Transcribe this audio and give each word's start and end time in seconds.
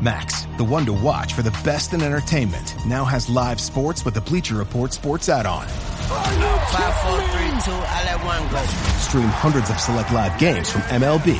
Max, 0.00 0.46
the 0.58 0.64
one 0.64 0.86
to 0.86 0.92
watch 0.92 1.32
for 1.32 1.42
the 1.42 1.50
best 1.64 1.92
in 1.92 2.02
entertainment, 2.02 2.76
now 2.86 3.04
has 3.04 3.28
live 3.28 3.60
sports 3.60 4.04
with 4.04 4.14
the 4.14 4.20
Bleacher 4.20 4.54
Report 4.54 4.92
sports 4.92 5.28
add-on. 5.28 5.66
Five, 5.66 6.94
four, 7.02 7.18
three, 7.34 7.50
two, 7.66 7.74
I 7.74 8.04
let 8.06 8.24
one 8.24 8.48
go. 8.52 8.62
Stream 8.98 9.26
hundreds 9.26 9.70
of 9.70 9.80
select 9.80 10.12
live 10.12 10.38
games 10.38 10.70
from 10.70 10.82
MLB. 10.82 11.34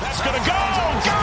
That's 0.00 0.22
gonna 0.24 0.38
go! 0.38 0.56
Go! 1.04 1.18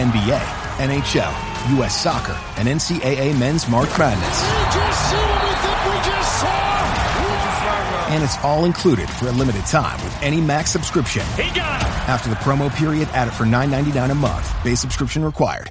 NBA, 0.00 0.40
NHL, 0.88 1.76
U.S. 1.76 2.00
Soccer, 2.00 2.36
and 2.56 2.66
NCAA 2.66 3.38
Men's 3.38 3.68
March 3.68 3.90
Madness. 3.98 4.40
We 4.40 4.80
just 4.80 5.10
seen 5.10 5.20
what 5.20 5.42
we 5.44 5.52
think 5.60 5.84
we 5.84 5.96
just 6.10 6.40
saw! 6.40 6.70
And 8.08 8.24
it's 8.24 8.38
all 8.42 8.64
included 8.64 9.08
for 9.10 9.28
a 9.28 9.32
limited 9.32 9.66
time 9.66 10.02
with 10.02 10.22
any 10.22 10.40
Max 10.40 10.70
subscription. 10.70 11.26
He 11.36 11.54
got 11.54 11.82
him! 11.82 11.88
After 12.08 12.30
the 12.30 12.36
promo 12.36 12.74
period, 12.74 13.08
add 13.12 13.28
it 13.28 13.32
for 13.32 13.44
$9.99 13.44 14.10
a 14.10 14.14
month. 14.14 14.64
Base 14.64 14.80
subscription 14.80 15.22
required. 15.22 15.70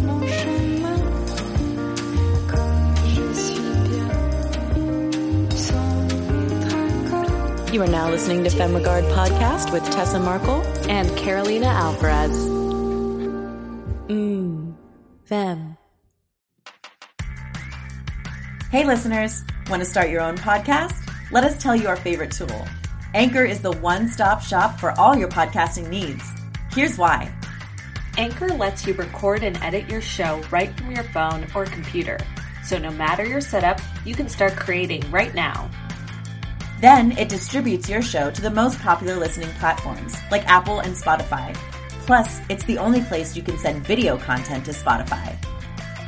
You 7.71 7.81
are 7.81 7.87
now 7.87 8.09
listening 8.09 8.43
to 8.43 8.49
Femme 8.49 8.75
Regard 8.75 9.05
Podcast 9.05 9.71
with 9.71 9.89
Tessa 9.91 10.19
Markle 10.19 10.61
and 10.89 11.09
Carolina 11.15 11.67
Alvarez. 11.67 12.37
Mmm, 14.09 14.75
Femme. 15.23 15.77
Hey 18.71 18.83
listeners, 18.83 19.45
want 19.69 19.81
to 19.81 19.85
start 19.85 20.09
your 20.09 20.19
own 20.19 20.35
podcast? 20.35 21.09
Let 21.31 21.45
us 21.45 21.63
tell 21.63 21.73
you 21.73 21.87
our 21.87 21.95
favorite 21.95 22.31
tool. 22.31 22.67
Anchor 23.13 23.45
is 23.45 23.61
the 23.61 23.71
one-stop 23.71 24.41
shop 24.41 24.77
for 24.77 24.91
all 24.99 25.15
your 25.15 25.29
podcasting 25.29 25.87
needs. 25.87 26.29
Here's 26.73 26.97
why. 26.97 27.33
Anchor 28.17 28.49
lets 28.49 28.85
you 28.85 28.93
record 28.95 29.43
and 29.43 29.55
edit 29.63 29.89
your 29.89 30.01
show 30.01 30.41
right 30.51 30.77
from 30.77 30.91
your 30.91 31.05
phone 31.05 31.47
or 31.55 31.63
computer. 31.63 32.17
So 32.65 32.77
no 32.77 32.91
matter 32.91 33.25
your 33.25 33.39
setup, 33.39 33.79
you 34.03 34.13
can 34.13 34.27
start 34.27 34.57
creating 34.57 35.09
right 35.09 35.33
now. 35.33 35.71
Then 36.81 37.15
it 37.19 37.29
distributes 37.29 37.87
your 37.87 38.01
show 38.01 38.31
to 38.31 38.41
the 38.41 38.49
most 38.49 38.79
popular 38.79 39.15
listening 39.15 39.51
platforms 39.59 40.15
like 40.31 40.43
Apple 40.47 40.79
and 40.79 40.95
Spotify. 40.95 41.53
Plus, 42.07 42.41
it's 42.49 42.63
the 42.63 42.79
only 42.79 43.01
place 43.01 43.35
you 43.35 43.43
can 43.43 43.59
send 43.59 43.85
video 43.85 44.17
content 44.17 44.65
to 44.65 44.71
Spotify. 44.71 45.37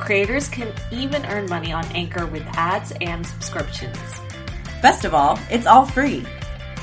Creators 0.00 0.48
can 0.48 0.72
even 0.90 1.24
earn 1.26 1.48
money 1.48 1.72
on 1.72 1.84
Anchor 1.94 2.26
with 2.26 2.42
ads 2.56 2.92
and 3.00 3.24
subscriptions. 3.24 3.96
Best 4.82 5.04
of 5.04 5.14
all, 5.14 5.38
it's 5.48 5.66
all 5.66 5.86
free. 5.86 6.26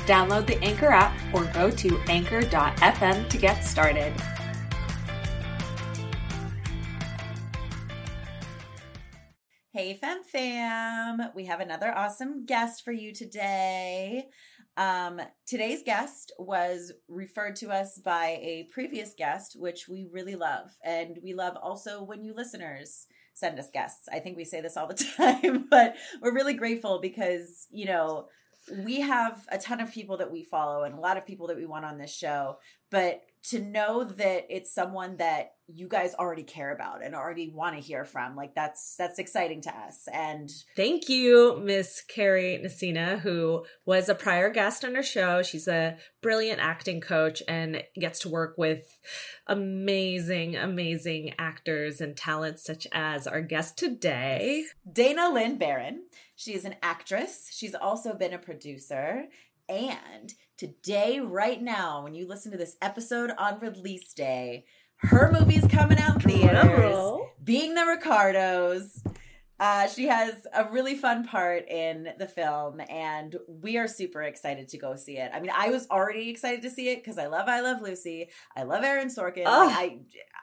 Download 0.06 0.46
the 0.46 0.58
Anchor 0.64 0.88
app 0.88 1.14
or 1.34 1.44
go 1.52 1.70
to 1.70 2.00
anchor.fm 2.08 3.28
to 3.28 3.36
get 3.36 3.62
started. 3.62 4.14
Hey, 9.74 9.94
Femme 9.94 10.22
Fam! 10.22 11.30
We 11.34 11.46
have 11.46 11.60
another 11.60 11.96
awesome 11.96 12.44
guest 12.44 12.84
for 12.84 12.92
you 12.92 13.10
today. 13.14 14.26
Um, 14.76 15.18
today's 15.46 15.82
guest 15.82 16.30
was 16.38 16.92
referred 17.08 17.56
to 17.56 17.70
us 17.70 17.96
by 17.96 18.38
a 18.42 18.68
previous 18.70 19.14
guest, 19.16 19.56
which 19.58 19.88
we 19.88 20.06
really 20.12 20.34
love. 20.34 20.76
And 20.84 21.18
we 21.24 21.32
love 21.32 21.56
also 21.56 22.02
when 22.02 22.22
you 22.22 22.34
listeners 22.34 23.06
send 23.32 23.58
us 23.58 23.70
guests. 23.72 24.10
I 24.12 24.18
think 24.18 24.36
we 24.36 24.44
say 24.44 24.60
this 24.60 24.76
all 24.76 24.88
the 24.88 25.06
time, 25.16 25.68
but 25.70 25.96
we're 26.20 26.34
really 26.34 26.52
grateful 26.52 27.00
because, 27.00 27.66
you 27.70 27.86
know, 27.86 28.26
we 28.84 29.00
have 29.00 29.46
a 29.50 29.56
ton 29.56 29.80
of 29.80 29.90
people 29.90 30.18
that 30.18 30.30
we 30.30 30.44
follow 30.44 30.82
and 30.82 30.94
a 30.94 31.00
lot 31.00 31.16
of 31.16 31.26
people 31.26 31.46
that 31.46 31.56
we 31.56 31.64
want 31.64 31.86
on 31.86 31.96
this 31.96 32.14
show. 32.14 32.58
But 32.90 33.22
to 33.44 33.60
know 33.60 34.04
that 34.04 34.46
it's 34.50 34.72
someone 34.72 35.16
that 35.16 35.54
you 35.66 35.88
guys 35.88 36.14
already 36.14 36.42
care 36.42 36.72
about 36.72 37.02
and 37.02 37.14
already 37.14 37.48
want 37.48 37.74
to 37.74 37.80
hear 37.80 38.04
from 38.04 38.36
like 38.36 38.54
that's 38.54 38.94
that's 38.96 39.18
exciting 39.18 39.60
to 39.62 39.70
us. 39.70 40.06
And 40.12 40.50
thank 40.76 41.08
you 41.08 41.60
miss 41.62 42.02
carrie 42.02 42.60
Nasina, 42.62 43.18
who 43.18 43.64
was 43.84 44.08
a 44.08 44.14
prior 44.14 44.50
guest 44.50 44.84
on 44.84 44.94
our 44.96 45.02
show. 45.02 45.42
She's 45.42 45.66
a 45.66 45.96
brilliant 46.20 46.60
acting 46.60 47.00
coach 47.00 47.42
and 47.48 47.82
gets 47.98 48.20
to 48.20 48.28
work 48.28 48.56
with 48.58 48.98
amazing 49.46 50.56
amazing 50.56 51.34
actors 51.38 52.00
and 52.00 52.16
talents 52.16 52.64
such 52.64 52.86
as 52.92 53.26
our 53.26 53.40
guest 53.40 53.78
today. 53.78 54.64
Dana 54.90 55.30
Lyn 55.30 55.58
Baron. 55.58 56.04
She's 56.36 56.64
an 56.64 56.74
actress. 56.82 57.48
She's 57.52 57.74
also 57.74 58.14
been 58.14 58.32
a 58.32 58.38
producer 58.38 59.26
and 59.72 60.34
today, 60.58 61.20
right 61.20 61.60
now, 61.60 62.02
when 62.02 62.14
you 62.14 62.26
listen 62.26 62.52
to 62.52 62.58
this 62.58 62.76
episode 62.82 63.30
on 63.38 63.58
release 63.60 64.12
day, 64.12 64.64
her 64.98 65.32
movie's 65.32 65.66
coming 65.66 65.98
out 65.98 66.16
in 66.16 66.30
theaters. 66.30 67.20
Being 67.42 67.74
the 67.74 67.86
Ricardos. 67.86 69.02
Uh, 69.62 69.86
she 69.86 70.08
has 70.08 70.44
a 70.52 70.68
really 70.72 70.96
fun 70.96 71.24
part 71.24 71.68
in 71.68 72.08
the 72.18 72.26
film, 72.26 72.80
and 72.88 73.36
we 73.46 73.78
are 73.78 73.86
super 73.86 74.20
excited 74.20 74.68
to 74.68 74.76
go 74.76 74.96
see 74.96 75.18
it. 75.18 75.30
I 75.32 75.38
mean, 75.38 75.52
I 75.54 75.68
was 75.68 75.86
already 75.88 76.30
excited 76.30 76.62
to 76.62 76.70
see 76.70 76.88
it 76.88 76.96
because 76.96 77.16
I 77.16 77.28
love 77.28 77.48
I 77.48 77.60
Love 77.60 77.80
Lucy. 77.80 78.28
I 78.56 78.64
love 78.64 78.82
Aaron 78.82 79.06
Sorkin. 79.06 79.44
Oh. 79.46 79.68
I 79.70 79.98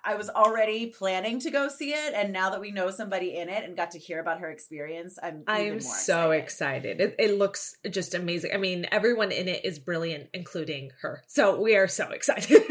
I 0.06 0.16
was 0.16 0.30
already 0.30 0.86
planning 0.86 1.42
to 1.42 1.52
go 1.52 1.68
see 1.68 1.92
it, 1.92 2.14
and 2.14 2.32
now 2.32 2.50
that 2.52 2.62
we 2.62 2.72
know 2.72 2.92
somebody 2.92 3.36
in 3.36 3.50
it 3.50 3.66
and 3.66 3.76
got 3.76 3.92
to 3.92 4.00
hear 4.00 4.22
about 4.22 4.40
her 4.40 4.50
experience, 4.50 5.20
I'm 5.22 5.44
I 5.48 5.64
even 5.64 5.74
am 5.74 5.80
so 5.82 6.32
excited. 6.32 7.02
It, 7.02 7.16
it 7.20 7.38
looks 7.38 7.76
just 7.90 8.14
amazing. 8.14 8.52
I 8.54 8.58
mean, 8.58 8.88
everyone 8.90 9.34
in 9.34 9.50
it 9.50 9.66
is 9.66 9.80
brilliant, 9.80 10.30
including 10.34 10.92
her. 11.02 11.24
So 11.28 11.60
we 11.60 11.76
are 11.76 11.90
so 11.90 12.10
excited. 12.12 12.62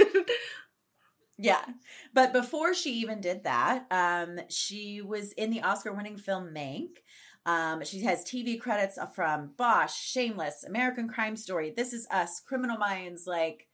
Yeah. 1.39 1.65
But 2.13 2.33
before 2.33 2.75
she 2.75 2.95
even 2.95 3.21
did 3.21 3.45
that, 3.45 3.87
um, 3.91 4.41
she 4.49 5.01
was 5.01 5.33
in 5.33 5.51
the 5.51 5.63
Oscar 5.63 5.93
winning 5.93 6.19
film 6.19 6.53
Mank. 6.53 6.99
Um, 7.47 7.85
she 7.85 8.03
has 8.03 8.25
TV 8.25 8.61
credits 8.61 8.99
from 9.15 9.53
Bosch, 9.57 9.95
Shameless, 9.95 10.65
American 10.65 11.09
Crime 11.09 11.37
Story, 11.37 11.73
This 11.75 11.93
Is 11.93 12.07
Us, 12.11 12.41
Criminal 12.41 12.77
Minds. 12.77 13.27
Like, 13.27 13.69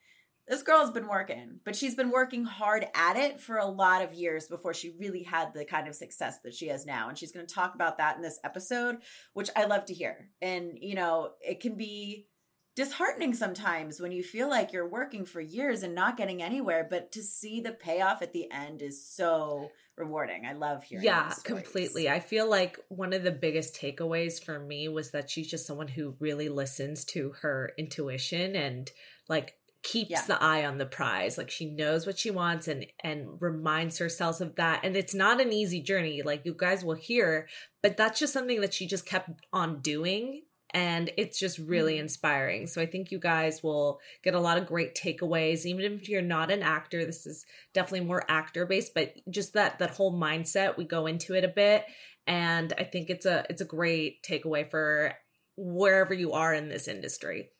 this 0.47 0.63
girl's 0.63 0.91
been 0.91 1.09
working, 1.09 1.59
but 1.65 1.75
she's 1.75 1.95
been 1.95 2.11
working 2.11 2.45
hard 2.45 2.87
at 2.95 3.17
it 3.17 3.41
for 3.41 3.57
a 3.57 3.67
lot 3.67 4.03
of 4.03 4.13
years 4.13 4.47
before 4.47 4.75
she 4.75 4.95
really 4.99 5.23
had 5.23 5.55
the 5.55 5.65
kind 5.65 5.89
of 5.89 5.95
success 5.95 6.41
that 6.45 6.55
she 6.55 6.69
has 6.69 6.85
now. 6.85 7.09
And 7.09 7.17
she's 7.17 7.33
going 7.33 7.47
to 7.47 7.55
talk 7.55 7.75
about 7.75 7.97
that 7.97 8.17
in 8.17 8.23
this 8.23 8.39
episode, 8.45 8.99
which 9.33 9.49
I 9.57 9.65
love 9.65 9.87
to 9.87 9.95
hear. 9.95 10.29
And, 10.43 10.73
you 10.79 10.95
know, 10.95 11.31
it 11.41 11.61
can 11.61 11.77
be 11.77 12.27
disheartening 12.75 13.35
sometimes 13.35 14.01
when 14.01 14.13
you 14.13 14.23
feel 14.23 14.49
like 14.49 14.73
you're 14.73 14.89
working 14.89 15.25
for 15.25 15.41
years 15.41 15.83
and 15.83 15.95
not 15.95 16.17
getting 16.17 16.43
anywhere 16.43 16.87
but 16.89 17.13
to 17.13 17.23
see 17.23 17.61
the 17.61 17.73
payoff 17.73 18.21
at 18.23 18.33
the 18.33 18.51
end 18.51 18.83
is 18.83 19.07
so 19.07 19.71
rewarding. 19.97 20.45
I 20.45 20.55
love 20.55 20.83
hearing 20.83 21.05
yeah 21.05 21.33
completely. 21.45 22.09
I 22.09 22.19
feel 22.21 22.49
like 22.51 22.79
one 22.89 23.13
of 23.13 23.23
the 23.23 23.31
biggest 23.31 23.75
takeaways 23.81 24.43
for 24.43 24.59
me 24.59 24.89
was 24.89 25.13
that 25.13 25.31
she's 25.31 25.49
just 25.49 25.67
someone 25.67 25.89
who 25.89 26.17
really 26.19 26.49
listens 26.49 27.05
to 27.07 27.35
her 27.43 27.73
intuition 27.79 28.57
and 28.57 28.91
like 29.29 29.55
keeps 29.85 30.11
Yeah. 30.11 30.23
the 30.27 30.43
eye 30.43 30.65
on 30.65 30.79
the 30.79 30.87
prize. 30.87 31.37
Like 31.39 31.51
she 31.51 31.67
knows 31.67 32.07
what 32.07 32.19
she 32.19 32.31
wants 32.31 32.67
and 32.69 32.87
and 33.05 33.41
reminds 33.41 33.99
herself 33.99 34.41
of 34.41 34.57
that. 34.57 34.81
And 34.83 34.97
it's 34.97 35.15
not 35.15 35.41
an 35.41 35.53
easy 35.53 35.81
journey. 35.81 36.23
Like 36.23 36.45
you 36.45 36.55
guys 36.59 36.85
will 36.85 36.95
hear 36.95 37.47
but 37.83 37.97
that's 37.97 38.19
just 38.19 38.33
something 38.33 38.61
that 38.63 38.75
she 38.75 38.87
just 38.89 39.07
kept 39.07 39.31
on 39.53 39.81
doing 39.81 40.43
and 40.75 41.11
it's 41.17 41.39
just 41.39 41.59
really 41.59 41.95
Mhm. 41.97 42.01
inspiring. 42.01 42.67
So 42.67 42.83
i 42.83 42.87
think 42.87 43.11
you 43.11 43.19
guys 43.19 43.63
will 43.63 44.01
get 44.23 44.35
a 44.35 44.41
lot 44.41 44.59
of 44.59 44.67
great 44.67 44.95
takeaways 44.95 45.65
even 45.65 45.93
if 45.95 46.09
you're 46.09 46.23
not 46.23 46.51
an 46.51 46.63
actor 46.63 47.05
this 47.07 47.27
is 47.27 47.47
definitely 47.73 48.07
more 48.07 48.25
actor 48.29 48.67
based 48.67 48.93
but 48.95 49.15
just 49.31 49.53
that 49.55 49.79
that 49.79 49.91
whole 49.91 50.13
mindset 50.13 50.77
we 50.77 50.85
go 50.85 51.07
into 51.07 51.35
it 51.35 51.45
a 51.45 51.49
bit 51.49 51.85
and 52.27 52.73
i 52.79 52.85
think 52.85 53.09
it's 53.11 53.27
a 53.27 53.47
it's 53.49 53.61
a 53.61 53.65
great 53.65 54.23
takeaway 54.23 54.69
for 54.69 55.15
wherever 55.57 56.13
you 56.13 56.33
are 56.33 56.53
in 56.53 56.69
this 56.69 56.89
industry. 56.89 57.51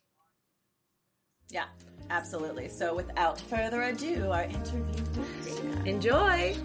Yeah 1.51 1.67
absolutely. 2.11 2.69
So 2.69 2.95
without 2.95 3.41
further 3.41 3.83
ado 3.83 4.31
our 4.31 4.45
interview 4.45 5.05
enjoy 5.87 6.57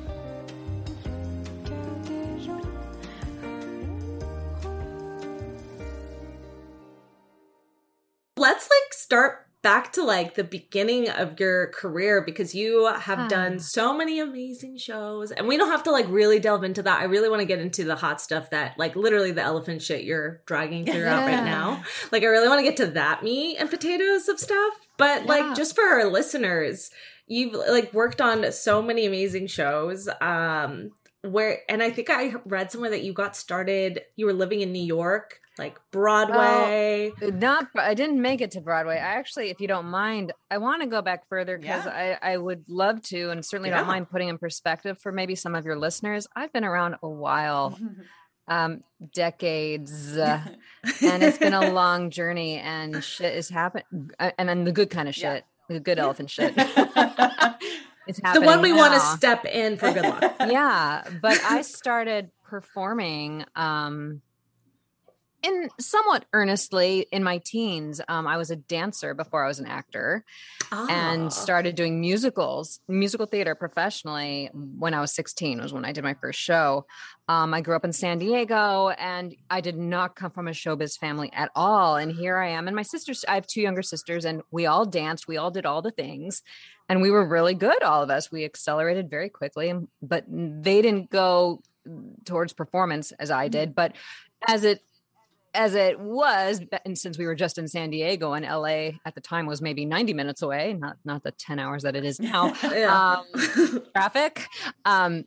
let's 8.40 8.64
like 8.70 8.94
start 8.94 9.50
back 9.62 9.92
to 9.92 10.04
like 10.04 10.36
the 10.36 10.44
beginning 10.44 11.10
of 11.10 11.38
your 11.40 11.68
career 11.68 12.22
because 12.22 12.56
you 12.56 12.86
have 12.88 13.30
done 13.30 13.60
so 13.60 13.96
many 13.96 14.20
amazing 14.20 14.78
shows 14.78 15.32
and 15.32 15.48
we 15.48 15.58
don't 15.58 15.70
have 15.70 15.84
to 15.84 15.92
like 15.92 16.08
really 16.08 16.40
delve 16.40 16.64
into 16.64 16.82
that. 16.82 17.02
I 17.02 17.06
really 17.06 17.30
want 17.30 17.42
to 17.42 17.46
get 17.46 17.60
into 17.60 17.84
the 17.84 17.98
hot 17.98 18.22
stuff 18.22 18.52
that 18.52 18.80
like 18.80 18.96
literally 18.96 19.32
the 19.32 19.42
elephant 19.42 19.82
shit 19.82 20.06
you're 20.06 20.42
dragging 20.46 20.86
throughout 20.86 21.28
yeah. 21.28 21.36
right 21.36 21.44
now. 21.44 21.84
Like 22.12 22.24
I 22.24 22.28
really 22.28 22.48
want 22.48 22.60
to 22.60 22.64
get 22.64 22.78
to 22.78 22.88
that 22.94 23.22
meat 23.22 23.58
and 23.58 23.70
potatoes 23.70 24.30
of 24.30 24.40
stuff. 24.40 24.74
But 24.98 25.24
yeah. 25.24 25.28
like 25.28 25.56
just 25.56 25.76
for 25.76 25.84
our 25.84 26.06
listeners, 26.06 26.90
you've 27.28 27.54
like 27.54 27.94
worked 27.94 28.22
on 28.22 28.50
so 28.54 28.82
many 28.82 29.06
amazing 29.06 29.48
shows. 29.48 30.08
Um 30.22 30.92
where 31.22 31.60
and 31.68 31.84
I 31.84 31.92
think 31.92 32.10
I 32.10 32.36
read 32.46 32.72
somewhere 32.72 32.92
that 32.92 33.04
you 33.04 33.12
got 33.12 33.36
started 33.36 34.04
you 34.16 34.26
were 34.26 34.32
living 34.32 34.62
in 34.62 34.72
New 34.72 34.82
York 34.82 35.42
like 35.60 35.78
Broadway. 35.92 37.12
Uh, 37.22 37.28
not, 37.28 37.68
I 37.76 37.94
didn't 37.94 38.22
make 38.22 38.42
it 38.42 38.52
to 38.52 38.62
Broadway. 38.62 38.96
I 38.96 39.00
actually, 39.00 39.50
if 39.50 39.60
you 39.60 39.68
don't 39.68 39.88
mind, 39.88 40.32
I 40.50 40.58
want 40.58 40.82
to 40.82 40.88
go 40.88 41.02
back 41.02 41.28
further 41.28 41.58
because 41.58 41.86
yeah. 41.86 42.18
I, 42.22 42.34
I 42.34 42.38
would 42.38 42.64
love 42.68 43.02
to, 43.04 43.30
and 43.30 43.46
certainly 43.46 43.70
yeah. 43.70 43.78
don't 43.78 43.88
mind 43.88 44.10
putting 44.10 44.30
in 44.30 44.38
perspective 44.38 44.98
for 45.00 45.12
maybe 45.12 45.36
some 45.36 45.54
of 45.54 45.66
your 45.66 45.78
listeners. 45.78 46.28
I've 46.36 46.52
been 46.54 46.64
around 46.64 46.96
a 47.04 47.10
while, 47.10 47.78
um, 48.48 48.84
decades, 49.14 50.18
uh, 50.18 50.42
and 51.02 51.24
it's 51.24 51.38
been 51.38 51.54
a 51.54 51.72
long 51.72 52.10
journey, 52.10 52.58
and 52.58 53.04
shit 53.04 53.36
is 53.36 53.50
happening, 53.50 54.12
uh, 54.18 54.32
and 54.40 54.50
then 54.50 54.64
the 54.64 54.72
good 54.72 54.90
kind 54.90 55.08
of 55.10 55.14
shit, 55.14 55.44
yeah. 55.70 55.76
the 55.76 55.80
good 55.80 56.00
elephant 56.00 56.32
shit. 56.32 56.54
it's 56.58 58.20
happening. 58.24 58.42
The 58.42 58.42
one 58.42 58.62
we 58.62 58.74
want 58.74 58.94
to 58.94 59.00
step 59.00 59.46
in 59.46 59.78
for 59.78 59.92
good 59.92 60.04
luck. 60.04 60.36
yeah, 60.40 61.04
but 61.22 61.40
I 61.44 61.62
started 61.62 62.32
performing. 62.46 63.46
Um, 63.56 64.22
in 65.42 65.70
somewhat 65.80 66.26
earnestly 66.34 67.06
in 67.12 67.24
my 67.24 67.38
teens 67.40 68.02
um, 68.08 68.28
i 68.28 68.38
was 68.38 68.52
a 68.52 68.56
dancer 68.56 69.14
before 69.14 69.44
i 69.44 69.48
was 69.48 69.60
an 69.60 69.66
actor 69.66 70.24
oh. 70.72 70.88
and 70.90 71.24
ah. 71.24 71.30
started 71.30 71.76
doing 71.76 72.02
musicals 72.02 72.80
musical 72.88 73.26
theater 73.26 73.56
professionally 73.56 74.50
when 74.54 74.94
i 74.94 75.00
was 75.00 75.14
16 75.14 75.62
was 75.62 75.74
when 75.74 75.86
i 75.86 75.92
did 75.92 76.04
my 76.04 76.14
first 76.16 76.40
show 76.40 76.86
um, 77.28 77.54
i 77.54 77.62
grew 77.62 77.76
up 77.76 77.86
in 77.86 77.94
san 77.94 78.20
diego 78.20 78.90
and 78.90 79.36
i 79.50 79.62
did 79.62 79.78
not 79.78 80.16
come 80.16 80.32
from 80.32 80.48
a 80.48 80.52
showbiz 80.52 80.98
family 80.98 81.32
at 81.34 81.50
all 81.56 81.96
and 81.96 82.12
here 82.12 82.38
i 82.38 82.50
am 82.50 82.68
and 82.68 82.76
my 82.76 82.84
sisters 82.84 83.24
i 83.28 83.36
have 83.36 83.48
two 83.48 83.62
younger 83.62 83.84
sisters 83.84 84.26
and 84.26 84.42
we 84.52 84.66
all 84.66 84.86
danced 84.86 85.28
we 85.28 85.38
all 85.38 85.52
did 85.52 85.66
all 85.66 85.82
the 85.82 85.92
things 85.92 86.42
and 86.90 87.02
we 87.02 87.12
were 87.12 87.26
really 87.26 87.54
good 87.54 87.82
all 87.84 88.04
of 88.04 88.10
us 88.10 88.32
we 88.32 88.44
accelerated 88.44 89.10
very 89.10 89.30
quickly 89.30 89.74
but 90.02 90.26
they 90.28 90.82
didn't 90.82 91.10
go 91.10 91.62
towards 92.26 92.52
performance 92.52 93.12
as 93.14 93.32
i 93.32 93.48
mm. 93.48 93.52
did 93.52 93.74
but 93.74 93.96
as 94.48 94.64
it 94.64 94.82
as 95.54 95.76
it 95.76 96.00
was, 96.00 96.62
and 96.86 96.98
since 96.98 97.18
we 97.18 97.26
were 97.26 97.36
just 97.36 97.58
in 97.58 97.68
San 97.68 97.90
Diego 97.90 98.34
and 98.34 98.46
LA 98.46 99.00
at 99.06 99.16
the 99.16 99.22
time 99.22 99.46
was 99.46 99.62
maybe 99.62 99.86
90 99.86 100.14
minutes 100.14 100.42
away, 100.42 100.74
not 100.74 100.98
not 101.04 101.24
the 101.24 101.32
10 101.32 101.60
hours 101.60 101.84
that 101.84 101.96
it 101.96 102.06
is 102.06 102.20
now, 102.20 102.54
um, 102.88 103.82
traffic. 103.94 104.48
Um, 104.86 105.26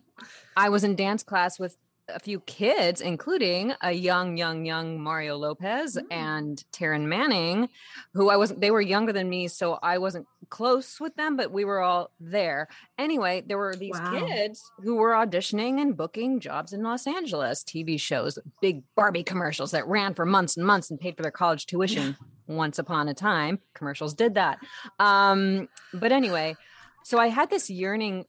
I 0.56 0.68
was 0.68 0.84
in 0.84 0.96
dance 0.96 1.22
class 1.22 1.58
with 1.58 1.76
a 2.08 2.18
few 2.18 2.40
kids, 2.40 3.00
including 3.00 3.74
a 3.80 3.92
young, 3.92 4.36
young, 4.36 4.64
young 4.64 5.00
Mario 5.00 5.36
Lopez 5.36 5.96
mm. 5.96 6.04
and 6.10 6.62
Taryn 6.72 7.06
Manning, 7.06 7.68
who 8.12 8.28
I 8.28 8.36
wasn't, 8.36 8.60
they 8.60 8.70
were 8.70 8.80
younger 8.80 9.12
than 9.12 9.28
me. 9.28 9.48
So 9.48 9.78
I 9.82 9.98
wasn't 9.98 10.26
close 10.50 11.00
with 11.00 11.14
them, 11.16 11.36
but 11.36 11.52
we 11.52 11.64
were 11.64 11.80
all 11.80 12.10
there. 12.20 12.68
Anyway, 12.98 13.42
there 13.46 13.58
were 13.58 13.76
these 13.76 13.98
wow. 13.98 14.26
kids 14.26 14.62
who 14.82 14.96
were 14.96 15.12
auditioning 15.12 15.80
and 15.80 15.96
booking 15.96 16.40
jobs 16.40 16.72
in 16.72 16.82
Los 16.82 17.06
Angeles, 17.06 17.62
TV 17.62 17.98
shows, 17.98 18.38
big 18.60 18.82
Barbie 18.96 19.22
commercials 19.22 19.70
that 19.70 19.86
ran 19.86 20.14
for 20.14 20.26
months 20.26 20.56
and 20.56 20.66
months 20.66 20.90
and 20.90 21.00
paid 21.00 21.16
for 21.16 21.22
their 21.22 21.30
college 21.30 21.66
tuition. 21.66 22.16
Once 22.48 22.78
upon 22.78 23.08
a 23.08 23.14
time, 23.14 23.60
commercials 23.72 24.14
did 24.14 24.34
that. 24.34 24.58
Um, 24.98 25.68
but 25.94 26.10
anyway, 26.10 26.56
so 27.04 27.18
I 27.18 27.28
had 27.28 27.50
this 27.50 27.70
yearning 27.70 28.26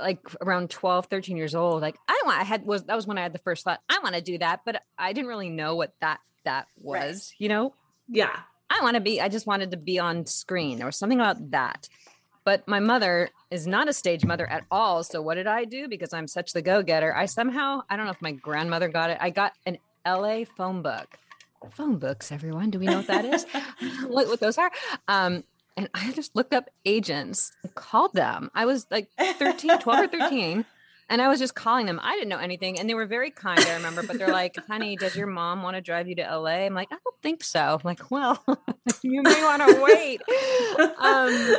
like 0.00 0.20
around 0.40 0.70
12 0.70 1.06
13 1.06 1.36
years 1.36 1.54
old 1.54 1.82
like 1.82 1.96
i 2.08 2.22
want 2.24 2.40
i 2.40 2.44
had 2.44 2.64
was 2.64 2.84
that 2.84 2.96
was 2.96 3.06
when 3.06 3.18
i 3.18 3.22
had 3.22 3.32
the 3.32 3.38
first 3.38 3.64
thought 3.64 3.80
i 3.88 3.98
want 4.02 4.14
to 4.14 4.20
do 4.20 4.38
that 4.38 4.60
but 4.64 4.82
i 4.98 5.12
didn't 5.12 5.28
really 5.28 5.50
know 5.50 5.74
what 5.76 5.92
that 6.00 6.20
that 6.44 6.66
was 6.76 7.32
right. 7.32 7.36
you 7.38 7.48
know? 7.48 7.74
Yeah. 8.08 8.38
I 8.70 8.80
want 8.82 8.94
to 8.94 9.00
be 9.00 9.20
i 9.20 9.28
just 9.28 9.46
wanted 9.46 9.70
to 9.72 9.76
be 9.76 9.98
on 9.98 10.26
screen 10.26 10.78
there 10.78 10.86
was 10.86 10.96
something 10.96 11.20
about 11.20 11.50
that. 11.50 11.88
But 12.44 12.68
my 12.68 12.78
mother 12.78 13.30
is 13.50 13.66
not 13.66 13.88
a 13.88 13.94
stage 13.94 14.24
mother 14.24 14.46
at 14.46 14.64
all 14.70 15.02
so 15.02 15.22
what 15.22 15.36
did 15.36 15.46
i 15.46 15.64
do? 15.64 15.88
Because 15.88 16.12
i'm 16.12 16.28
such 16.28 16.52
the 16.52 16.62
go-getter 16.62 17.14
i 17.14 17.26
somehow 17.26 17.82
i 17.88 17.96
don't 17.96 18.06
know 18.06 18.12
if 18.12 18.22
my 18.22 18.32
grandmother 18.32 18.88
got 18.88 19.10
it 19.10 19.18
i 19.20 19.30
got 19.30 19.52
an 19.66 19.78
la 20.06 20.44
phone 20.56 20.82
book. 20.82 21.18
Phone 21.70 21.96
books 21.96 22.30
everyone 22.30 22.70
do 22.70 22.78
we 22.78 22.86
know 22.86 22.98
what 22.98 23.06
that 23.06 23.24
is? 23.24 23.46
What, 24.06 24.28
what 24.28 24.40
those 24.40 24.58
are? 24.58 24.70
Um 25.08 25.44
and 25.76 25.88
I 25.94 26.12
just 26.12 26.36
looked 26.36 26.54
up 26.54 26.70
agents 26.84 27.52
and 27.62 27.74
called 27.74 28.14
them. 28.14 28.50
I 28.54 28.66
was 28.66 28.86
like 28.90 29.08
13, 29.18 29.78
12 29.80 30.00
or 30.00 30.08
13. 30.08 30.64
And 31.10 31.20
I 31.20 31.28
was 31.28 31.38
just 31.38 31.54
calling 31.54 31.84
them. 31.84 32.00
I 32.02 32.14
didn't 32.14 32.30
know 32.30 32.38
anything. 32.38 32.78
And 32.78 32.88
they 32.88 32.94
were 32.94 33.06
very 33.06 33.30
kind, 33.30 33.60
I 33.60 33.74
remember. 33.74 34.02
But 34.02 34.18
they're 34.18 34.32
like, 34.32 34.56
honey, 34.66 34.96
does 34.96 35.14
your 35.14 35.26
mom 35.26 35.62
want 35.62 35.76
to 35.76 35.82
drive 35.82 36.08
you 36.08 36.14
to 36.14 36.22
LA? 36.22 36.64
I'm 36.64 36.72
like, 36.72 36.88
I 36.90 36.96
don't 37.04 37.22
think 37.22 37.44
so. 37.44 37.60
I'm 37.60 37.80
like, 37.84 38.10
well, 38.10 38.42
you 39.02 39.22
may 39.22 39.42
want 39.42 39.68
to 39.68 39.82
wait. 39.82 40.22
Um, 40.98 41.56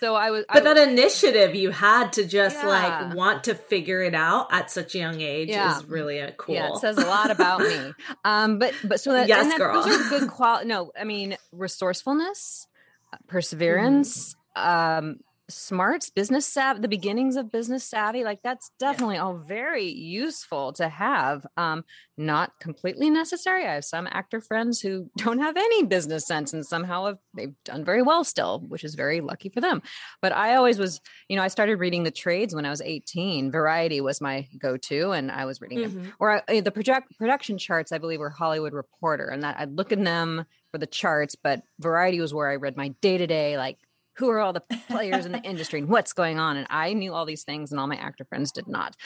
so 0.00 0.16
I 0.16 0.32
was 0.32 0.44
But 0.52 0.66
I, 0.66 0.74
that 0.74 0.88
initiative 0.88 1.54
you 1.54 1.70
had 1.70 2.14
to 2.14 2.26
just 2.26 2.56
yeah. 2.56 2.66
like 2.66 3.14
want 3.14 3.44
to 3.44 3.54
figure 3.54 4.02
it 4.02 4.16
out 4.16 4.48
at 4.52 4.68
such 4.68 4.96
a 4.96 4.98
young 4.98 5.20
age 5.20 5.48
yeah. 5.48 5.76
is 5.76 5.84
really 5.84 6.18
a 6.18 6.32
cool. 6.32 6.56
Yeah, 6.56 6.72
it 6.72 6.78
says 6.78 6.98
a 6.98 7.06
lot 7.06 7.30
about 7.30 7.60
me. 7.60 7.92
Um, 8.24 8.58
but 8.58 8.74
but 8.84 9.00
so 9.00 9.12
that, 9.12 9.28
yes, 9.28 9.46
that, 9.46 9.58
girl. 9.58 9.82
those 9.82 9.94
are 9.94 10.08
good 10.08 10.28
quality. 10.28 10.66
No, 10.66 10.92
I 10.98 11.04
mean 11.04 11.36
resourcefulness 11.52 12.66
perseverance, 13.28 14.34
mm-hmm. 14.56 15.08
um, 15.08 15.16
smarts, 15.48 16.10
business 16.10 16.46
savvy, 16.46 16.80
the 16.80 16.88
beginnings 16.88 17.36
of 17.36 17.50
business 17.50 17.84
savvy. 17.84 18.24
Like 18.24 18.40
that's 18.42 18.70
definitely 18.78 19.16
yeah. 19.16 19.24
all 19.24 19.36
very 19.36 19.88
useful 19.88 20.72
to 20.74 20.88
have. 20.88 21.46
Um, 21.56 21.84
not 22.18 22.52
completely 22.60 23.10
necessary. 23.10 23.66
I 23.66 23.74
have 23.74 23.84
some 23.84 24.06
actor 24.10 24.40
friends 24.40 24.80
who 24.80 25.10
don't 25.16 25.38
have 25.38 25.56
any 25.56 25.84
business 25.84 26.26
sense 26.26 26.52
and 26.52 26.64
somehow 26.64 27.06
have, 27.06 27.18
they've 27.34 27.54
done 27.64 27.84
very 27.84 28.02
well 28.02 28.24
still, 28.24 28.60
which 28.68 28.84
is 28.84 28.94
very 28.94 29.20
lucky 29.20 29.48
for 29.48 29.60
them. 29.60 29.82
But 30.20 30.32
I 30.32 30.56
always 30.56 30.78
was, 30.78 31.00
you 31.28 31.36
know, 31.36 31.42
I 31.42 31.48
started 31.48 31.76
reading 31.76 32.04
the 32.04 32.10
trades 32.10 32.54
when 32.54 32.66
I 32.66 32.70
was 32.70 32.80
18. 32.80 33.50
Variety 33.50 34.00
was 34.00 34.20
my 34.20 34.46
go-to, 34.58 35.12
and 35.12 35.30
I 35.30 35.46
was 35.46 35.60
reading 35.60 35.78
mm-hmm. 35.78 36.02
them. 36.02 36.12
Or 36.20 36.30
I, 36.32 36.42
eh, 36.48 36.60
the 36.60 36.70
project 36.70 37.16
production 37.18 37.58
charts, 37.58 37.92
I 37.92 37.98
believe, 37.98 38.20
were 38.20 38.30
Hollywood 38.30 38.72
Reporter, 38.72 39.26
and 39.26 39.42
that 39.42 39.58
I'd 39.58 39.76
look 39.76 39.92
in 39.92 40.04
them 40.04 40.44
for 40.72 40.78
the 40.78 40.86
charts, 40.86 41.36
but 41.36 41.62
Variety 41.78 42.20
was 42.20 42.34
where 42.34 42.50
I 42.50 42.56
read 42.56 42.76
my 42.76 42.88
day 43.00 43.18
to 43.18 43.26
day, 43.26 43.56
like 43.56 43.78
who 44.16 44.28
are 44.30 44.40
all 44.40 44.52
the 44.52 44.64
players 44.88 45.24
in 45.24 45.32
the 45.32 45.40
industry 45.44 45.78
and 45.78 45.88
what's 45.88 46.12
going 46.12 46.38
on. 46.38 46.56
And 46.56 46.66
I 46.68 46.94
knew 46.94 47.14
all 47.14 47.24
these 47.24 47.44
things, 47.44 47.70
and 47.70 47.78
all 47.78 47.86
my 47.86 47.96
actor 47.96 48.24
friends 48.24 48.50
did 48.50 48.66
not. 48.66 48.96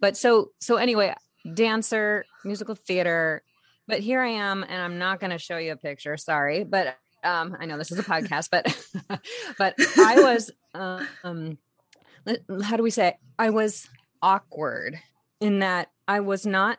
But 0.00 0.16
so, 0.16 0.52
so 0.60 0.76
anyway, 0.76 1.14
dancer, 1.52 2.24
musical 2.44 2.74
theater. 2.74 3.42
But 3.88 4.00
here 4.00 4.20
I 4.20 4.30
am, 4.30 4.62
and 4.62 4.80
I'm 4.80 4.98
not 4.98 5.20
going 5.20 5.30
to 5.30 5.38
show 5.38 5.58
you 5.58 5.72
a 5.72 5.76
picture. 5.76 6.16
Sorry, 6.16 6.64
but 6.64 6.96
um, 7.22 7.56
I 7.60 7.66
know 7.66 7.78
this 7.78 7.92
is 7.92 7.98
a 7.98 8.04
podcast, 8.04 8.48
but 8.50 9.20
but 9.58 9.74
I 9.98 10.22
was 10.22 10.50
um, 10.74 11.58
how 12.62 12.76
do 12.76 12.82
we 12.82 12.90
say? 12.90 13.08
It? 13.08 13.16
I 13.38 13.50
was 13.50 13.88
awkward 14.22 14.98
in 15.40 15.58
that 15.60 15.90
I 16.08 16.20
was 16.20 16.46
not 16.46 16.78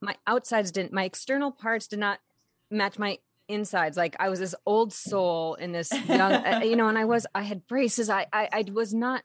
my 0.00 0.14
outsides 0.26 0.70
didn't 0.70 0.92
my 0.92 1.04
external 1.04 1.50
parts 1.50 1.86
did 1.86 1.98
not 1.98 2.20
match 2.70 2.98
my 2.98 3.18
insides 3.48 3.96
like 3.96 4.16
i 4.18 4.28
was 4.28 4.38
this 4.38 4.54
old 4.64 4.92
soul 4.92 5.54
in 5.54 5.72
this 5.72 5.92
young 6.08 6.32
uh, 6.32 6.60
you 6.64 6.76
know 6.76 6.88
and 6.88 6.98
i 6.98 7.04
was 7.04 7.26
i 7.34 7.42
had 7.42 7.66
braces. 7.66 8.10
I, 8.10 8.26
I 8.32 8.48
i 8.52 8.64
was 8.72 8.92
not 8.92 9.22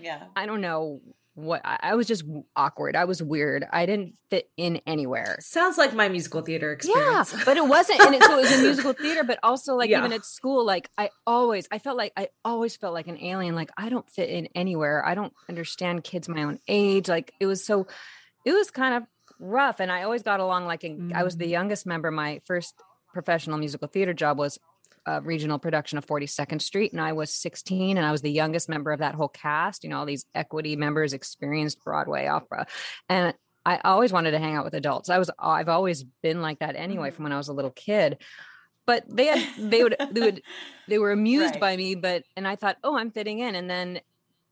yeah. 0.00 0.24
I 0.34 0.46
don't 0.46 0.60
know 0.60 1.00
what 1.34 1.62
I, 1.64 1.78
I 1.82 1.94
was 1.94 2.06
just 2.06 2.24
awkward. 2.54 2.94
I 2.94 3.06
was 3.06 3.22
weird. 3.22 3.66
I 3.72 3.86
didn't 3.86 4.16
fit 4.28 4.50
in 4.58 4.82
anywhere. 4.86 5.38
Sounds 5.40 5.78
like 5.78 5.94
my 5.94 6.10
musical 6.10 6.42
theater 6.42 6.72
experience. 6.72 7.32
yeah 7.32 7.42
but 7.46 7.56
it 7.56 7.66
wasn't 7.66 8.00
and 8.00 8.14
it, 8.14 8.22
so 8.22 8.36
it 8.36 8.42
was 8.42 8.52
a 8.52 8.62
musical 8.62 8.92
theater 8.92 9.24
but 9.24 9.38
also 9.42 9.74
like 9.74 9.88
yeah. 9.88 10.00
even 10.00 10.12
at 10.12 10.26
school 10.26 10.66
like 10.66 10.90
i 10.98 11.08
always 11.26 11.66
i 11.72 11.78
felt 11.78 11.96
like 11.96 12.12
i 12.18 12.28
always 12.44 12.76
felt 12.76 12.92
like 12.92 13.06
an 13.06 13.18
alien. 13.18 13.54
Like 13.54 13.70
i 13.76 13.88
don't 13.88 14.08
fit 14.10 14.28
in 14.28 14.48
anywhere. 14.54 15.04
I 15.04 15.14
don't 15.14 15.32
understand 15.48 16.04
kids 16.04 16.28
my 16.28 16.42
own 16.42 16.58
age. 16.68 17.08
Like 17.08 17.32
it 17.40 17.46
was 17.46 17.64
so 17.64 17.86
it 18.44 18.52
was 18.52 18.70
kind 18.70 18.94
of 18.94 19.04
rough 19.38 19.80
and 19.80 19.90
i 19.90 20.04
always 20.04 20.22
got 20.22 20.38
along 20.38 20.66
like 20.66 20.84
in, 20.84 21.08
mm. 21.08 21.14
i 21.14 21.24
was 21.24 21.36
the 21.36 21.46
mm. 21.46 21.50
youngest 21.50 21.84
member 21.84 22.12
my 22.12 22.40
first 22.44 22.74
professional 23.12 23.58
musical 23.58 23.88
theater 23.88 24.14
job 24.14 24.38
was 24.38 24.58
a 25.06 25.20
regional 25.20 25.58
production 25.58 25.98
of 25.98 26.06
42nd 26.06 26.62
Street, 26.62 26.92
and 26.92 27.00
I 27.00 27.12
was 27.12 27.34
16, 27.34 27.96
and 27.96 28.06
I 28.06 28.12
was 28.12 28.22
the 28.22 28.30
youngest 28.30 28.68
member 28.68 28.92
of 28.92 29.00
that 29.00 29.14
whole 29.14 29.28
cast. 29.28 29.82
You 29.82 29.90
know, 29.90 29.98
all 29.98 30.06
these 30.06 30.26
equity 30.34 30.76
members, 30.76 31.12
experienced 31.12 31.82
Broadway 31.82 32.26
opera, 32.26 32.66
and 33.08 33.34
I 33.64 33.80
always 33.84 34.12
wanted 34.12 34.32
to 34.32 34.38
hang 34.38 34.56
out 34.56 34.64
with 34.64 34.74
adults. 34.74 35.08
I 35.08 35.18
was 35.18 35.30
I've 35.38 35.68
always 35.68 36.04
been 36.22 36.42
like 36.42 36.60
that 36.60 36.76
anyway 36.76 37.08
mm-hmm. 37.08 37.16
from 37.16 37.22
when 37.24 37.32
I 37.32 37.38
was 37.38 37.48
a 37.48 37.52
little 37.52 37.70
kid. 37.70 38.18
But 38.84 39.04
they 39.08 39.26
had 39.26 39.70
they 39.70 39.82
would 39.82 39.96
they 40.10 40.20
would 40.20 40.42
they 40.88 40.98
were 40.98 41.12
amused 41.12 41.54
right. 41.54 41.60
by 41.60 41.76
me, 41.76 41.94
but 41.94 42.24
and 42.36 42.46
I 42.46 42.56
thought, 42.56 42.78
oh, 42.82 42.96
I'm 42.96 43.10
fitting 43.10 43.38
in, 43.38 43.54
and 43.54 43.70
then 43.70 44.00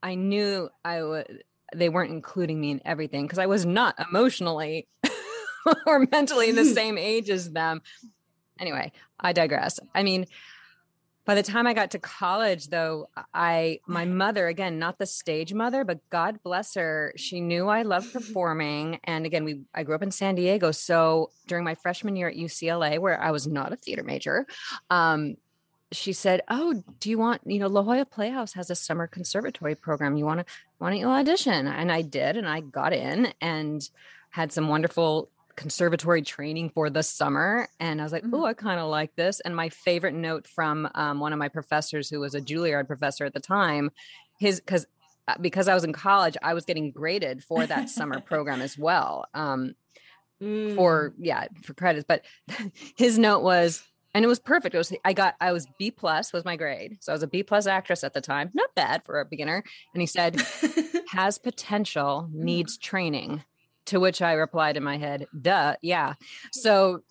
I 0.01 0.15
knew 0.15 0.69
I 0.83 1.03
would 1.03 1.43
they 1.73 1.89
weren't 1.89 2.11
including 2.11 2.59
me 2.59 2.71
in 2.71 2.81
everything 2.85 3.23
because 3.23 3.39
I 3.39 3.45
was 3.45 3.65
not 3.65 3.95
emotionally 4.09 4.87
or 5.85 6.05
mentally 6.11 6.49
in 6.49 6.55
the 6.55 6.65
same 6.73 6.97
age 6.97 7.29
as 7.29 7.51
them 7.51 7.81
anyway, 8.61 8.93
I 9.19 9.33
digress. 9.33 9.79
I 9.93 10.03
mean, 10.03 10.27
by 11.25 11.35
the 11.35 11.43
time 11.43 11.67
I 11.67 11.73
got 11.73 11.91
to 11.91 11.99
college, 11.99 12.67
though, 12.67 13.07
I 13.33 13.79
my 13.85 14.05
mother 14.05 14.47
again, 14.47 14.79
not 14.79 14.97
the 14.97 15.05
stage 15.05 15.53
mother, 15.53 15.83
but 15.83 15.99
God 16.09 16.41
bless 16.43 16.73
her, 16.75 17.13
she 17.15 17.41
knew 17.41 17.67
I 17.67 17.83
loved 17.83 18.11
performing. 18.11 18.99
And 19.03 19.25
again, 19.25 19.43
we 19.43 19.61
I 19.73 19.83
grew 19.83 19.95
up 19.95 20.03
in 20.03 20.11
San 20.11 20.35
Diego, 20.35 20.71
so 20.71 21.31
during 21.47 21.63
my 21.63 21.75
freshman 21.75 22.15
year 22.15 22.29
at 22.29 22.35
UCLA, 22.35 22.97
where 22.99 23.21
I 23.21 23.31
was 23.31 23.47
not 23.47 23.71
a 23.71 23.75
theater 23.75 24.03
major, 24.03 24.47
um, 24.89 25.35
she 25.91 26.13
said, 26.13 26.41
"Oh, 26.47 26.81
do 26.99 27.09
you 27.09 27.19
want 27.19 27.41
you 27.45 27.59
know 27.59 27.67
La 27.67 27.83
Jolla 27.83 28.05
Playhouse 28.05 28.53
has 28.53 28.69
a 28.71 28.75
summer 28.75 29.07
conservatory 29.07 29.75
program? 29.75 30.17
You 30.17 30.25
want 30.25 30.39
to 30.39 30.53
why 30.79 30.89
don't 30.89 30.99
you 30.99 31.07
audition?" 31.07 31.67
And 31.67 31.91
I 31.91 32.01
did, 32.01 32.35
and 32.35 32.47
I 32.47 32.61
got 32.61 32.93
in 32.93 33.33
and 33.41 33.87
had 34.31 34.51
some 34.51 34.69
wonderful 34.69 35.29
conservatory 35.55 36.21
training 36.21 36.69
for 36.69 36.89
the 36.89 37.03
summer 37.03 37.67
and 37.79 37.99
i 37.99 38.03
was 38.03 38.11
like 38.11 38.23
mm-hmm. 38.23 38.35
oh 38.35 38.45
i 38.45 38.53
kind 38.53 38.79
of 38.79 38.89
like 38.89 39.15
this 39.15 39.39
and 39.41 39.55
my 39.55 39.69
favorite 39.69 40.13
note 40.13 40.47
from 40.47 40.87
um, 40.95 41.19
one 41.19 41.33
of 41.33 41.39
my 41.39 41.49
professors 41.49 42.09
who 42.09 42.19
was 42.19 42.35
a 42.35 42.41
juilliard 42.41 42.87
professor 42.87 43.25
at 43.25 43.33
the 43.33 43.39
time 43.39 43.89
his 44.39 44.59
because 44.59 44.85
uh, 45.27 45.35
because 45.39 45.67
i 45.67 45.73
was 45.73 45.83
in 45.83 45.93
college 45.93 46.37
i 46.43 46.53
was 46.53 46.65
getting 46.65 46.91
graded 46.91 47.43
for 47.43 47.65
that 47.65 47.89
summer 47.89 48.19
program 48.25 48.61
as 48.61 48.77
well 48.77 49.25
um, 49.33 49.73
mm. 50.41 50.75
for 50.75 51.13
yeah 51.17 51.47
for 51.63 51.73
credits 51.73 52.05
but 52.07 52.23
his 52.97 53.17
note 53.17 53.41
was 53.41 53.83
and 54.13 54.25
it 54.25 54.27
was 54.27 54.39
perfect 54.39 54.75
it 54.75 54.77
was 54.77 54.93
i 55.05 55.13
got 55.13 55.35
i 55.39 55.51
was 55.51 55.67
b 55.77 55.91
plus 55.91 56.33
was 56.33 56.45
my 56.45 56.55
grade 56.55 56.97
so 56.99 57.11
i 57.11 57.15
was 57.15 57.23
a 57.23 57.27
b 57.27 57.43
plus 57.43 57.67
actress 57.67 58.03
at 58.03 58.13
the 58.13 58.21
time 58.21 58.49
not 58.53 58.73
bad 58.75 59.03
for 59.05 59.19
a 59.19 59.25
beginner 59.25 59.63
and 59.93 60.01
he 60.01 60.07
said 60.07 60.41
has 61.11 61.37
potential 61.37 62.29
needs 62.31 62.77
training 62.77 63.43
to 63.91 63.99
which 63.99 64.21
I 64.21 64.33
replied 64.33 64.77
in 64.77 64.83
my 64.83 64.97
head, 64.97 65.27
duh, 65.39 65.75
yeah. 65.81 66.13
So 66.53 67.01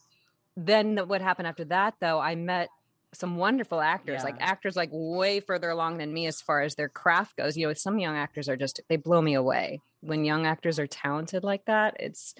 then 0.56 0.96
what 0.96 1.20
happened 1.20 1.46
after 1.46 1.64
that, 1.66 1.94
though, 2.00 2.18
I 2.18 2.34
met 2.34 2.68
some 3.12 3.36
wonderful 3.36 3.80
actors, 3.80 4.20
yeah. 4.20 4.24
like 4.24 4.36
actors 4.40 4.76
like 4.76 4.88
way 4.92 5.40
further 5.40 5.68
along 5.68 5.98
than 5.98 6.12
me 6.12 6.26
as 6.26 6.40
far 6.40 6.62
as 6.62 6.74
their 6.74 6.88
craft 6.88 7.36
goes. 7.36 7.56
You 7.56 7.66
know, 7.66 7.74
some 7.74 7.98
young 7.98 8.16
actors 8.16 8.48
are 8.48 8.56
just, 8.56 8.80
they 8.88 8.96
blow 8.96 9.20
me 9.20 9.34
away. 9.34 9.80
When 10.00 10.24
young 10.24 10.46
actors 10.46 10.78
are 10.78 10.86
talented 10.86 11.44
like 11.44 11.66
that, 11.66 11.96
it's, 12.00 12.34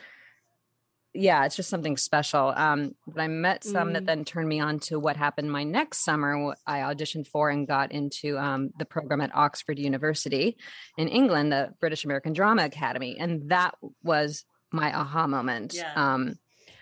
yeah, 1.12 1.44
it's 1.44 1.56
just 1.56 1.68
something 1.68 1.96
special. 1.96 2.52
Um, 2.54 2.94
but 3.06 3.20
I 3.20 3.28
met 3.28 3.64
some 3.64 3.90
mm. 3.90 3.92
that 3.94 4.06
then 4.06 4.24
turned 4.24 4.48
me 4.48 4.60
on 4.60 4.78
to 4.80 4.98
what 5.00 5.16
happened 5.16 5.50
my 5.50 5.64
next 5.64 6.04
summer. 6.04 6.54
I 6.66 6.80
auditioned 6.80 7.26
for 7.26 7.50
and 7.50 7.66
got 7.66 7.90
into 7.90 8.38
um, 8.38 8.70
the 8.78 8.84
program 8.84 9.20
at 9.20 9.34
Oxford 9.34 9.78
University 9.78 10.56
in 10.96 11.08
England, 11.08 11.52
the 11.52 11.74
British 11.80 12.04
American 12.04 12.32
Drama 12.32 12.64
Academy, 12.64 13.16
and 13.18 13.50
that 13.50 13.74
was 14.04 14.44
my 14.72 14.96
aha 14.96 15.26
moment. 15.26 15.74
Yeah. 15.74 15.92
Um, 15.96 16.38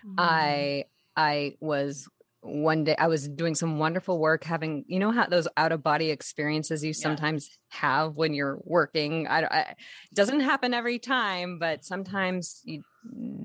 mm. 0.07 0.15
I 0.19 0.85
I 1.17 1.57
was 1.61 2.07
one 2.41 2.85
day 2.85 2.95
I 2.99 3.09
was 3.09 3.29
doing 3.29 3.55
some 3.55 3.79
wonderful 3.79 4.19
work 4.19 4.45
having 4.45 4.85
you 4.87 4.99
know 4.99 5.11
how 5.11 5.27
those 5.27 5.49
out 5.57 5.73
of 5.73 5.83
body 5.83 6.11
experiences 6.11 6.85
you 6.85 6.91
yeah. 6.91 7.03
sometimes 7.03 7.51
have 7.71 8.15
when 8.15 8.33
you're 8.33 8.59
working 8.65 9.27
I, 9.27 9.43
I, 9.43 9.61
it 9.61 9.77
doesn't 10.15 10.41
happen 10.41 10.73
every 10.73 10.99
time 10.99 11.59
but 11.59 11.85
sometimes 11.85 12.63
you 12.65 12.83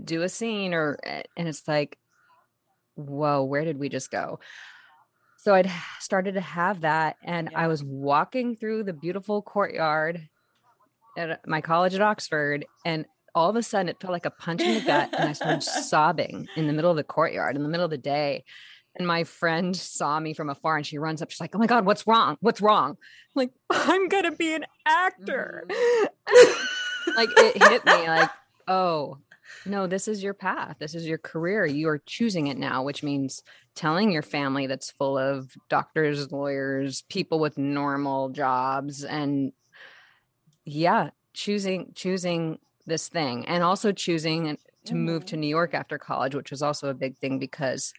do 0.03 0.21
a 0.21 0.29
scene 0.29 0.73
or 0.73 0.99
eh, 1.03 1.23
and 1.35 1.47
it's 1.47 1.67
like 1.67 1.97
whoa 2.95 3.43
where 3.43 3.65
did 3.65 3.79
we 3.79 3.89
just 3.89 4.11
go 4.11 4.39
so 5.37 5.53
I'd 5.53 5.69
started 5.99 6.35
to 6.35 6.41
have 6.41 6.81
that 6.81 7.17
and 7.23 7.49
yeah. 7.51 7.59
I 7.59 7.67
was 7.67 7.83
walking 7.83 8.55
through 8.55 8.83
the 8.83 8.93
beautiful 8.93 9.41
courtyard 9.41 10.29
at 11.17 11.47
my 11.47 11.61
college 11.61 11.95
at 11.95 12.01
Oxford 12.01 12.65
and 12.85 13.05
all 13.35 13.49
of 13.49 13.55
a 13.55 13.63
sudden 13.63 13.89
it 13.89 13.99
felt 13.99 14.13
like 14.13 14.27
a 14.27 14.31
punch 14.31 14.61
in 14.61 14.75
the 14.75 14.81
gut 14.81 15.09
and 15.13 15.29
I 15.29 15.33
started 15.33 15.63
sobbing 15.63 16.47
in 16.55 16.67
the 16.67 16.73
middle 16.73 16.91
of 16.91 16.97
the 16.97 17.03
courtyard 17.03 17.55
in 17.55 17.63
the 17.63 17.69
middle 17.69 17.85
of 17.85 17.91
the 17.91 17.97
day 17.97 18.43
and 18.95 19.07
my 19.07 19.23
friend 19.23 19.75
saw 19.75 20.19
me 20.19 20.33
from 20.33 20.49
afar 20.49 20.77
and 20.77 20.85
she 20.85 20.97
runs 20.97 21.21
up. 21.21 21.31
She's 21.31 21.41
like, 21.41 21.55
Oh 21.55 21.59
my 21.59 21.67
God, 21.67 21.85
what's 21.85 22.05
wrong? 22.05 22.37
What's 22.41 22.61
wrong? 22.61 22.91
I'm 22.91 22.97
like, 23.35 23.51
I'm 23.69 24.07
going 24.07 24.25
to 24.25 24.31
be 24.31 24.53
an 24.53 24.65
actor. 24.85 25.65
Mm-hmm. 25.67 27.11
like 27.15 27.29
it 27.37 27.63
hit 27.63 27.85
me 27.85 27.91
like, 28.07 28.29
Oh, 28.67 29.17
no, 29.65 29.87
this 29.87 30.07
is 30.07 30.23
your 30.23 30.33
path. 30.33 30.77
This 30.79 30.95
is 30.95 31.07
your 31.07 31.17
career. 31.17 31.65
You 31.65 31.89
are 31.89 32.01
choosing 32.05 32.47
it 32.47 32.57
now, 32.57 32.83
which 32.83 33.03
means 33.03 33.43
telling 33.75 34.11
your 34.11 34.21
family 34.21 34.67
that's 34.67 34.91
full 34.91 35.17
of 35.17 35.55
doctors, 35.69 36.31
lawyers, 36.31 37.03
people 37.03 37.39
with 37.39 37.57
normal 37.57 38.29
jobs. 38.29 39.03
And 39.03 39.53
yeah, 40.65 41.09
choosing, 41.33 41.91
choosing 41.95 42.59
this 42.85 43.07
thing 43.07 43.45
and 43.47 43.63
also 43.63 43.91
choosing 43.91 44.57
to 44.85 44.95
move 44.95 45.21
mm-hmm. 45.21 45.27
to 45.27 45.37
New 45.37 45.47
York 45.47 45.73
after 45.73 45.97
college, 45.97 46.35
which 46.35 46.51
was 46.51 46.61
also 46.61 46.89
a 46.89 46.93
big 46.93 47.17
thing 47.17 47.39
because 47.39 47.93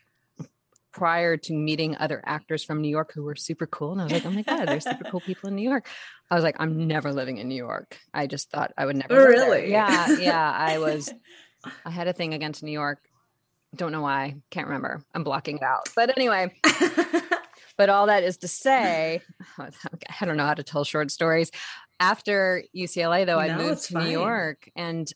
prior 0.94 1.36
to 1.36 1.52
meeting 1.52 1.96
other 1.96 2.22
actors 2.24 2.62
from 2.62 2.80
New 2.80 2.88
York 2.88 3.12
who 3.12 3.24
were 3.24 3.34
super 3.34 3.66
cool. 3.66 3.92
And 3.92 4.00
I 4.00 4.04
was 4.04 4.12
like, 4.12 4.26
oh 4.26 4.30
my 4.30 4.42
God, 4.42 4.66
there's 4.66 4.84
super 4.84 5.04
cool 5.10 5.20
people 5.20 5.48
in 5.48 5.56
New 5.56 5.68
York. 5.68 5.88
I 6.30 6.36
was 6.36 6.44
like, 6.44 6.56
I'm 6.60 6.86
never 6.86 7.12
living 7.12 7.38
in 7.38 7.48
New 7.48 7.56
York. 7.56 7.98
I 8.14 8.28
just 8.28 8.50
thought 8.50 8.72
I 8.78 8.86
would 8.86 8.96
never. 8.96 9.14
Really? 9.14 9.70
Yeah. 9.70 10.16
Yeah. 10.18 10.52
I 10.56 10.78
was, 10.78 11.12
I 11.84 11.90
had 11.90 12.06
a 12.06 12.12
thing 12.12 12.32
against 12.32 12.62
New 12.62 12.72
York. 12.72 13.00
Don't 13.74 13.90
know 13.90 14.02
why. 14.02 14.36
Can't 14.50 14.68
remember. 14.68 15.02
I'm 15.14 15.24
blocking 15.24 15.56
it 15.56 15.62
out. 15.64 15.88
But 15.96 16.16
anyway, 16.16 16.54
but 17.76 17.88
all 17.88 18.06
that 18.06 18.22
is 18.22 18.36
to 18.38 18.48
say, 18.48 19.20
I 19.58 20.24
don't 20.24 20.36
know 20.36 20.46
how 20.46 20.54
to 20.54 20.62
tell 20.62 20.84
short 20.84 21.10
stories. 21.10 21.50
After 21.98 22.62
UCLA, 22.74 23.26
though, 23.26 23.44
no, 23.44 23.52
I 23.52 23.56
moved 23.56 23.86
to 23.86 23.94
fine. 23.94 24.04
New 24.04 24.10
York 24.10 24.70
and 24.76 25.10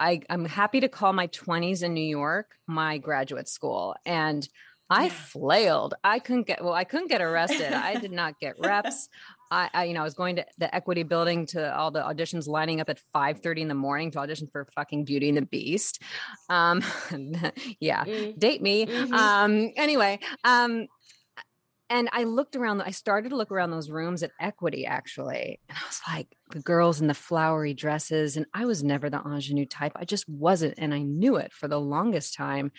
I, 0.00 0.20
I'm 0.28 0.46
happy 0.46 0.80
to 0.80 0.88
call 0.88 1.12
my 1.12 1.28
20s 1.28 1.84
in 1.84 1.94
New 1.94 2.00
York 2.00 2.56
my 2.66 2.98
graduate 2.98 3.48
school. 3.48 3.94
And 4.04 4.48
I 4.92 5.08
flailed. 5.08 5.94
I 6.04 6.18
couldn't 6.18 6.46
get 6.46 6.62
well. 6.62 6.74
I 6.74 6.84
couldn't 6.84 7.08
get 7.08 7.22
arrested. 7.22 7.72
I 7.72 7.96
did 7.96 8.12
not 8.12 8.38
get 8.38 8.58
reps. 8.58 9.08
I, 9.50 9.68
I, 9.72 9.84
you 9.84 9.94
know, 9.94 10.00
I 10.00 10.04
was 10.04 10.14
going 10.14 10.36
to 10.36 10.46
the 10.58 10.74
equity 10.74 11.02
building 11.02 11.46
to 11.46 11.76
all 11.76 11.90
the 11.90 12.00
auditions, 12.00 12.46
lining 12.46 12.80
up 12.80 12.88
at 12.88 13.00
five 13.12 13.40
thirty 13.40 13.62
in 13.62 13.68
the 13.68 13.74
morning 13.74 14.10
to 14.12 14.18
audition 14.18 14.48
for 14.50 14.66
fucking 14.74 15.04
Beauty 15.04 15.28
and 15.28 15.36
the 15.36 15.42
Beast. 15.42 16.02
Um, 16.48 16.82
yeah, 17.80 18.04
mm. 18.04 18.38
date 18.38 18.62
me. 18.62 18.86
Mm-hmm. 18.86 19.14
Um, 19.14 19.72
anyway, 19.76 20.20
um, 20.44 20.86
and 21.90 22.08
I 22.12 22.24
looked 22.24 22.56
around. 22.56 22.80
I 22.80 22.90
started 22.90 23.30
to 23.30 23.36
look 23.36 23.50
around 23.52 23.70
those 23.70 23.90
rooms 23.90 24.22
at 24.22 24.30
Equity 24.40 24.86
actually, 24.86 25.60
and 25.68 25.78
I 25.78 25.86
was 25.86 26.00
like, 26.08 26.28
the 26.50 26.60
girls 26.60 27.00
in 27.00 27.06
the 27.06 27.14
flowery 27.14 27.74
dresses, 27.74 28.36
and 28.36 28.46
I 28.54 28.64
was 28.64 28.82
never 28.82 29.10
the 29.10 29.20
ingenue 29.20 29.66
type. 29.66 29.92
I 29.96 30.04
just 30.04 30.28
wasn't, 30.28 30.74
and 30.78 30.94
I 30.94 31.02
knew 31.02 31.36
it 31.36 31.52
for 31.52 31.68
the 31.68 31.80
longest 31.80 32.34
time 32.34 32.72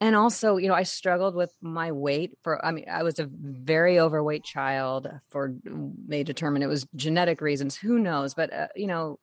and 0.00 0.16
also 0.16 0.56
you 0.56 0.68
know 0.68 0.74
i 0.74 0.82
struggled 0.82 1.34
with 1.34 1.52
my 1.60 1.92
weight 1.92 2.36
for 2.42 2.64
i 2.64 2.70
mean 2.70 2.84
i 2.90 3.02
was 3.02 3.18
a 3.18 3.28
very 3.30 4.00
overweight 4.00 4.42
child 4.44 5.10
for 5.30 5.54
they 6.08 6.22
determined 6.22 6.64
it 6.64 6.68
was 6.68 6.86
genetic 6.96 7.40
reasons 7.40 7.76
who 7.76 7.98
knows 7.98 8.34
but 8.34 8.52
uh, 8.52 8.68
you 8.74 8.86
know 8.86 9.18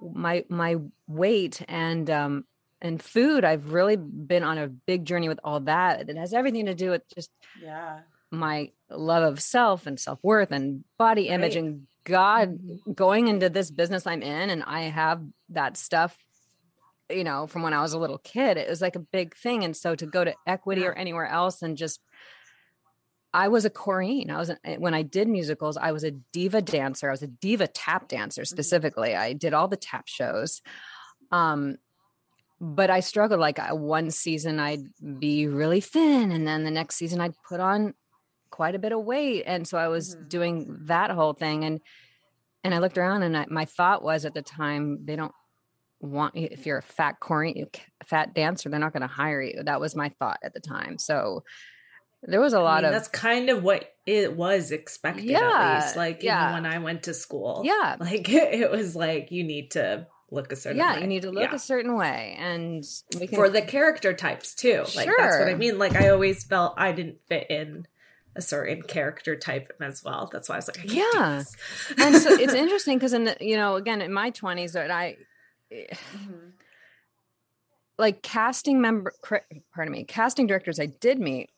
my 0.00 0.44
my 0.48 0.76
weight 1.06 1.62
and 1.68 2.10
um 2.10 2.44
and 2.80 3.02
food 3.02 3.44
i've 3.44 3.72
really 3.72 3.96
been 3.96 4.42
on 4.42 4.58
a 4.58 4.68
big 4.68 5.04
journey 5.04 5.28
with 5.28 5.40
all 5.44 5.60
that 5.60 6.08
it 6.08 6.16
has 6.16 6.32
everything 6.32 6.66
to 6.66 6.74
do 6.74 6.90
with 6.90 7.02
just 7.14 7.30
yeah 7.62 8.00
my 8.30 8.70
love 8.90 9.22
of 9.22 9.40
self 9.40 9.86
and 9.86 10.00
self-worth 10.00 10.50
and 10.50 10.84
body 10.98 11.28
image 11.28 11.54
right. 11.54 11.64
and 11.64 11.86
god 12.04 12.58
mm-hmm. 12.58 12.92
going 12.92 13.28
into 13.28 13.48
this 13.48 13.70
business 13.70 14.06
i'm 14.06 14.22
in 14.22 14.50
and 14.50 14.62
i 14.64 14.82
have 14.82 15.22
that 15.50 15.76
stuff 15.76 16.16
you 17.10 17.24
know, 17.24 17.46
from 17.46 17.62
when 17.62 17.74
I 17.74 17.82
was 17.82 17.92
a 17.92 17.98
little 17.98 18.18
kid, 18.18 18.56
it 18.56 18.68
was 18.68 18.80
like 18.80 18.96
a 18.96 19.00
big 19.00 19.36
thing. 19.36 19.64
And 19.64 19.76
so 19.76 19.94
to 19.94 20.06
go 20.06 20.24
to 20.24 20.34
equity 20.46 20.86
or 20.86 20.92
anywhere 20.92 21.26
else 21.26 21.62
and 21.62 21.76
just, 21.76 22.00
I 23.32 23.48
was 23.48 23.64
a 23.64 23.70
chorine. 23.70 24.30
I 24.30 24.38
was 24.38 24.50
eh, 24.64 24.76
when 24.76 24.94
I 24.94 25.02
did 25.02 25.28
musicals, 25.28 25.76
I 25.76 25.90
was 25.92 26.04
a 26.04 26.12
diva 26.12 26.62
dancer. 26.62 27.08
I 27.08 27.12
was 27.12 27.22
a 27.22 27.26
diva 27.26 27.66
tap 27.66 28.08
dancer 28.08 28.42
mm-hmm. 28.42 28.54
specifically. 28.54 29.16
I 29.16 29.32
did 29.32 29.52
all 29.52 29.66
the 29.66 29.76
tap 29.76 30.06
shows. 30.06 30.62
Um, 31.32 31.76
but 32.60 32.90
I 32.90 33.00
struggled. 33.00 33.40
Like 33.40 33.58
one 33.72 34.10
season, 34.12 34.60
I'd 34.60 34.84
be 35.18 35.48
really 35.48 35.80
thin, 35.80 36.30
and 36.30 36.46
then 36.46 36.64
the 36.64 36.70
next 36.70 36.94
season, 36.94 37.20
I'd 37.20 37.34
put 37.46 37.60
on 37.60 37.94
quite 38.50 38.76
a 38.76 38.78
bit 38.78 38.92
of 38.92 39.04
weight, 39.04 39.42
and 39.46 39.66
so 39.66 39.76
I 39.76 39.88
was 39.88 40.14
mm-hmm. 40.14 40.28
doing 40.28 40.76
that 40.84 41.10
whole 41.10 41.32
thing. 41.32 41.64
And 41.64 41.80
and 42.62 42.72
I 42.72 42.78
looked 42.78 42.96
around, 42.96 43.24
and 43.24 43.36
I, 43.36 43.46
my 43.50 43.64
thought 43.64 44.02
was 44.04 44.24
at 44.24 44.32
the 44.32 44.42
time, 44.42 45.04
they 45.04 45.16
don't 45.16 45.34
want 46.04 46.34
if 46.36 46.66
you're 46.66 46.78
a 46.78 46.82
fat 46.82 47.20
corny 47.20 47.66
fat 48.04 48.34
dancer 48.34 48.68
they're 48.68 48.78
not 48.78 48.92
going 48.92 49.02
to 49.02 49.06
hire 49.06 49.42
you 49.42 49.62
that 49.62 49.80
was 49.80 49.94
my 49.94 50.08
thought 50.08 50.38
at 50.42 50.54
the 50.54 50.60
time 50.60 50.98
so 50.98 51.42
there 52.22 52.40
was 52.40 52.52
a 52.52 52.60
lot 52.60 52.78
I 52.78 52.80
mean, 52.80 52.84
of 52.86 52.92
that's 52.92 53.08
kind 53.08 53.50
of 53.50 53.62
what 53.62 53.94
it 54.06 54.34
was 54.36 54.70
expected 54.70 55.24
yeah, 55.24 55.40
at 55.40 55.84
least 55.84 55.96
like 55.96 56.22
yeah. 56.22 56.50
even 56.50 56.62
when 56.62 56.72
i 56.72 56.78
went 56.78 57.04
to 57.04 57.14
school 57.14 57.62
yeah 57.64 57.96
like 57.98 58.28
it 58.28 58.70
was 58.70 58.94
like 58.94 59.30
you 59.30 59.44
need 59.44 59.72
to 59.72 60.06
look 60.30 60.52
a 60.52 60.56
certain 60.56 60.78
yeah 60.78 60.94
way. 60.94 61.00
you 61.02 61.06
need 61.06 61.22
to 61.22 61.30
look 61.30 61.50
yeah. 61.50 61.54
a 61.54 61.58
certain 61.58 61.96
way 61.96 62.36
and 62.38 62.84
can... 63.10 63.28
for 63.28 63.48
the 63.48 63.62
character 63.62 64.12
types 64.12 64.54
too 64.54 64.84
like 64.96 65.06
sure. 65.06 65.14
that's 65.18 65.38
what 65.38 65.48
i 65.48 65.54
mean 65.54 65.78
like 65.78 65.94
i 65.94 66.08
always 66.08 66.44
felt 66.44 66.74
i 66.76 66.92
didn't 66.92 67.18
fit 67.28 67.46
in 67.50 67.86
a 68.36 68.42
certain 68.42 68.82
character 68.82 69.36
type 69.36 69.72
as 69.80 70.02
well. 70.02 70.28
That's 70.32 70.48
why 70.48 70.56
I 70.56 70.58
was 70.58 70.68
like, 70.68 70.80
I 70.80 70.92
yeah. 70.92 71.42
and 71.98 72.16
so 72.16 72.32
it's 72.32 72.52
interesting 72.54 72.98
because 72.98 73.12
in 73.12 73.24
the, 73.24 73.36
you 73.40 73.56
know, 73.56 73.76
again, 73.76 74.02
in 74.02 74.12
my 74.12 74.30
twenties, 74.30 74.72
that 74.72 74.90
I 74.90 75.16
mm-hmm. 75.72 76.48
like 77.98 78.22
casting 78.22 78.80
member 78.80 79.12
pardon 79.74 79.92
me 79.92 80.04
casting 80.04 80.46
directors 80.46 80.80
i 80.80 80.86
did 80.86 81.18
meet 81.18 81.50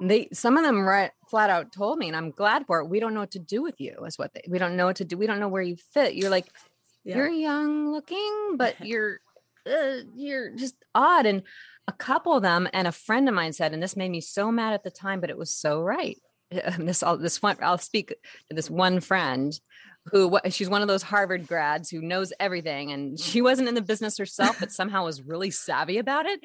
they 0.00 0.28
some 0.32 0.56
of 0.56 0.64
them 0.64 0.80
right 0.80 1.10
flat 1.28 1.50
out 1.50 1.72
told 1.72 1.98
me, 1.98 2.08
and 2.08 2.16
I'm 2.16 2.30
glad 2.30 2.66
for 2.66 2.80
it. 2.80 2.88
We 2.88 3.00
don't 3.00 3.14
know 3.14 3.20
what 3.20 3.32
to 3.32 3.38
do 3.38 3.62
with 3.62 3.80
you, 3.80 3.96
is 4.06 4.18
what 4.18 4.32
they. 4.34 4.42
We 4.48 4.58
don't 4.58 4.76
know 4.76 4.86
what 4.86 4.96
to 4.96 5.04
do. 5.04 5.16
We 5.16 5.26
don't 5.26 5.40
know 5.40 5.48
where 5.48 5.62
you 5.62 5.76
fit. 5.92 6.14
You're 6.14 6.30
like, 6.30 6.46
yeah. 7.04 7.16
you're 7.16 7.28
young 7.28 7.90
looking, 7.92 8.56
but 8.56 8.74
you're 8.84 9.18
uh, 9.68 9.98
you're 10.14 10.50
just 10.54 10.74
odd. 10.94 11.26
And 11.26 11.42
a 11.86 11.92
couple 11.92 12.34
of 12.34 12.42
them, 12.42 12.68
and 12.72 12.86
a 12.86 12.92
friend 12.92 13.28
of 13.28 13.34
mine 13.34 13.52
said, 13.52 13.72
and 13.72 13.82
this 13.82 13.96
made 13.96 14.10
me 14.10 14.20
so 14.20 14.50
mad 14.50 14.74
at 14.74 14.84
the 14.84 14.90
time, 14.90 15.20
but 15.20 15.30
it 15.30 15.38
was 15.38 15.52
so 15.52 15.80
right. 15.80 16.18
This 16.78 17.02
all 17.02 17.16
this 17.16 17.42
one, 17.42 17.56
I'll 17.62 17.78
speak 17.78 18.08
to 18.08 18.54
this 18.54 18.70
one 18.70 19.00
friend 19.00 19.58
who 20.06 20.38
she's 20.50 20.68
one 20.68 20.82
of 20.82 20.88
those 20.88 21.02
Harvard 21.02 21.46
grads 21.46 21.90
who 21.90 22.02
knows 22.02 22.32
everything. 22.38 22.92
And 22.92 23.18
she 23.18 23.40
wasn't 23.40 23.68
in 23.68 23.74
the 23.74 23.82
business 23.82 24.18
herself, 24.18 24.60
but 24.60 24.70
somehow 24.72 25.04
was 25.04 25.22
really 25.22 25.50
savvy 25.50 25.98
about 25.98 26.26
it. 26.26 26.40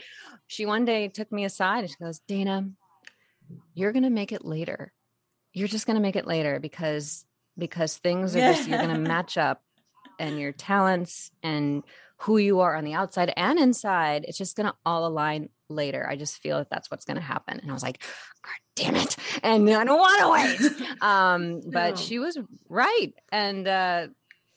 She 0.48 0.66
one 0.66 0.86
day 0.86 1.10
took 1.10 1.32
me 1.32 1.46
aside 1.46 1.80
and 1.80 1.90
she 1.90 1.96
goes, 2.02 2.20
Dana, 2.28 2.70
you're 3.74 3.92
going 3.92 4.04
to 4.04 4.10
make 4.10 4.32
it 4.32 4.46
later. 4.46 4.94
You're 5.54 5.68
just 5.68 5.86
going 5.86 5.96
to 5.96 6.02
make 6.02 6.16
it 6.16 6.28
later 6.28 6.60
because 6.60 7.26
because 7.58 7.98
things 7.98 8.36
are 8.36 8.40
just 8.40 8.68
you're 8.68 8.78
going 8.78 8.94
to 8.94 9.00
match 9.00 9.38
up 9.38 9.62
and 10.20 10.40
your 10.40 10.52
talents 10.52 11.32
and 11.44 11.84
who 12.20 12.38
you 12.38 12.60
are 12.60 12.76
on 12.76 12.84
the 12.84 12.94
outside 12.94 13.32
and 13.36 13.60
inside 13.60 14.26
it's 14.28 14.38
just 14.38 14.56
going 14.56 14.68
to 14.68 14.76
all 14.86 15.06
align 15.06 15.50
later 15.68 16.08
i 16.10 16.16
just 16.16 16.42
feel 16.42 16.58
that 16.58 16.70
that's 16.70 16.90
what's 16.90 17.06
going 17.06 17.18
to 17.18 17.22
happen 17.22 17.60
and 17.60 17.70
i 17.70 17.74
was 17.74 17.84
like 17.84 18.02
damn 18.80 18.96
it. 18.96 19.16
And 19.44 19.70
i 19.70 19.84
don't 19.84 20.00
want 20.00 20.22
to 20.22 20.30
wait 20.30 21.02
um 21.02 21.62
but 21.66 21.92
no. 21.92 21.96
she 21.96 22.20
was 22.20 22.38
right. 22.70 23.14
And 23.32 23.68
uh 23.68 24.08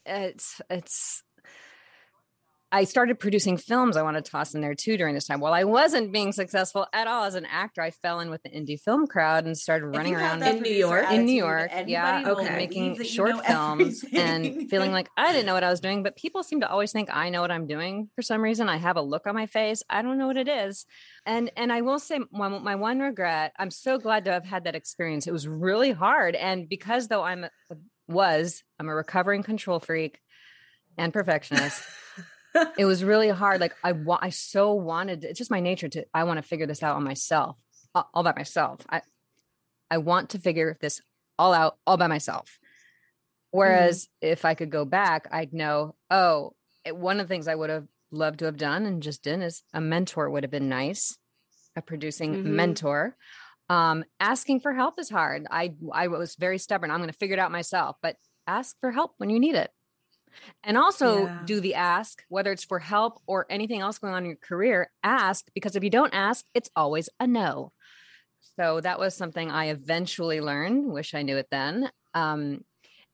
it's 0.05 0.61
it's 0.71 1.23
I 2.75 2.85
started 2.85 3.19
producing 3.19 3.59
films 3.59 3.99
I 3.99 4.02
want 4.02 4.17
to 4.17 4.23
toss 4.23 4.55
in 4.55 4.62
there 4.62 4.75
too 4.75 4.97
during 4.97 5.14
this 5.14 5.26
time. 5.26 5.41
While 5.41 5.52
I 5.52 5.64
wasn't 5.64 6.11
being 6.11 6.33
successful 6.33 6.87
at 6.95 7.07
all 7.07 7.25
as 7.25 7.35
an 7.35 7.45
actor, 7.45 7.83
I 7.83 7.91
fell 7.91 8.21
in 8.21 8.31
with 8.31 8.43
the 8.43 8.49
indie 8.49 8.81
film 8.81 9.07
crowd 9.07 9.45
and 9.45 9.57
started 9.59 9.88
running 9.88 10.14
around 10.17 10.43
in 10.43 10.62
New 10.62 10.73
York. 10.73 11.11
In 11.11 11.26
New 11.26 11.35
York, 11.35 11.71
yeah, 11.87 12.23
okay, 12.26 12.57
making 12.57 13.02
short 13.05 13.45
films 13.45 14.02
and 14.14 14.71
feeling 14.71 14.91
like 14.91 15.11
I 15.19 15.33
didn't 15.33 15.45
know 15.45 15.52
what 15.52 15.64
I 15.64 15.69
was 15.69 15.81
doing. 15.81 16.02
But 16.02 16.17
people 16.17 16.43
seem 16.43 16.62
to 16.62 16.71
always 16.71 16.93
think 16.93 17.14
I 17.14 17.29
know 17.29 17.43
what 17.43 17.50
I'm 17.50 17.67
doing 17.67 18.09
for 18.14 18.23
some 18.23 18.41
reason. 18.41 18.71
I 18.71 18.79
have 18.79 18.97
a 18.97 19.02
look 19.02 19.26
on 19.26 19.35
my 19.35 19.47
face. 19.47 19.83
I 19.91 20.00
don't 20.00 20.17
know 20.17 20.26
what 20.26 20.38
it 20.38 20.49
is. 20.49 20.87
And 21.26 21.50
and 21.59 21.71
I 21.71 21.83
will 21.83 21.99
say 21.99 22.21
my, 22.33 22.49
my 22.49 22.76
one 22.76 23.00
regret. 23.00 23.52
I'm 23.59 23.71
so 23.71 23.99
glad 23.99 24.25
to 24.25 24.33
have 24.33 24.47
had 24.47 24.64
that 24.64 24.75
experience. 24.75 25.26
It 25.26 25.33
was 25.33 25.47
really 25.47 25.93
hard, 25.93 26.35
and 26.35 26.71
because 26.71 27.09
though 27.09 27.23
I'm 27.23 27.47
was 28.09 28.62
I'm 28.79 28.88
a 28.88 28.95
recovering 28.95 29.43
control 29.43 29.79
freak 29.79 30.21
and 30.97 31.12
perfectionist 31.12 31.83
it 32.79 32.85
was 32.85 33.05
really 33.05 33.29
hard. 33.29 33.61
Like 33.61 33.75
I 33.83 33.93
want, 33.93 34.23
I 34.23 34.31
so 34.31 34.73
wanted. 34.75 35.25
It's 35.25 35.39
just 35.39 35.51
my 35.51 35.61
nature 35.61 35.89
to. 35.89 36.05
I 36.13 36.25
want 36.25 36.39
to 36.39 36.43
figure 36.43 36.67
this 36.67 36.83
out 36.83 36.97
on 36.97 37.05
myself, 37.05 37.57
all 37.95 38.23
by 38.23 38.33
myself. 38.37 38.81
I, 38.89 39.03
I 39.91 39.99
want 39.99 40.31
to 40.31 40.39
figure 40.39 40.77
this 40.81 41.01
all 41.39 41.53
out 41.53 41.77
all 41.87 41.97
by 41.97 42.07
myself. 42.07 42.59
Whereas 43.51 44.07
mm. 44.07 44.09
if 44.23 44.45
I 44.45 44.55
could 44.55 44.71
go 44.71 44.85
back, 44.85 45.29
I'd 45.31 45.53
know. 45.53 45.95
Oh, 46.11 46.55
it, 46.85 46.97
one 46.97 47.21
of 47.21 47.29
the 47.29 47.33
things 47.33 47.49
I 47.49 47.55
would 47.55 47.71
have 47.71 47.87
loved 48.11 48.41
to 48.41 48.47
have 48.47 48.57
done 48.57 48.87
and 48.87 49.03
just 49.03 49.23
didn't 49.23 49.43
is 49.43 49.63
a 49.73 49.81
mentor 49.81 50.31
would 50.31 50.45
have 50.45 50.51
been 50.51 50.69
nice. 50.69 51.17
A 51.77 51.83
producing 51.83 52.35
mm-hmm. 52.35 52.57
mentor. 52.57 53.17
Um, 53.71 54.05
asking 54.21 54.61
for 54.61 54.75
help 54.75 54.99
is 54.99 55.09
hard. 55.09 55.47
I 55.51 55.75
I 55.93 56.09
was 56.09 56.37
very 56.37 56.59
stubborn. 56.59 56.91
I'm 56.91 56.99
going 56.99 57.09
to 57.09 57.17
figure 57.17 57.35
it 57.35 57.41
out 57.41 57.51
myself, 57.51 57.97
but 58.03 58.17
ask 58.47 58.77
for 58.81 58.91
help 58.91 59.13
when 59.17 59.31
you 59.31 59.41
need 59.41 59.55
it. 59.55 59.71
And 60.65 60.77
also 60.77 61.25
yeah. 61.25 61.39
do 61.45 61.61
the 61.61 61.75
ask, 61.75 62.23
whether 62.29 62.53
it's 62.53 62.65
for 62.65 62.79
help 62.79 63.21
or 63.27 63.47
anything 63.51 63.81
else 63.81 63.99
going 63.99 64.15
on 64.15 64.23
in 64.25 64.31
your 64.31 64.37
career, 64.37 64.91
ask 65.03 65.47
because 65.55 65.77
if 65.77 65.85
you 65.85 65.91
don't 65.91 66.15
ask, 66.15 66.45
it's 66.55 66.71
always 66.77 67.09
a 67.21 67.27
no. 67.27 67.73
So 68.57 68.81
that 68.81 68.99
was 68.99 69.15
something 69.15 69.51
I 69.51 69.67
eventually 69.67 70.41
learned. 70.41 70.87
Wish 70.87 71.15
I 71.15 71.23
knew 71.23 71.37
it 71.37 71.49
then. 71.51 71.91
Um, 72.15 72.65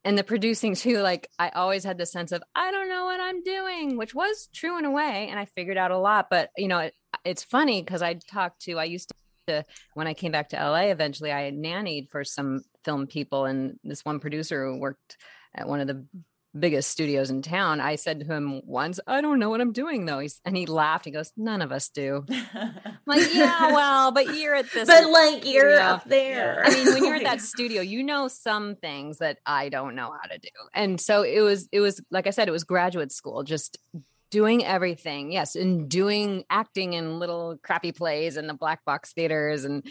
and 0.05 0.17
the 0.17 0.25
producing 0.25 0.75
too, 0.75 0.99
like 0.99 1.29
I 1.39 1.51
always 1.51 1.85
had 1.85 1.99
the 1.99 2.07
sense 2.07 2.33
of 2.33 2.43
I 2.55 2.71
don't 2.71 2.89
know 2.89 3.05
what 3.05 3.21
I'm 3.21 3.43
doing, 3.43 3.97
which 3.97 4.15
was 4.15 4.49
true 4.55 4.79
in 4.79 4.85
a 4.85 4.91
way, 4.91 5.29
and 5.31 5.39
I 5.39 5.45
figured 5.45 5.77
out 5.77 5.91
a 5.91 5.99
lot. 5.99 6.27
But 6.31 6.51
you 6.57 6.69
know, 6.69 6.79
it, 6.79 6.95
it's 7.25 7.45
funny 7.45 7.83
because 7.83 8.03
I 8.03 8.15
talked 8.15 8.63
to 8.63 8.79
I 8.79 8.85
used 8.85 9.13
to 9.49 9.65
when 9.95 10.07
I 10.07 10.15
came 10.15 10.33
back 10.33 10.51
to 10.51 10.57
LA. 10.57 10.91
Eventually, 10.91 11.33
I 11.33 11.51
nannied 11.51 12.11
for 12.11 12.25
some 12.25 12.63
film 12.85 13.07
people, 13.07 13.45
and 13.45 13.79
this 13.85 14.05
one 14.05 14.21
producer 14.21 14.67
who 14.67 14.79
worked 14.79 15.17
at 15.55 15.69
one 15.69 15.81
of 15.81 15.87
the 15.87 16.05
biggest 16.59 16.91
studios 16.91 17.31
in 17.31 17.43
town. 17.43 17.81
I 17.81 17.97
said 17.97 18.21
to 18.21 18.27
him 18.27 18.61
once, 18.65 19.01
I 19.07 19.21
don't 19.21 19.39
know 19.39 19.49
what 19.51 19.61
I'm 19.61 19.73
doing 19.73 20.05
though. 20.05 20.19
He's, 20.19 20.41
and 20.45 20.57
he 20.57 20.67
laughed. 20.67 21.05
He 21.05 21.11
goes, 21.11 21.33
None 21.37 21.63
of 21.63 21.73
us 21.73 21.89
do. 21.89 22.25
I'm 22.29 22.75
like, 23.07 23.35
yeah, 23.35 23.73
well, 23.73 24.13
but 24.13 24.37
you're 24.37 24.55
at 24.55 24.71
this. 24.73 24.89
But 24.99 25.11
like 25.11 25.47
you're 25.47 25.79
up 25.79 26.05
there. 26.05 26.63
I 26.65 26.71
mean, 26.71 26.87
when 26.93 27.05
you're 27.05 27.17
at 27.17 27.25
that 27.25 27.41
studio, 27.55 27.83
you 27.83 28.03
know 28.03 28.29
some 28.29 28.77
things 28.77 29.19
that 29.19 29.39
I 29.47 29.69
don't 29.69 29.95
know 29.95 30.11
how 30.11 30.29
to 30.29 30.39
do. 30.39 30.49
And 30.75 31.01
so 31.01 31.23
it 31.23 31.41
was, 31.41 31.69
it 31.73 31.81
was, 31.81 32.01
like 32.11 32.27
I 32.27 32.31
said, 32.31 32.49
it 32.49 32.53
was 32.53 32.65
graduate 32.65 33.13
school, 33.13 33.43
just 33.43 33.79
doing 34.31 34.65
everything. 34.65 35.33
Yes. 35.33 35.57
And 35.57 35.89
doing 35.89 36.45
acting 36.51 36.93
in 36.93 37.19
little 37.19 37.59
crappy 37.63 37.93
plays 37.93 38.37
in 38.37 38.47
the 38.47 38.55
black 38.55 38.85
box 38.85 39.13
theaters 39.13 39.65
and, 39.65 39.87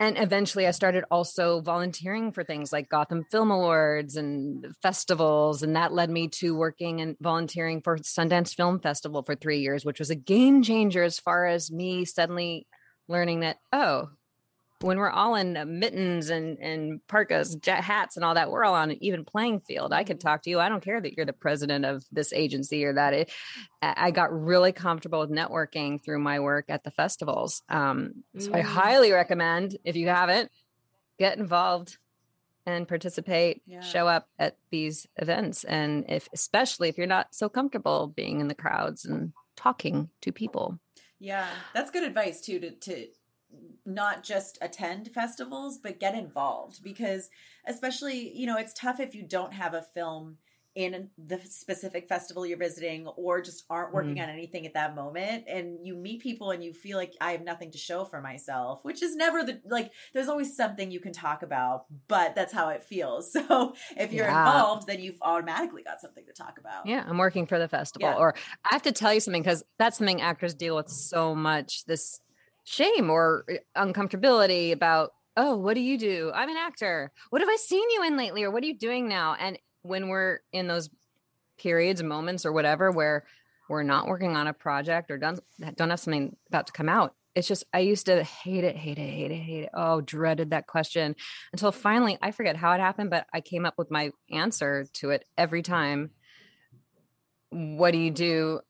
and 0.00 0.18
eventually 0.18 0.66
i 0.66 0.70
started 0.72 1.04
also 1.10 1.60
volunteering 1.60 2.32
for 2.32 2.42
things 2.42 2.72
like 2.72 2.88
gotham 2.88 3.24
film 3.30 3.50
awards 3.52 4.16
and 4.16 4.66
festivals 4.82 5.62
and 5.62 5.76
that 5.76 5.92
led 5.92 6.10
me 6.10 6.26
to 6.26 6.56
working 6.56 7.00
and 7.00 7.16
volunteering 7.20 7.80
for 7.80 7.98
sundance 7.98 8.54
film 8.54 8.80
festival 8.80 9.22
for 9.22 9.36
three 9.36 9.60
years 9.60 9.84
which 9.84 10.00
was 10.00 10.10
a 10.10 10.16
game 10.16 10.62
changer 10.62 11.04
as 11.04 11.20
far 11.20 11.46
as 11.46 11.70
me 11.70 12.04
suddenly 12.04 12.66
learning 13.06 13.40
that 13.40 13.58
oh 13.72 14.08
when 14.82 14.98
we're 14.98 15.10
all 15.10 15.34
in 15.34 15.52
mittens 15.78 16.30
and 16.30 16.58
and 16.58 17.06
parkas, 17.06 17.54
jet 17.56 17.84
hats, 17.84 18.16
and 18.16 18.24
all 18.24 18.34
that, 18.34 18.50
we're 18.50 18.64
all 18.64 18.74
on 18.74 18.90
an 18.90 19.02
even 19.02 19.24
playing 19.24 19.60
field. 19.60 19.92
I 19.92 20.04
could 20.04 20.18
mm-hmm. 20.18 20.28
talk 20.28 20.42
to 20.42 20.50
you. 20.50 20.58
I 20.60 20.68
don't 20.68 20.82
care 20.82 21.00
that 21.00 21.14
you're 21.14 21.26
the 21.26 21.32
president 21.32 21.84
of 21.84 22.04
this 22.10 22.32
agency 22.32 22.84
or 22.84 22.94
that. 22.94 23.14
It, 23.14 23.30
I 23.82 24.10
got 24.10 24.32
really 24.32 24.72
comfortable 24.72 25.20
with 25.20 25.30
networking 25.30 26.02
through 26.02 26.20
my 26.20 26.40
work 26.40 26.66
at 26.68 26.84
the 26.84 26.90
festivals. 26.90 27.62
Um, 27.68 28.24
so 28.38 28.50
mm. 28.50 28.56
I 28.56 28.60
highly 28.60 29.12
recommend 29.12 29.76
if 29.84 29.96
you 29.96 30.08
haven't, 30.08 30.50
get 31.18 31.38
involved 31.38 31.98
and 32.66 32.86
participate 32.86 33.62
yeah. 33.66 33.80
show 33.80 34.06
up 34.06 34.28
at 34.38 34.56
these 34.70 35.06
events 35.16 35.64
and 35.64 36.04
if 36.08 36.28
especially 36.32 36.88
if 36.88 36.98
you're 36.98 37.06
not 37.06 37.34
so 37.34 37.48
comfortable 37.48 38.06
being 38.08 38.40
in 38.40 38.48
the 38.48 38.54
crowds 38.54 39.04
and 39.04 39.32
talking 39.56 40.08
to 40.20 40.30
people 40.30 40.78
yeah 41.18 41.48
that's 41.74 41.90
good 41.90 42.04
advice 42.04 42.40
too 42.40 42.58
to 42.60 42.70
to 42.72 43.06
not 43.86 44.22
just 44.22 44.58
attend 44.60 45.10
festivals 45.12 45.78
but 45.78 46.00
get 46.00 46.14
involved 46.14 46.82
because 46.82 47.30
especially 47.66 48.36
you 48.36 48.46
know 48.46 48.56
it's 48.56 48.74
tough 48.74 49.00
if 49.00 49.14
you 49.14 49.22
don't 49.22 49.52
have 49.52 49.74
a 49.74 49.82
film 49.82 50.36
in 50.76 51.10
the 51.18 51.40
specific 51.46 52.08
festival 52.08 52.46
you're 52.46 52.56
visiting 52.56 53.04
or 53.08 53.40
just 53.40 53.64
aren't 53.68 53.92
working 53.92 54.16
mm. 54.16 54.22
on 54.22 54.28
anything 54.28 54.66
at 54.66 54.74
that 54.74 54.94
moment 54.94 55.44
and 55.48 55.84
you 55.84 55.96
meet 55.96 56.22
people 56.22 56.52
and 56.52 56.62
you 56.62 56.72
feel 56.72 56.96
like 56.96 57.12
I 57.20 57.32
have 57.32 57.42
nothing 57.42 57.72
to 57.72 57.78
show 57.78 58.04
for 58.04 58.20
myself 58.20 58.78
which 58.84 59.02
is 59.02 59.16
never 59.16 59.42
the 59.42 59.60
like 59.68 59.90
there's 60.14 60.28
always 60.28 60.56
something 60.56 60.92
you 60.92 61.00
can 61.00 61.12
talk 61.12 61.42
about 61.42 61.86
but 62.06 62.36
that's 62.36 62.52
how 62.52 62.68
it 62.68 62.84
feels 62.84 63.32
so 63.48 63.74
if 63.96 64.12
you're 64.12 64.26
yeah. 64.26 64.46
involved 64.46 64.86
then 64.86 65.00
you've 65.00 65.18
automatically 65.22 65.82
got 65.82 66.00
something 66.00 66.24
to 66.24 66.32
talk 66.32 66.58
about 66.58 66.86
yeah 66.86 67.04
I'm 67.06 67.18
working 67.18 67.46
for 67.46 67.58
the 67.58 67.66
festival 67.66 68.08
yeah. 68.08 68.16
or 68.16 68.34
I 68.64 68.68
have 68.70 68.82
to 68.82 68.92
tell 68.92 69.12
you 69.12 69.18
something 69.18 69.42
because 69.42 69.64
that's 69.76 69.98
something 69.98 70.20
actors 70.20 70.54
deal 70.54 70.76
with 70.76 70.88
so 70.88 71.34
much 71.34 71.84
this 71.86 72.20
shame 72.64 73.10
or 73.10 73.44
eh, 73.48 73.58
uncomfortability 73.76 74.72
about 74.72 75.10
oh 75.36 75.56
what 75.56 75.74
do 75.74 75.80
you 75.80 75.98
do? 75.98 76.32
I'm 76.34 76.48
an 76.48 76.56
actor. 76.56 77.12
What 77.30 77.42
have 77.42 77.48
i 77.48 77.56
seen 77.56 77.88
you 77.90 78.04
in 78.04 78.16
lately 78.16 78.42
or 78.42 78.50
what 78.50 78.62
are 78.62 78.66
you 78.66 78.78
doing 78.78 79.08
now? 79.08 79.36
And 79.38 79.58
when 79.82 80.08
we're 80.08 80.40
in 80.52 80.66
those 80.66 80.90
periods 81.58 82.02
moments 82.02 82.46
or 82.46 82.52
whatever 82.52 82.90
where 82.90 83.24
we're 83.68 83.82
not 83.82 84.08
working 84.08 84.36
on 84.36 84.46
a 84.46 84.52
project 84.52 85.10
or 85.10 85.18
don't 85.18 85.40
don't 85.76 85.90
have 85.90 86.00
something 86.00 86.34
about 86.48 86.66
to 86.66 86.72
come 86.72 86.88
out 86.88 87.14
it's 87.34 87.46
just 87.46 87.64
i 87.72 87.78
used 87.80 88.06
to 88.06 88.24
hate 88.24 88.64
it 88.64 88.76
hate 88.76 88.98
it 88.98 89.08
hate 89.08 89.30
it 89.30 89.36
hate 89.36 89.64
it. 89.64 89.70
Oh 89.74 90.00
dreaded 90.00 90.50
that 90.50 90.66
question 90.66 91.14
until 91.52 91.70
finally 91.70 92.18
i 92.22 92.30
forget 92.30 92.56
how 92.56 92.72
it 92.72 92.80
happened 92.80 93.10
but 93.10 93.26
i 93.32 93.40
came 93.40 93.66
up 93.66 93.74
with 93.76 93.90
my 93.90 94.10
answer 94.30 94.86
to 94.94 95.10
it 95.10 95.24
every 95.36 95.62
time. 95.62 96.10
What 97.50 97.90
do 97.90 97.98
you 97.98 98.12
do 98.12 98.60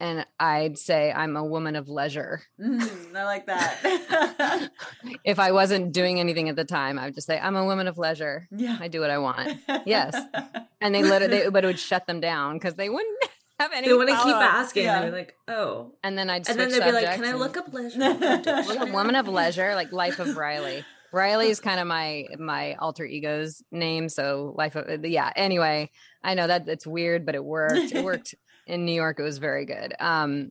and 0.00 0.26
I'd 0.38 0.78
say 0.78 1.12
I'm 1.12 1.36
a 1.36 1.44
woman 1.44 1.76
of 1.76 1.88
leisure. 1.88 2.42
Mm, 2.60 3.14
I 3.14 3.24
like 3.24 3.46
that. 3.46 4.70
if 5.24 5.38
I 5.38 5.52
wasn't 5.52 5.92
doing 5.92 6.20
anything 6.20 6.48
at 6.48 6.56
the 6.56 6.64
time, 6.64 6.98
I 6.98 7.06
would 7.06 7.14
just 7.14 7.26
say 7.26 7.38
I'm 7.38 7.56
a 7.56 7.64
woman 7.64 7.86
of 7.86 7.98
leisure. 7.98 8.48
Yeah, 8.50 8.76
I 8.80 8.88
do 8.88 9.00
what 9.00 9.10
I 9.10 9.18
want. 9.18 9.58
Yes, 9.86 10.16
and 10.80 10.94
they 10.94 11.02
literally, 11.02 11.50
but 11.50 11.64
it 11.64 11.66
would 11.66 11.78
shut 11.78 12.06
them 12.06 12.20
down 12.20 12.54
because 12.54 12.74
they 12.74 12.88
wouldn't 12.88 13.24
have 13.58 13.72
any. 13.72 13.88
They 13.88 13.94
want 13.94 14.08
to 14.08 14.16
keep 14.16 14.34
asking. 14.34 14.84
Yeah. 14.84 15.02
They're 15.02 15.12
like, 15.12 15.36
oh, 15.48 15.92
and 16.02 16.18
then 16.18 16.28
I'd 16.28 16.48
and 16.48 16.58
then 16.58 16.70
they'd 16.70 16.84
be 16.84 16.92
like, 16.92 17.14
"Can 17.14 17.24
I 17.24 17.32
look 17.32 17.56
up 17.56 17.72
leisure?" 17.72 18.00
a 18.00 18.90
woman 18.92 19.14
of 19.14 19.28
leisure, 19.28 19.74
like 19.74 19.92
Life 19.92 20.18
of 20.18 20.36
Riley. 20.36 20.84
Riley 21.12 21.48
is 21.48 21.60
kind 21.60 21.78
of 21.78 21.86
my 21.86 22.26
my 22.38 22.74
alter 22.74 23.04
ego's 23.04 23.62
name. 23.70 24.08
So 24.08 24.52
life 24.58 24.74
of 24.74 25.06
yeah. 25.06 25.32
Anyway, 25.36 25.90
I 26.24 26.34
know 26.34 26.48
that 26.48 26.68
it's 26.68 26.86
weird, 26.86 27.24
but 27.24 27.36
it 27.36 27.44
worked. 27.44 27.92
It 27.92 28.04
worked 28.04 28.34
in 28.66 28.84
New 28.84 28.92
York. 28.92 29.18
It 29.18 29.22
was 29.22 29.38
very 29.38 29.64
good. 29.64 29.94
Um, 29.98 30.50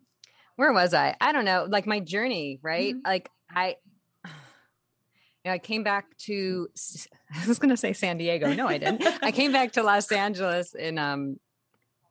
where 0.56 0.72
was 0.72 0.94
I? 0.94 1.16
I 1.20 1.32
don't 1.32 1.46
know. 1.46 1.66
Like 1.68 1.88
my 1.88 2.00
journey, 2.00 2.60
right? 2.62 2.94
Mm-hmm. 2.94 3.06
Like 3.08 3.30
I, 3.50 3.78
I 5.46 5.58
came 5.58 5.84
back 5.84 6.16
to 6.26 6.70
I 7.36 7.48
was 7.48 7.60
going 7.60 7.70
to 7.72 7.78
say 7.78 7.94
San 7.94 8.18
Diego. 8.18 8.54
No, 8.54 8.68
I 8.68 8.78
didn't. 8.78 9.04
I 9.24 9.32
came 9.32 9.52
back 9.52 9.74
to 9.74 9.84
Los 9.84 10.12
Angeles 10.12 10.74
in 10.74 10.98
um 10.98 11.38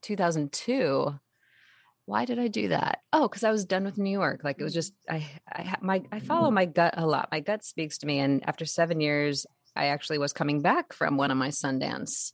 2002. 0.03 1.15
Why 2.05 2.25
did 2.25 2.41
I 2.41 2.49
do 2.49 2.69
that? 2.69 2.99
Oh, 3.13 3.29
cuz 3.29 3.45
I 3.45 3.53
was 3.53 3.65
done 3.65 3.85
with 3.85 3.97
New 3.97 4.11
York. 4.11 4.41
Like 4.43 4.57
it 4.59 4.65
was 4.65 4.75
just 4.75 4.93
I 5.09 5.27
I 5.51 5.77
my 5.81 6.03
I 6.11 6.19
follow 6.19 6.51
my 6.51 6.65
gut 6.65 6.95
a 6.97 7.07
lot. 7.07 7.29
My 7.31 7.41
gut 7.41 7.65
speaks 7.65 7.99
to 7.99 8.07
me 8.07 8.19
and 8.19 8.43
after 8.47 8.67
7 8.67 9.01
years 9.01 9.47
I 9.77 9.87
actually 9.87 10.19
was 10.19 10.33
coming 10.33 10.61
back 10.61 10.93
from 10.93 11.17
one 11.17 11.31
of 11.31 11.39
my 11.39 11.49
Sundance 11.49 12.33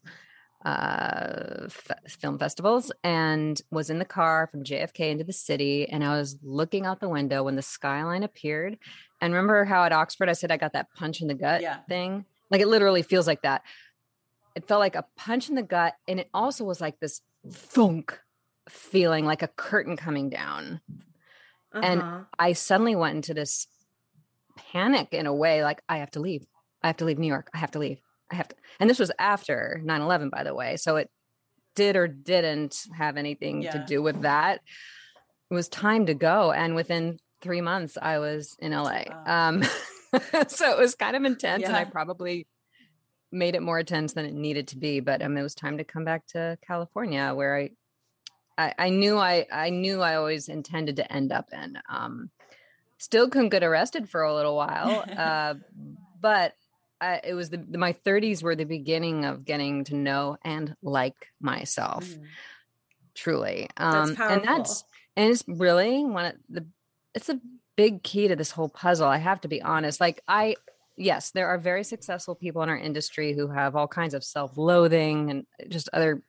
uh 0.64 1.66
f- 1.66 1.90
film 2.20 2.38
festivals 2.38 2.90
and 3.04 3.62
was 3.70 3.90
in 3.90 3.98
the 4.00 4.04
car 4.04 4.48
from 4.50 4.64
JFK 4.64 5.10
into 5.10 5.24
the 5.24 5.32
city 5.32 5.88
and 5.88 6.02
I 6.02 6.16
was 6.16 6.36
looking 6.42 6.84
out 6.84 6.98
the 7.00 7.08
window 7.08 7.44
when 7.44 7.54
the 7.56 7.62
skyline 7.62 8.24
appeared 8.24 8.76
and 9.20 9.32
remember 9.32 9.64
how 9.64 9.84
at 9.84 9.92
Oxford 9.92 10.28
I 10.28 10.32
said 10.32 10.50
I 10.50 10.56
got 10.56 10.72
that 10.72 10.88
punch 10.94 11.20
in 11.22 11.28
the 11.28 11.34
gut 11.34 11.62
Yeah. 11.62 11.78
thing 11.88 12.24
like 12.50 12.60
it 12.60 12.66
literally 12.68 13.02
feels 13.02 13.26
like 13.26 13.42
that 13.42 13.62
it 14.56 14.66
felt 14.66 14.80
like 14.80 14.96
a 14.96 15.04
punch 15.16 15.48
in 15.48 15.54
the 15.54 15.62
gut 15.62 15.94
and 16.08 16.18
it 16.18 16.28
also 16.34 16.64
was 16.64 16.80
like 16.80 16.98
this 16.98 17.20
thunk 17.48 18.18
feeling 18.68 19.24
like 19.24 19.42
a 19.42 19.48
curtain 19.48 19.96
coming 19.96 20.28
down 20.28 20.80
and 21.72 22.02
Uh-huh. 22.02 22.20
I 22.38 22.54
suddenly 22.54 22.96
went 22.96 23.14
into 23.16 23.32
this 23.34 23.68
panic 24.56 25.14
in 25.14 25.26
a 25.26 25.34
way 25.34 25.62
like 25.62 25.82
I 25.88 25.98
have 25.98 26.10
to 26.12 26.20
leave. 26.20 26.46
I 26.82 26.88
have 26.88 26.96
to 26.96 27.04
leave 27.04 27.18
New 27.18 27.28
York. 27.28 27.48
I 27.54 27.58
have 27.58 27.70
to 27.72 27.78
leave. 27.78 28.00
I 28.30 28.36
have 28.36 28.48
to. 28.48 28.56
And 28.80 28.88
this 28.88 28.98
was 28.98 29.10
after 29.18 29.80
9 29.82 30.00
11, 30.00 30.30
by 30.30 30.44
the 30.44 30.54
way. 30.54 30.76
So 30.76 30.96
it 30.96 31.10
did 31.74 31.96
or 31.96 32.08
didn't 32.08 32.76
have 32.96 33.16
anything 33.16 33.62
to 33.62 33.84
do 33.86 34.02
with 34.02 34.22
that. 34.22 34.60
It 35.50 35.54
was 35.54 35.68
time 35.68 36.06
to 36.06 36.14
go. 36.14 36.52
And 36.52 36.74
within 36.74 37.18
three 37.40 37.60
months, 37.60 37.96
I 38.00 38.18
was 38.18 38.56
in 38.58 38.72
LA. 38.72 39.04
Wow. 39.08 39.48
Um, 39.48 39.62
so 40.48 40.70
it 40.70 40.78
was 40.78 40.94
kind 40.94 41.16
of 41.16 41.24
intense. 41.24 41.64
And 41.64 41.76
I 41.76 41.84
probably 41.84 42.46
made 43.30 43.54
it 43.54 43.62
more 43.62 43.78
intense 43.78 44.14
than 44.14 44.26
it 44.26 44.34
needed 44.34 44.68
to 44.68 44.78
be. 44.78 45.00
But 45.00 45.22
um, 45.22 45.36
it 45.36 45.42
was 45.42 45.54
time 45.54 45.78
to 45.78 45.84
come 45.84 46.04
back 46.04 46.26
to 46.28 46.58
California 46.66 47.32
where 47.34 47.56
I 47.56 47.70
I, 48.58 48.74
I 48.76 48.88
knew 48.90 49.16
I 49.16 49.46
I 49.50 49.70
knew 49.70 50.02
I 50.02 50.16
always 50.16 50.48
intended 50.48 50.96
to 50.96 51.10
end 51.10 51.32
up 51.32 51.48
in. 51.52 51.78
Um, 51.88 52.30
still 52.98 53.30
couldn't 53.30 53.50
get 53.50 53.62
arrested 53.62 54.10
for 54.10 54.22
a 54.22 54.34
little 54.34 54.56
while, 54.56 55.04
uh, 55.16 55.54
but 56.20 56.54
I, 57.00 57.20
it 57.24 57.34
was 57.34 57.50
the 57.50 57.58
my 57.58 57.92
30s 57.92 58.42
were 58.42 58.56
the 58.56 58.64
beginning 58.64 59.24
of 59.24 59.44
getting 59.44 59.84
to 59.84 59.94
know 59.94 60.36
and 60.42 60.74
like 60.82 61.28
myself 61.40 62.04
Mm. 62.04 62.26
truly. 63.14 63.68
That's 63.76 64.10
Um, 64.10 64.16
and 64.28 64.44
that's 64.44 64.84
and 65.16 65.30
it's 65.30 65.44
really 65.46 66.04
one 66.04 66.26
of 66.26 66.34
the 66.48 66.66
it's 67.14 67.28
a 67.28 67.40
big 67.76 68.02
key 68.02 68.28
to 68.28 68.36
this 68.36 68.50
whole 68.50 68.68
puzzle. 68.68 69.08
I 69.08 69.18
have 69.18 69.40
to 69.42 69.48
be 69.48 69.62
honest. 69.62 70.00
Like 70.00 70.20
I 70.28 70.56
yes, 70.96 71.30
there 71.30 71.48
are 71.48 71.58
very 71.58 71.84
successful 71.84 72.34
people 72.34 72.62
in 72.62 72.68
our 72.68 72.76
industry 72.78 73.32
who 73.32 73.48
have 73.48 73.76
all 73.76 73.88
kinds 73.88 74.14
of 74.14 74.24
self-loathing 74.24 75.30
and 75.30 75.46
just 75.68 75.88
other 75.92 76.22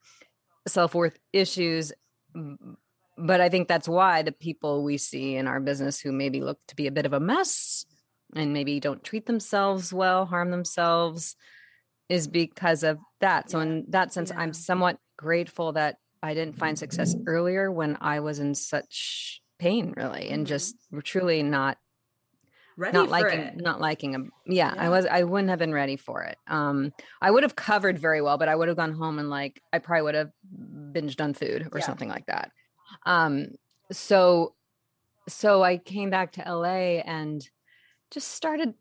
self-worth 0.68 1.18
issues. 1.34 1.92
But 3.18 3.42
I 3.42 3.50
think 3.50 3.68
that's 3.68 3.88
why 3.88 4.22
the 4.22 4.32
people 4.32 4.84
we 4.84 4.98
see 4.98 5.36
in 5.36 5.48
our 5.48 5.60
business 5.60 6.00
who 6.00 6.12
maybe 6.12 6.42
look 6.42 6.60
to 6.68 6.76
be 6.76 6.88
a 6.88 6.92
bit 6.92 7.06
of 7.06 7.14
a 7.14 7.20
mess 7.20 7.86
and 8.36 8.54
maybe 8.54 8.80
don't 8.80 9.04
treat 9.04 9.26
themselves 9.26 9.92
well, 9.94 10.26
harm 10.26 10.52
themselves, 10.52 11.36
is 12.10 12.28
because 12.28 12.84
of 12.84 12.98
that. 13.22 13.50
So, 13.50 13.60
in 13.60 13.86
that 13.90 14.14
sense, 14.14 14.32
Yeah. 14.32 14.40
I'm 14.40 14.54
somewhat 14.54 14.98
grateful 15.18 15.74
that 15.74 15.98
I 16.22 16.34
didn't 16.34 16.58
find 16.58 16.78
success 16.78 17.16
earlier 17.28 17.72
when 17.72 17.98
I 18.02 18.20
was 18.20 18.40
in 18.40 18.56
such 18.56 19.42
pain, 19.60 19.94
really, 19.96 20.30
and 20.30 20.46
Mhm. 20.46 20.50
just 20.50 20.76
truly 21.04 21.44
not 21.44 21.78
Ready 22.78 22.98
not 22.98 23.08
for 23.08 23.12
liking 23.12 23.40
it. 23.42 23.56
not 23.58 23.82
liking 23.82 24.12
them. 24.12 24.32
Yeah, 24.46 24.74
I 24.78 24.88
was 24.90 25.06
I 25.06 25.24
wouldn't 25.24 25.50
have 25.50 25.60
been 25.60 25.74
ready 25.74 25.98
for 25.98 26.24
it. 26.24 26.38
Um 26.48 26.94
I 27.22 27.30
would 27.30 27.44
have 27.44 27.56
covered 27.56 28.00
very 28.00 28.22
well, 28.22 28.38
but 28.38 28.48
I 28.48 28.56
would 28.56 28.70
have 28.70 28.78
gone 28.78 28.94
home 28.94 29.20
and 29.20 29.30
like 29.30 29.62
I 29.74 29.80
probably 29.80 30.04
would 30.04 30.16
have 30.16 30.32
binged 30.56 31.22
on 31.22 31.34
food 31.34 31.68
or 31.74 31.80
Yeah. 31.80 31.86
something 31.86 32.08
like 32.08 32.26
that. 32.28 32.52
Um 33.06 33.48
so 33.92 34.56
so 35.28 35.62
I 35.62 35.78
came 35.78 36.10
back 36.10 36.32
to 36.34 36.48
LA 36.48 37.02
and 37.02 37.48
just 38.12 38.30
started 38.30 38.74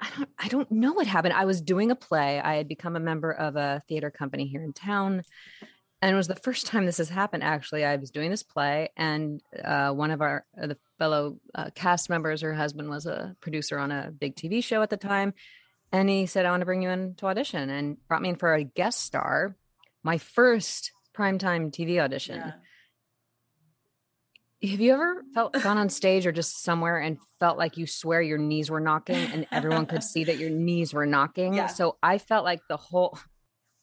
I 0.00 0.10
don't 0.16 0.28
I 0.38 0.48
don't 0.48 0.70
know 0.72 0.92
what 0.92 1.06
happened. 1.06 1.34
I 1.34 1.44
was 1.44 1.60
doing 1.60 1.90
a 1.90 1.96
play. 1.96 2.40
I 2.40 2.56
had 2.56 2.68
become 2.68 2.96
a 2.96 3.00
member 3.00 3.32
of 3.32 3.56
a 3.56 3.82
theater 3.88 4.10
company 4.10 4.46
here 4.46 4.62
in 4.62 4.72
town. 4.72 5.22
And 6.02 6.12
it 6.12 6.16
was 6.16 6.28
the 6.28 6.34
first 6.34 6.66
time 6.66 6.84
this 6.84 6.98
has 6.98 7.08
happened 7.08 7.42
actually. 7.42 7.84
I 7.84 7.96
was 7.96 8.10
doing 8.10 8.30
this 8.30 8.42
play 8.42 8.90
and 8.96 9.40
uh, 9.62 9.92
one 9.92 10.10
of 10.10 10.20
our 10.20 10.44
uh, 10.60 10.66
the 10.66 10.78
fellow 10.98 11.38
uh, 11.54 11.70
cast 11.74 12.10
members 12.10 12.42
her 12.42 12.54
husband 12.54 12.90
was 12.90 13.06
a 13.06 13.36
producer 13.40 13.78
on 13.78 13.90
a 13.92 14.10
big 14.10 14.34
TV 14.34 14.62
show 14.62 14.82
at 14.82 14.90
the 14.90 14.96
time 14.96 15.32
and 15.92 16.10
he 16.10 16.26
said 16.26 16.44
I 16.44 16.50
want 16.50 16.62
to 16.62 16.66
bring 16.66 16.82
you 16.82 16.90
in 16.90 17.14
to 17.16 17.26
audition 17.26 17.70
and 17.70 17.96
brought 18.08 18.22
me 18.22 18.30
in 18.30 18.36
for 18.36 18.52
a 18.52 18.64
guest 18.64 19.00
star, 19.00 19.56
my 20.02 20.18
first 20.18 20.90
primetime 21.16 21.70
TV 21.70 22.00
audition 22.00 22.38
Yeah. 22.38 22.52
Have 24.62 24.80
you 24.80 24.92
ever 24.94 25.22
felt 25.34 25.52
gone 25.62 25.76
on 25.78 25.88
stage 25.88 26.26
or 26.26 26.32
just 26.32 26.62
somewhere 26.62 26.98
and 26.98 27.18
felt 27.38 27.58
like 27.58 27.76
you 27.76 27.86
swear 27.86 28.22
your 28.22 28.38
knees 28.38 28.70
were 28.70 28.80
knocking 28.80 29.16
and 29.16 29.46
everyone 29.52 29.84
could 29.86 30.02
see 30.02 30.24
that 30.24 30.38
your 30.38 30.50
knees 30.66 30.94
were 30.94 31.06
knocking? 31.06 31.54
Yeah. 31.54 31.66
So 31.66 31.96
I 32.02 32.18
felt 32.18 32.44
like 32.44 32.60
the 32.68 32.76
whole 32.76 33.18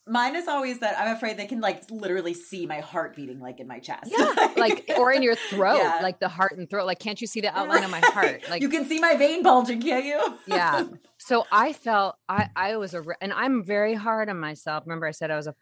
Mine 0.07 0.35
is 0.35 0.47
always 0.47 0.79
that 0.79 0.97
I'm 0.99 1.15
afraid 1.15 1.37
they 1.37 1.45
can 1.45 1.61
like 1.61 1.83
literally 1.91 2.33
see 2.33 2.65
my 2.65 2.79
heart 2.79 3.15
beating 3.15 3.39
like 3.39 3.59
in 3.59 3.67
my 3.67 3.77
chest. 3.77 4.11
yeah, 4.11 4.51
like 4.57 4.89
or 4.97 5.11
in 5.13 5.21
your 5.21 5.35
throat, 5.35 5.77
Yeah. 5.77 5.99
like 6.01 6.19
the 6.19 6.27
heart 6.27 6.57
and 6.57 6.67
throat. 6.67 6.87
Like, 6.87 6.97
can't 6.97 7.21
you 7.21 7.27
see 7.27 7.39
the 7.39 7.55
outline 7.57 7.83
of 7.83 7.91
my 7.91 8.01
heart? 8.03 8.41
Like, 8.49 8.63
you 8.63 8.69
can 8.69 8.85
see 8.85 8.99
my 8.99 9.15
vein 9.15 9.43
bulging, 9.43 9.79
can't 9.79 10.03
you? 10.03 10.19
yeah. 10.47 10.85
So 11.19 11.45
I 11.51 11.71
felt 11.73 12.15
I 12.27 12.49
I 12.55 12.77
was 12.77 12.95
a 12.95 13.03
and 13.21 13.31
I'm 13.31 13.63
very 13.63 13.93
hard 13.93 14.27
on 14.27 14.39
myself. 14.39 14.83
Remember, 14.87 15.05
I 15.05 15.11
said 15.11 15.29
I 15.29 15.35
was 15.37 15.45
a 15.45 15.53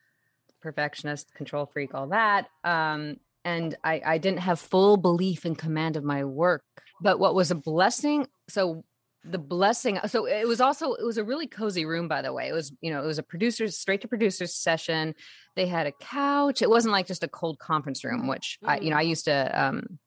perfectionist, 0.62 1.34
control 1.36 1.66
freak, 1.66 1.94
all 1.94 2.08
that. 2.08 2.48
Um, 2.64 3.18
and 3.46 3.76
I 3.84 4.02
I 4.06 4.18
didn't 4.18 4.40
have 4.40 4.60
full 4.60 4.98
belief 4.98 5.46
and 5.46 5.58
command 5.58 5.96
of 5.96 6.04
my 6.04 6.24
work. 6.26 6.64
But 7.02 7.20
what 7.20 7.36
was 7.36 7.52
a 7.52 7.56
blessing? 7.56 8.28
So 8.50 8.84
the 9.24 9.38
blessing. 9.38 10.00
So 10.08 10.26
it 10.26 10.48
was 10.48 10.62
also 10.62 10.94
it 10.94 11.04
was 11.04 11.18
a 11.18 11.24
really 11.24 11.48
cozy 11.48 11.86
room, 11.86 12.08
by 12.08 12.22
the 12.22 12.34
way. 12.34 12.48
It 12.48 12.54
was 12.54 12.72
you 12.82 12.92
know 12.92 13.02
it 13.04 13.06
was 13.08 13.20
a 13.20 13.24
producers 13.24 13.78
straight 13.78 14.02
to 14.02 14.08
producers 14.08 14.56
session. 14.56 15.16
They 15.56 15.68
had 15.68 15.88
a 15.88 15.92
couch. 15.92 16.62
It 16.62 16.70
wasn't 16.70 16.94
like 16.94 17.08
just 17.08 17.24
a 17.24 17.28
cold 17.28 17.60
conference 17.60 18.04
room, 18.04 18.28
which 18.28 18.58
I 18.64 18.80
you 18.80 18.90
know 18.90 18.98
I 18.98 19.02
used 19.02 19.26
to. 19.26 19.66
um 19.66 20.00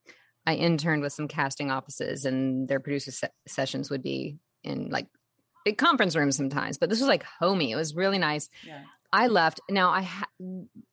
I 0.45 0.55
interned 0.55 1.01
with 1.01 1.13
some 1.13 1.29
casting 1.29 1.71
offices, 1.71 2.25
and 2.25 2.67
their 2.67 2.81
producer 2.81 3.11
se- 3.11 3.29
sessions 3.47 3.89
would 3.89 4.03
be 4.03 4.39
in 4.61 4.89
like 4.89 5.07
big 5.63 5.77
conference 5.77 6.17
rooms 6.17 6.35
sometimes. 6.35 6.77
But 6.77 6.89
this 6.89 6.99
was 6.99 7.07
like 7.07 7.23
homey. 7.39 7.71
It 7.71 7.77
was 7.77 7.95
really 7.95 8.17
nice. 8.17 8.49
Yeah. 8.67 8.81
I 9.13 9.27
left. 9.27 9.61
Now 9.69 9.91
I 9.91 10.01
ha- 10.01 10.27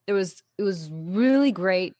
it 0.06 0.12
was 0.12 0.40
it 0.56 0.62
was 0.62 0.88
really 0.92 1.50
great 1.50 1.94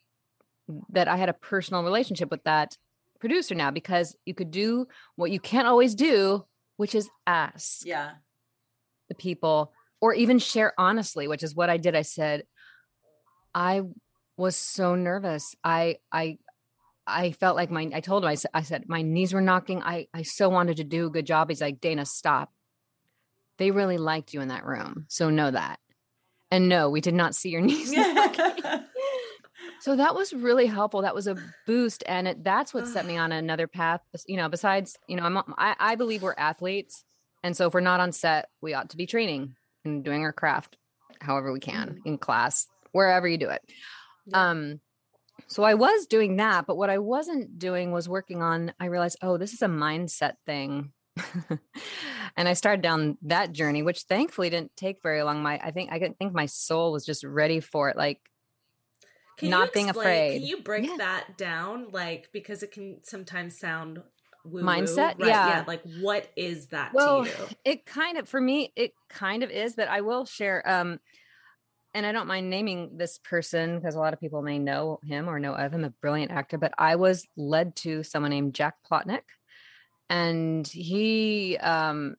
that 0.91 1.09
I 1.09 1.17
had 1.17 1.29
a 1.29 1.33
personal 1.35 1.83
relationship 1.85 2.31
with 2.31 2.43
that 2.45 2.77
producer 3.21 3.55
now 3.55 3.71
because 3.71 4.17
you 4.25 4.35
could 4.35 4.51
do 4.51 4.87
what 5.17 5.31
you 5.31 5.41
can't 5.41 5.69
always 5.69 5.95
do, 5.95 6.45
which 6.77 6.95
is 6.95 7.09
ask 7.27 7.85
Yeah. 7.85 8.13
the 9.09 9.15
people 9.15 9.73
or 10.01 10.15
even 10.15 10.39
share 10.39 10.73
honestly, 10.79 11.29
which 11.29 11.43
is 11.43 11.55
what 11.55 11.69
I 11.71 11.77
did. 11.77 11.95
I 11.95 12.03
said, 12.03 12.45
I 13.55 13.83
was 14.37 14.57
so 14.57 14.95
nervous. 14.95 15.55
I 15.63 15.97
I 16.11 16.39
I 17.07 17.33
felt 17.33 17.57
like 17.57 17.71
my 17.71 17.91
I 17.93 18.01
told 18.01 18.23
him 18.23 18.29
I 18.31 18.37
said 18.37 18.51
I 18.55 18.63
said 18.63 18.85
my 18.89 19.03
knees 19.03 19.35
were 19.35 19.41
knocking. 19.41 19.83
I 19.83 20.07
I 20.15 20.23
so 20.23 20.49
wanted 20.49 20.77
to 20.79 20.85
do 20.85 21.07
a 21.07 21.11
good 21.11 21.27
job. 21.27 21.49
He's 21.51 21.61
like, 21.61 21.81
Dana, 21.81 22.07
stop. 22.07 22.51
They 23.59 23.71
really 23.71 23.99
liked 23.99 24.33
you 24.33 24.41
in 24.41 24.49
that 24.49 24.65
room. 24.65 25.05
So 25.09 25.29
know 25.29 25.51
that. 25.51 25.79
And 26.51 26.69
no, 26.69 26.89
we 26.89 27.01
did 27.01 27.15
not 27.15 27.35
see 27.35 27.51
your 27.51 27.61
knees. 27.69 27.93
knocking. 27.93 28.65
so 29.81 29.97
that 29.97 30.14
was 30.14 30.33
really 30.33 30.66
helpful. 30.66 31.03
That 31.03 31.14
was 31.14 31.27
a 31.27 31.37
boost. 31.66 32.05
And 32.07 32.29
it, 32.29 32.45
that's 32.45 32.73
what 32.73 32.87
set 32.87 33.07
me 33.07 33.16
on 33.16 33.33
another 33.33 33.66
path. 33.66 34.01
You 34.27 34.37
know, 34.37 34.49
besides, 34.49 34.99
you 35.09 35.16
know, 35.16 35.25
I'm, 35.25 35.38
I, 35.59 35.75
I 35.79 35.95
believe 35.97 36.23
we're 36.23 36.35
athletes. 36.37 37.05
And 37.43 37.57
so 37.57 37.66
if 37.66 37.75
we're 37.75 37.81
not 37.81 38.01
on 38.01 38.12
set, 38.12 38.49
we 38.61 38.75
ought 38.75 38.90
to 38.90 38.97
be 38.97 39.07
training 39.07 39.55
and 39.85 40.05
doing 40.05 40.23
our 40.23 40.33
craft 40.33 40.77
however 41.21 41.53
we 41.53 41.61
can 41.61 42.01
in 42.05 42.19
class, 42.19 42.66
wherever 42.93 43.29
you 43.29 43.38
do 43.38 43.51
it. 43.51 43.62
Um, 44.33 44.81
so 45.49 45.62
I 45.62 45.75
was 45.75 46.07
doing 46.07 46.37
that, 46.37 46.66
but 46.66 46.77
what 46.77 46.90
I 46.90 46.99
wasn't 46.99 47.59
doing 47.59 47.93
was 47.93 48.09
working 48.09 48.43
on, 48.43 48.73
I 48.79 48.87
realized, 48.87 49.19
oh, 49.23 49.38
this 49.38 49.53
is 49.53 49.62
a 49.62 49.66
mindset 49.66 50.35
thing. 50.47 50.93
and 52.37 52.49
I 52.49 52.53
started 52.53 52.83
down 52.83 53.19
that 53.23 53.53
journey, 53.53 53.83
which 53.83 54.03
thankfully 54.03 54.51
didn't 54.51 54.77
take 54.77 55.03
very 55.03 55.23
long. 55.23 55.43
My, 55.43 55.59
I 55.59 55.71
think, 55.71 55.90
I 55.93 55.99
think 55.99 56.33
my 56.33 56.47
soul 56.47 56.93
was 56.93 57.05
just 57.05 57.25
ready 57.25 57.61
for 57.61 57.88
it. 57.90 57.97
Like, 57.97 58.21
Can 59.40 59.50
not 59.50 59.66
you 59.68 59.72
being 59.72 59.90
afraid. 59.90 60.38
Can 60.38 60.46
you 60.48 60.62
break 60.62 60.87
Yeah. 60.87 60.96
that 60.98 61.37
down? 61.37 61.88
Like, 61.90 62.29
because 62.33 62.62
it 62.62 62.72
can 62.72 63.00
sometimes 63.03 63.59
sound 63.59 64.03
woo-woo, 64.44 64.62
Mindset? 64.62 65.18
right? 65.18 65.26
Yeah. 65.26 65.64
Like, 65.66 65.83
what 66.00 66.31
is 66.37 66.68
that 66.68 66.92
well, 66.94 67.24
to 67.24 67.31
you? 67.31 67.46
it 67.64 67.87
kind 67.87 68.16
of, 68.18 68.29
for 68.29 68.40
me, 68.40 68.72
it 68.76 68.94
kind 69.09 69.42
of 69.42 69.50
is, 69.50 69.74
but 69.74 69.88
I 69.88 70.00
will 70.00 70.24
share, 70.24 70.66
um, 70.68 70.98
and 71.92 72.07
I 72.07 72.12
don't 72.12 72.29
mind 72.29 72.48
naming 72.48 72.96
this 72.96 73.18
person 73.18 73.79
because 73.79 73.96
a 73.96 73.98
lot 73.98 74.12
of 74.14 74.20
people 74.20 74.42
may 74.42 74.59
know 74.59 75.00
him 75.05 75.29
or 75.29 75.40
know 75.40 75.55
of 75.55 75.72
him, 75.72 75.85
a 75.85 75.90
brilliant 75.90 76.31
actor, 76.31 76.57
but 76.57 76.72
I 76.79 76.96
was 76.96 77.26
led 77.37 77.74
to 77.76 78.03
someone 78.05 78.31
named 78.31 78.55
Jack 78.55 78.76
Plotnick. 78.90 79.22
And 80.09 80.66
he, 80.66 81.57
um, 81.59 82.16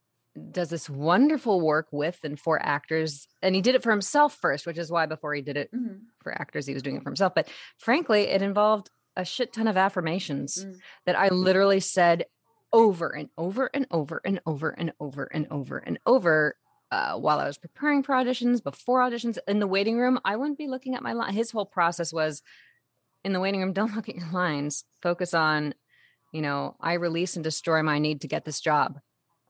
does 0.52 0.70
this 0.70 0.90
wonderful 0.90 1.60
work 1.60 1.88
with 1.92 2.20
and 2.24 2.40
for 2.40 2.62
actors 2.62 3.28
and 3.42 3.54
he 3.54 3.62
did 3.62 3.76
it 3.76 3.84
for 3.84 3.92
himself 3.92 4.38
first 4.42 4.66
which 4.66 4.78
is 4.78 4.92
why 4.92 5.06
before 5.06 5.34
he 5.34 5.42
did 5.42 5.58
it 5.58 5.70
mm-hmm. 5.74 5.96
for 6.24 6.32
actors 6.34 6.66
he 6.66 6.74
was 6.74 6.84
doing 6.84 6.96
it 6.96 7.04
for 7.04 7.10
himself 7.10 7.34
but 7.36 7.50
frankly 7.78 8.22
it 8.24 8.42
involved 8.42 8.90
a 9.18 9.26
shit 9.26 9.52
ton 9.52 9.68
of 9.68 9.76
affirmations 9.76 10.64
mm. 10.66 10.76
that 11.06 11.18
i 11.20 11.28
literally 11.28 11.82
said 11.82 12.26
over 12.72 13.10
and 13.10 13.30
over 13.38 13.70
and 13.74 13.86
over 13.92 14.22
and 14.24 14.40
over 14.46 14.70
and 14.70 14.94
over 15.00 15.24
and 15.24 15.48
over 15.52 15.78
and 15.78 16.00
over 16.06 16.56
uh, 16.92 17.18
while 17.18 17.40
I 17.40 17.48
was 17.48 17.58
preparing 17.58 18.04
for 18.04 18.14
auditions, 18.14 18.62
before 18.62 19.00
auditions, 19.00 19.38
in 19.48 19.60
the 19.60 19.68
waiting 19.68 19.98
room, 19.98 20.20
I 20.26 20.36
wouldn't 20.36 20.58
be 20.58 20.68
looking 20.68 20.94
at 20.94 21.02
my 21.02 21.14
line. 21.14 21.34
His 21.34 21.50
whole 21.50 21.66
process 21.66 22.12
was 22.12 22.42
in 23.24 23.32
the 23.32 23.40
waiting 23.40 23.62
room, 23.62 23.74
don't 23.74 23.96
look 23.96 24.10
at 24.10 24.16
your 24.16 24.32
lines. 24.32 24.84
Focus 25.02 25.34
on, 25.34 25.74
you 26.34 26.42
know, 26.42 26.76
I 26.82 26.94
release 26.94 27.36
and 27.36 27.44
destroy 27.44 27.82
my 27.82 28.00
need 28.00 28.22
to 28.22 28.28
get 28.28 28.46
this 28.46 28.60
job. 28.60 29.00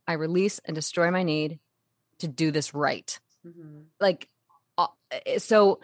I 0.08 0.14
release 0.14 0.60
and 0.66 0.76
destroy 0.76 1.12
my 1.12 1.24
need 1.24 1.60
to 2.20 2.28
do 2.28 2.52
this 2.52 2.74
right. 2.74 3.20
Mm-hmm. 3.46 3.82
Like, 4.00 4.28
uh, 4.78 4.88
eh, 5.26 5.40
so 5.40 5.80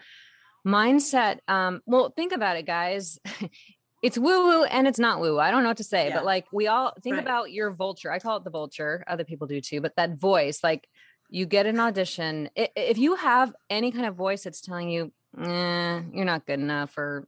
mindset. 0.66 1.38
Um, 1.48 1.82
well, 1.86 2.10
think 2.10 2.32
about 2.32 2.56
it, 2.56 2.66
guys. 2.66 3.18
it's 4.02 4.18
woo 4.18 4.46
woo 4.46 4.64
and 4.64 4.86
it's 4.86 4.98
not 4.98 5.20
woo. 5.20 5.38
I 5.38 5.50
don't 5.50 5.62
know 5.62 5.70
what 5.70 5.78
to 5.78 5.84
say, 5.84 6.08
yeah. 6.08 6.16
but 6.16 6.24
like 6.24 6.46
we 6.52 6.66
all 6.66 6.94
think 7.02 7.16
right. 7.16 7.22
about 7.22 7.50
your 7.50 7.70
vulture. 7.70 8.12
I 8.12 8.18
call 8.18 8.36
it 8.36 8.44
the 8.44 8.50
vulture. 8.50 9.04
Other 9.06 9.24
people 9.24 9.46
do 9.46 9.60
too, 9.60 9.80
but 9.80 9.96
that 9.96 10.18
voice, 10.18 10.62
like 10.62 10.88
you 11.30 11.46
get 11.46 11.66
an 11.66 11.80
audition. 11.80 12.48
If 12.54 12.98
you 12.98 13.16
have 13.16 13.52
any 13.68 13.92
kind 13.92 14.06
of 14.06 14.14
voice 14.14 14.44
that's 14.44 14.60
telling 14.60 14.90
you, 14.90 15.12
eh, 15.38 16.00
you're 16.12 16.24
not 16.24 16.46
good 16.46 16.60
enough, 16.60 16.96
or 16.96 17.26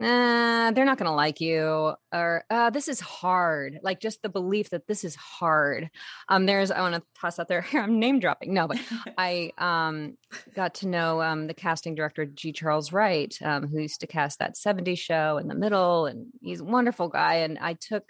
nah, 0.00 0.70
they're 0.70 0.84
not 0.84 0.98
going 0.98 1.10
to 1.10 1.14
like 1.14 1.40
you, 1.40 1.92
or 2.12 2.44
uh, 2.50 2.70
this 2.70 2.88
is 2.88 3.00
hard, 3.00 3.78
like 3.82 4.00
just 4.00 4.22
the 4.22 4.28
belief 4.28 4.70
that 4.70 4.86
this 4.86 5.02
is 5.02 5.16
hard. 5.16 5.90
Um, 6.28 6.46
there's, 6.46 6.70
I 6.70 6.80
want 6.80 6.94
to 6.94 7.02
toss 7.20 7.38
out 7.38 7.48
there 7.48 7.66
I'm 7.72 7.98
name 7.98 8.20
dropping. 8.20 8.54
No, 8.54 8.68
but 8.68 8.78
I 9.18 9.52
um, 9.58 10.16
got 10.54 10.76
to 10.76 10.88
know 10.88 11.20
um, 11.20 11.46
the 11.46 11.54
casting 11.54 11.94
director, 11.94 12.24
G. 12.26 12.52
Charles 12.52 12.92
Wright, 12.92 13.36
um, 13.42 13.66
who 13.66 13.80
used 13.80 14.00
to 14.00 14.06
cast 14.06 14.38
that 14.38 14.54
70s 14.54 14.98
show 14.98 15.38
in 15.38 15.48
the 15.48 15.54
middle, 15.54 16.06
and 16.06 16.26
he's 16.40 16.60
a 16.60 16.64
wonderful 16.64 17.08
guy. 17.08 17.36
And 17.36 17.58
I 17.58 17.74
took 17.74 18.04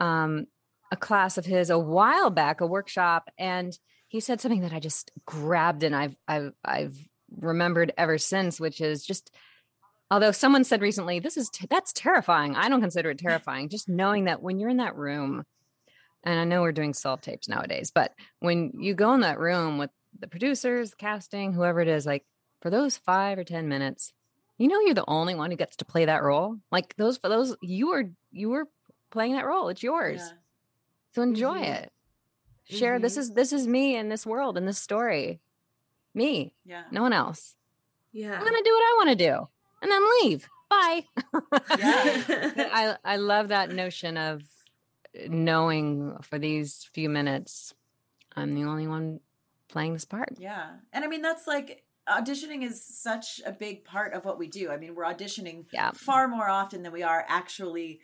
um, 0.00 0.46
a 0.90 0.96
class 0.96 1.36
of 1.36 1.44
his 1.44 1.70
a 1.70 1.78
while 1.78 2.30
back, 2.30 2.60
a 2.60 2.66
workshop, 2.66 3.30
and 3.38 3.76
he 4.08 4.20
said 4.20 4.40
something 4.40 4.62
that 4.62 4.72
I 4.72 4.78
just 4.78 5.10
grabbed 5.24 5.82
and 5.84 5.96
I've 5.96 6.16
I've 6.28 6.52
I've 6.64 6.96
remembered 7.34 7.92
ever 7.96 8.18
since, 8.18 8.60
which 8.60 8.80
is 8.80 9.04
just 9.04 9.30
although 10.12 10.32
someone 10.32 10.64
said 10.64 10.80
recently 10.80 11.18
this 11.18 11.36
is 11.36 11.48
t- 11.48 11.66
that's 11.68 11.92
terrifying. 11.92 12.54
I 12.54 12.68
don't 12.68 12.80
consider 12.80 13.10
it 13.10 13.18
terrifying. 13.26 13.68
just 13.68 13.88
knowing 13.88 14.24
that 14.24 14.42
when 14.42 14.58
you're 14.58 14.70
in 14.70 14.76
that 14.78 14.96
room, 14.96 15.44
and 16.24 16.38
I 16.38 16.44
know 16.44 16.62
we're 16.62 16.72
doing 16.72 16.94
self 16.94 17.20
tapes 17.20 17.48
nowadays, 17.48 17.90
but 17.92 18.12
when 18.38 18.72
you 18.78 18.94
go 18.94 19.14
in 19.14 19.20
that 19.20 19.38
room 19.38 19.78
with 19.78 19.90
the 20.18 20.28
producers, 20.28 20.94
casting, 20.94 21.52
whoever 21.52 21.80
it 21.80 21.88
is, 21.88 22.06
like 22.06 22.24
for 22.60 22.70
those 22.70 22.96
five 22.96 23.38
or 23.38 23.44
ten 23.44 23.68
minutes, 23.68 24.12
you 24.58 24.68
know 24.68 24.80
you're 24.80 24.94
the 24.94 25.04
only 25.08 25.34
one 25.34 25.50
who 25.50 25.56
gets 25.56 25.76
to 25.76 25.84
play 25.84 26.04
that 26.04 26.22
role. 26.22 26.58
Like 26.70 26.94
those 26.96 27.18
for 27.18 27.28
those 27.28 27.56
you 27.62 27.88
were 27.88 28.10
you 28.30 28.50
were 28.50 28.68
playing 29.10 29.32
that 29.32 29.46
role. 29.46 29.68
It's 29.68 29.82
yours. 29.82 30.20
Yeah. 30.20 30.36
So 31.14 31.22
enjoy 31.22 31.60
mm-hmm. 31.60 31.84
it 31.84 31.92
share 32.64 32.94
mm-hmm. 32.94 33.02
this 33.02 33.16
is 33.16 33.30
this 33.32 33.52
is 33.52 33.66
me 33.66 33.96
in 33.96 34.08
this 34.08 34.26
world 34.26 34.56
in 34.56 34.66
this 34.66 34.78
story 34.78 35.40
me 36.14 36.54
yeah 36.64 36.82
no 36.90 37.02
one 37.02 37.12
else 37.12 37.54
yeah 38.12 38.32
i'm 38.32 38.44
gonna 38.44 38.62
do 38.62 38.72
what 38.72 38.82
i 38.82 38.94
want 38.96 39.10
to 39.10 39.16
do 39.16 39.48
and 39.82 39.90
then 39.90 40.02
leave 40.22 40.48
bye 40.70 41.04
i 41.70 42.96
i 43.04 43.16
love 43.16 43.48
that 43.48 43.70
notion 43.70 44.16
of 44.16 44.42
knowing 45.28 46.16
for 46.22 46.38
these 46.38 46.88
few 46.92 47.08
minutes 47.08 47.74
i'm 48.36 48.54
the 48.54 48.64
only 48.64 48.86
one 48.86 49.20
playing 49.68 49.92
this 49.92 50.04
part 50.04 50.30
yeah 50.38 50.70
and 50.92 51.04
i 51.04 51.08
mean 51.08 51.22
that's 51.22 51.46
like 51.46 51.84
auditioning 52.08 52.62
is 52.62 52.82
such 52.84 53.40
a 53.44 53.52
big 53.52 53.84
part 53.84 54.14
of 54.14 54.24
what 54.24 54.38
we 54.38 54.48
do 54.48 54.70
i 54.70 54.76
mean 54.76 54.94
we're 54.94 55.04
auditioning 55.04 55.66
yeah. 55.72 55.90
far 55.92 56.26
more 56.26 56.48
often 56.48 56.82
than 56.82 56.92
we 56.92 57.02
are 57.02 57.24
actually 57.28 58.00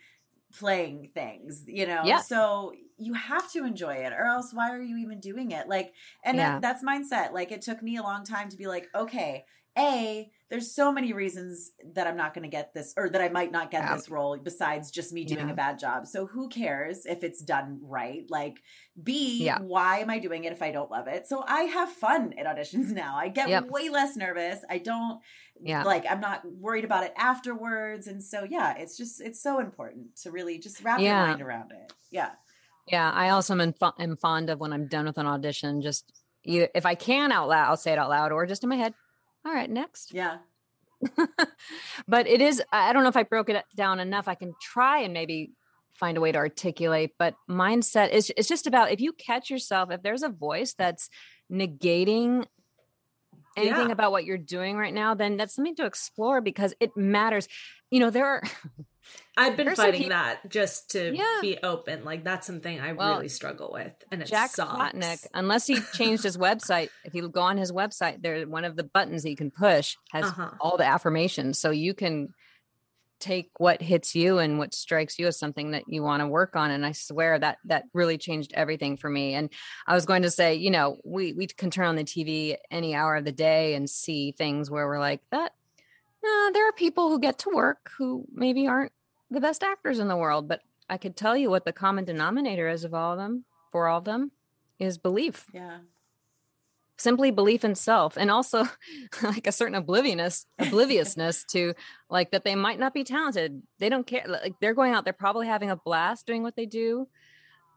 playing 0.57 1.09
things, 1.13 1.63
you 1.67 1.85
know? 1.85 2.01
Yeah. 2.03 2.21
So 2.21 2.73
you 2.97 3.13
have 3.13 3.51
to 3.51 3.65
enjoy 3.65 3.95
it 3.95 4.13
or 4.13 4.25
else 4.25 4.51
why 4.53 4.71
are 4.71 4.81
you 4.81 4.97
even 4.97 5.19
doing 5.19 5.51
it? 5.51 5.67
Like, 5.67 5.93
and 6.23 6.37
yeah. 6.37 6.59
that's 6.59 6.83
mindset. 6.83 7.33
Like 7.33 7.51
it 7.51 7.61
took 7.61 7.81
me 7.81 7.97
a 7.97 8.03
long 8.03 8.25
time 8.25 8.49
to 8.49 8.57
be 8.57 8.67
like, 8.67 8.89
okay, 8.93 9.45
a, 9.77 10.29
there's 10.49 10.73
so 10.73 10.91
many 10.91 11.13
reasons 11.13 11.71
that 11.93 12.07
I'm 12.07 12.17
not 12.17 12.33
going 12.33 12.43
to 12.43 12.49
get 12.49 12.73
this 12.73 12.93
or 12.97 13.07
that 13.09 13.21
I 13.21 13.29
might 13.29 13.51
not 13.51 13.69
get 13.69 13.83
yeah. 13.83 13.95
this 13.95 14.09
role 14.09 14.35
besides 14.37 14.89
just 14.89 15.13
me 15.13 15.23
doing 15.23 15.47
yeah. 15.47 15.53
a 15.53 15.55
bad 15.55 15.77
job. 15.77 16.07
So 16.07 16.25
who 16.25 16.49
cares 16.49 17.05
if 17.05 17.23
it's 17.23 17.41
done 17.43 17.79
right? 17.83 18.23
Like 18.29 18.57
B, 19.01 19.43
yeah. 19.43 19.59
why 19.59 19.99
am 19.99 20.09
I 20.09 20.17
doing 20.17 20.45
it 20.45 20.51
if 20.51 20.63
I 20.63 20.71
don't 20.71 20.89
love 20.89 21.07
it? 21.07 21.27
So 21.27 21.43
I 21.47 21.63
have 21.63 21.89
fun 21.89 22.33
at 22.37 22.47
auditions 22.47 22.91
now. 22.91 23.15
I 23.15 23.29
get 23.29 23.49
yep. 23.49 23.69
way 23.69 23.89
less 23.89 24.15
nervous. 24.15 24.59
I 24.69 24.79
don't 24.79 25.19
yeah. 25.61 25.83
like 25.83 26.05
I'm 26.09 26.19
not 26.19 26.41
worried 26.45 26.85
about 26.85 27.03
it 27.03 27.13
afterwards 27.15 28.07
and 28.07 28.23
so 28.23 28.43
yeah, 28.49 28.75
it's 28.77 28.97
just 28.97 29.21
it's 29.21 29.41
so 29.41 29.59
important 29.59 30.15
to 30.23 30.31
really 30.31 30.57
just 30.57 30.83
wrap 30.83 30.99
your 30.99 31.13
mind 31.13 31.41
around 31.41 31.71
it. 31.71 31.93
Yeah. 32.11 32.31
Yeah, 32.87 33.11
I 33.11 33.29
also 33.29 33.53
am, 33.53 33.75
am 33.99 34.17
fond 34.17 34.49
of 34.49 34.59
when 34.59 34.73
I'm 34.73 34.87
done 34.87 35.05
with 35.05 35.19
an 35.19 35.27
audition 35.27 35.81
just 35.83 36.11
you 36.43 36.67
if 36.73 36.87
I 36.87 36.95
can 36.95 37.31
out 37.31 37.49
loud, 37.49 37.69
I'll 37.69 37.77
say 37.77 37.91
it 37.91 37.99
out 37.99 38.09
loud 38.09 38.31
or 38.31 38.47
just 38.47 38.63
in 38.63 38.69
my 38.69 38.75
head 38.75 38.95
all 39.45 39.53
right, 39.53 39.69
next. 39.69 40.13
Yeah. 40.13 40.37
but 42.07 42.27
it 42.27 42.41
is, 42.41 42.61
I 42.71 42.93
don't 42.93 43.03
know 43.03 43.09
if 43.09 43.17
I 43.17 43.23
broke 43.23 43.49
it 43.49 43.63
down 43.75 43.99
enough. 43.99 44.27
I 44.27 44.35
can 44.35 44.53
try 44.61 44.99
and 44.99 45.13
maybe 45.13 45.51
find 45.93 46.17
a 46.17 46.21
way 46.21 46.31
to 46.31 46.37
articulate, 46.37 47.11
but 47.17 47.35
mindset 47.49 48.11
is 48.11 48.31
it's 48.35 48.47
just 48.47 48.67
about 48.67 48.91
if 48.91 49.01
you 49.01 49.13
catch 49.13 49.49
yourself, 49.49 49.91
if 49.91 50.01
there's 50.01 50.23
a 50.23 50.29
voice 50.29 50.73
that's 50.73 51.09
negating 51.51 52.45
anything 53.57 53.87
yeah. 53.87 53.91
about 53.91 54.11
what 54.11 54.25
you're 54.25 54.37
doing 54.37 54.77
right 54.77 54.93
now, 54.93 55.13
then 55.13 55.37
that's 55.37 55.55
something 55.55 55.75
to 55.75 55.85
explore 55.85 56.41
because 56.41 56.73
it 56.79 56.95
matters. 56.95 57.47
You 57.91 57.99
know, 57.99 58.09
there 58.09 58.25
are 58.25 58.43
I've 59.37 59.55
been 59.55 59.73
fighting 59.75 60.09
that 60.09 60.49
just 60.49 60.91
to 60.91 61.15
yeah. 61.15 61.37
be 61.41 61.57
open. 61.63 62.03
Like 62.03 62.25
that's 62.25 62.45
something 62.45 62.79
I 62.79 62.91
well, 62.91 63.15
really 63.15 63.29
struggle 63.29 63.71
with, 63.71 63.93
and 64.11 64.21
it 64.21 64.27
Jack 64.27 64.51
sucks. 64.51 64.71
Plotnick, 64.71 65.25
unless 65.33 65.65
he 65.65 65.79
changed 65.93 66.23
his 66.23 66.37
website, 66.37 66.89
if 67.05 67.15
you 67.15 67.27
go 67.29 67.41
on 67.41 67.57
his 67.57 67.71
website, 67.71 68.21
there 68.21 68.45
one 68.47 68.65
of 68.65 68.75
the 68.75 68.83
buttons 68.83 69.23
that 69.23 69.29
you 69.29 69.37
can 69.37 69.51
push 69.51 69.95
has 70.11 70.25
uh-huh. 70.25 70.51
all 70.59 70.77
the 70.77 70.85
affirmations, 70.85 71.57
so 71.57 71.71
you 71.71 71.93
can 71.93 72.33
take 73.19 73.51
what 73.57 73.81
hits 73.81 74.15
you 74.15 74.39
and 74.39 74.57
what 74.57 74.73
strikes 74.73 75.19
you 75.19 75.27
as 75.27 75.37
something 75.37 75.71
that 75.71 75.83
you 75.87 76.01
want 76.01 76.21
to 76.21 76.27
work 76.27 76.55
on 76.55 76.71
and 76.71 76.85
i 76.85 76.91
swear 76.91 77.37
that 77.37 77.57
that 77.65 77.83
really 77.93 78.17
changed 78.17 78.53
everything 78.53 78.95
for 78.95 79.09
me 79.09 79.33
and 79.33 79.49
i 79.87 79.93
was 79.93 80.05
going 80.05 80.21
to 80.21 80.31
say 80.31 80.55
you 80.55 80.71
know 80.71 80.97
we 81.03 81.33
we 81.33 81.45
can 81.45 81.69
turn 81.69 81.85
on 81.85 81.95
the 81.95 82.03
tv 82.03 82.55
any 82.71 82.95
hour 82.95 83.15
of 83.15 83.25
the 83.25 83.31
day 83.31 83.73
and 83.73 83.89
see 83.89 84.31
things 84.31 84.71
where 84.71 84.87
we're 84.87 84.99
like 84.99 85.21
that 85.31 85.53
uh, 86.23 86.51
there 86.51 86.67
are 86.67 86.73
people 86.73 87.09
who 87.09 87.19
get 87.19 87.39
to 87.39 87.49
work 87.53 87.91
who 87.97 88.25
maybe 88.33 88.67
aren't 88.67 88.91
the 89.29 89.41
best 89.41 89.63
actors 89.63 89.99
in 89.99 90.07
the 90.07 90.17
world, 90.17 90.47
but 90.47 90.61
I 90.89 90.97
could 90.97 91.15
tell 91.15 91.37
you 91.37 91.49
what 91.49 91.65
the 91.65 91.73
common 91.73 92.05
denominator 92.05 92.67
is 92.67 92.83
of 92.83 92.93
all 92.93 93.13
of 93.13 93.19
them, 93.19 93.45
for 93.71 93.87
all 93.87 93.99
of 93.99 94.05
them, 94.05 94.31
is 94.79 94.97
belief. 94.97 95.45
Yeah. 95.53 95.79
Simply 96.97 97.31
belief 97.31 97.63
in 97.63 97.75
self 97.75 98.17
and 98.17 98.29
also 98.29 98.67
like 99.23 99.47
a 99.47 99.51
certain 99.51 99.75
obliviousness, 99.75 100.47
obliviousness 100.57 101.45
to 101.51 101.73
like 102.09 102.31
that 102.31 102.43
they 102.43 102.55
might 102.55 102.79
not 102.79 102.93
be 102.93 103.03
talented. 103.03 103.61
They 103.77 103.89
don't 103.89 104.05
care. 104.05 104.25
Like 104.27 104.55
they're 104.59 104.73
going 104.73 104.93
out, 104.93 105.03
they're 105.03 105.13
probably 105.13 105.47
having 105.47 105.69
a 105.69 105.75
blast 105.75 106.25
doing 106.25 106.43
what 106.43 106.55
they 106.55 106.65
do. 106.65 107.07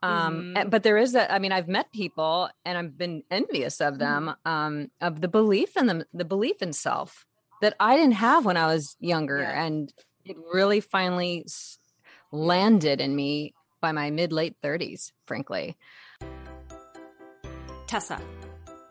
Um, 0.05 0.55
mm-hmm. 0.57 0.69
but 0.69 0.83
there 0.83 0.99
is 0.99 1.13
that, 1.13 1.33
I 1.33 1.39
mean, 1.39 1.53
I've 1.53 1.69
met 1.69 1.93
people 1.93 2.51
and 2.65 2.77
I've 2.77 2.99
been 2.99 3.23
envious 3.31 3.81
of 3.81 4.01
them, 4.01 4.35
mm-hmm. 4.45 4.51
um, 4.51 4.91
of 5.01 5.21
the 5.21 5.29
belief 5.29 5.77
in 5.77 5.87
them, 5.87 6.03
the 6.13 6.25
belief 6.25 6.61
in 6.61 6.73
self 6.73 7.25
that 7.61 7.77
I 7.79 7.97
didn't 7.97 8.15
have 8.15 8.45
when 8.45 8.57
I 8.57 8.67
was 8.67 8.97
younger. 8.99 9.39
Yeah. 9.39 9.65
And 9.65 9.93
it 10.25 10.37
really 10.53 10.81
finally 10.81 11.47
landed 12.31 13.01
in 13.01 13.15
me 13.15 13.55
by 13.81 13.93
my 13.93 14.11
mid 14.11 14.33
late 14.33 14.57
30s, 14.63 15.13
frankly. 15.27 15.77
Tessa, 17.87 18.21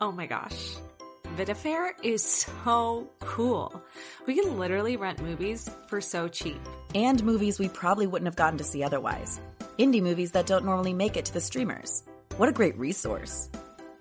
oh 0.00 0.12
my 0.12 0.26
gosh. 0.26 0.76
Vidafair 1.36 1.92
is 2.02 2.22
so 2.22 3.08
cool. 3.20 3.82
We 4.26 4.34
can 4.34 4.58
literally 4.58 4.96
rent 4.96 5.22
movies 5.22 5.70
for 5.88 6.00
so 6.00 6.28
cheap. 6.28 6.60
And 6.94 7.24
movies 7.24 7.58
we 7.58 7.68
probably 7.68 8.06
wouldn't 8.06 8.26
have 8.26 8.36
gotten 8.36 8.58
to 8.58 8.64
see 8.64 8.84
otherwise. 8.84 9.40
Indie 9.78 10.02
movies 10.02 10.32
that 10.32 10.46
don't 10.46 10.66
normally 10.66 10.92
make 10.92 11.16
it 11.16 11.24
to 11.24 11.32
the 11.32 11.40
streamers. 11.40 12.02
What 12.36 12.50
a 12.50 12.52
great 12.52 12.76
resource. 12.76 13.48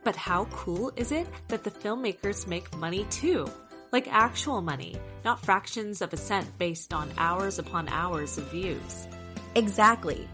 But 0.04 0.18
how 0.18 0.46
cool 0.46 0.92
is 0.98 1.14
it 1.14 1.28
that 1.48 1.64
the 1.64 1.72
filmmakers 1.72 2.48
make 2.48 2.76
money 2.76 3.06
too? 3.10 3.50
Like 3.92 4.08
actual 4.12 4.62
money, 4.62 4.96
not 5.26 5.44
fractions 5.44 6.02
of 6.02 6.14
a 6.14 6.18
cent 6.18 6.48
based 6.58 6.94
on 6.94 7.12
hours 7.18 7.60
upon 7.60 7.90
hours 7.90 8.38
of 8.38 8.50
views. 8.52 9.08
Exactly. 9.56 10.28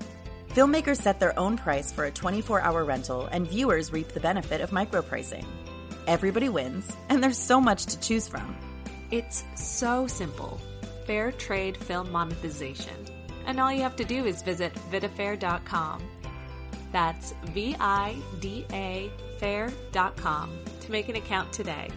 Filmmakers 0.49 1.01
set 1.01 1.19
their 1.19 1.37
own 1.37 1.57
price 1.57 1.91
for 1.91 2.05
a 2.05 2.11
24 2.11 2.61
hour 2.61 2.85
rental, 2.85 3.27
and 3.31 3.49
viewers 3.49 3.91
reap 3.91 4.09
the 4.09 4.19
benefit 4.19 4.61
of 4.61 4.71
micropricing. 4.71 5.45
Everybody 6.07 6.49
wins, 6.49 6.95
and 7.09 7.23
there's 7.23 7.37
so 7.37 7.59
much 7.59 7.85
to 7.87 7.99
choose 7.99 8.27
from. 8.27 8.55
It's 9.11 9.43
so 9.55 10.07
simple 10.07 10.59
fair 11.05 11.31
trade 11.31 11.77
film 11.77 12.11
monetization. 12.11 12.93
And 13.45 13.61
all 13.61 13.71
you 13.71 13.81
have 13.81 13.95
to 13.95 14.03
do 14.03 14.25
is 14.25 14.41
visit 14.41 14.73
vidafair.com. 14.91 16.03
That's 16.91 17.33
V 17.53 17.75
I 17.79 18.17
D 18.41 18.65
A 18.73 19.09
fair.com 19.39 20.59
to 20.81 20.91
make 20.91 21.07
an 21.07 21.15
account 21.15 21.53
today. 21.53 21.89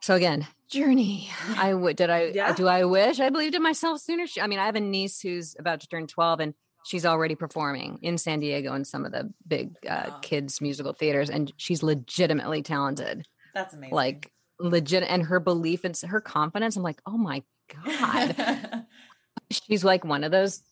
So 0.00 0.14
again, 0.14 0.46
journey. 0.68 1.30
I 1.56 1.74
would 1.74 1.96
did 1.96 2.10
I 2.10 2.24
Yeah. 2.34 2.52
do 2.54 2.66
I 2.68 2.84
wish 2.84 3.20
I 3.20 3.28
believed 3.30 3.54
in 3.54 3.62
myself 3.62 4.00
sooner? 4.00 4.26
She- 4.26 4.40
I 4.40 4.46
mean, 4.46 4.58
I 4.58 4.66
have 4.66 4.76
a 4.76 4.80
niece 4.80 5.20
who's 5.20 5.54
about 5.58 5.80
to 5.80 5.88
turn 5.88 6.06
12 6.06 6.40
and 6.40 6.54
she's 6.86 7.04
already 7.04 7.34
performing 7.34 7.98
in 8.02 8.16
San 8.18 8.40
Diego 8.40 8.72
in 8.74 8.84
some 8.84 9.04
of 9.04 9.12
the 9.12 9.32
big 9.46 9.74
uh, 9.86 10.06
Wow. 10.08 10.18
kids 10.22 10.60
musical 10.60 10.92
theaters 10.94 11.28
and 11.28 11.52
she's 11.56 11.82
legitimately 11.82 12.62
talented. 12.62 13.26
That's 13.54 13.74
amazing. 13.74 13.94
Like 13.94 14.32
legit 14.58 15.02
and 15.02 15.24
her 15.24 15.40
belief 15.40 15.84
and 15.84 15.96
her 16.06 16.20
confidence. 16.20 16.76
I'm 16.76 16.82
like, 16.82 17.00
"Oh 17.06 17.18
my 17.18 17.42
god." 17.74 18.86
she's 19.50 19.84
like 19.84 20.04
one 20.04 20.24
of 20.24 20.30
those 20.32 20.62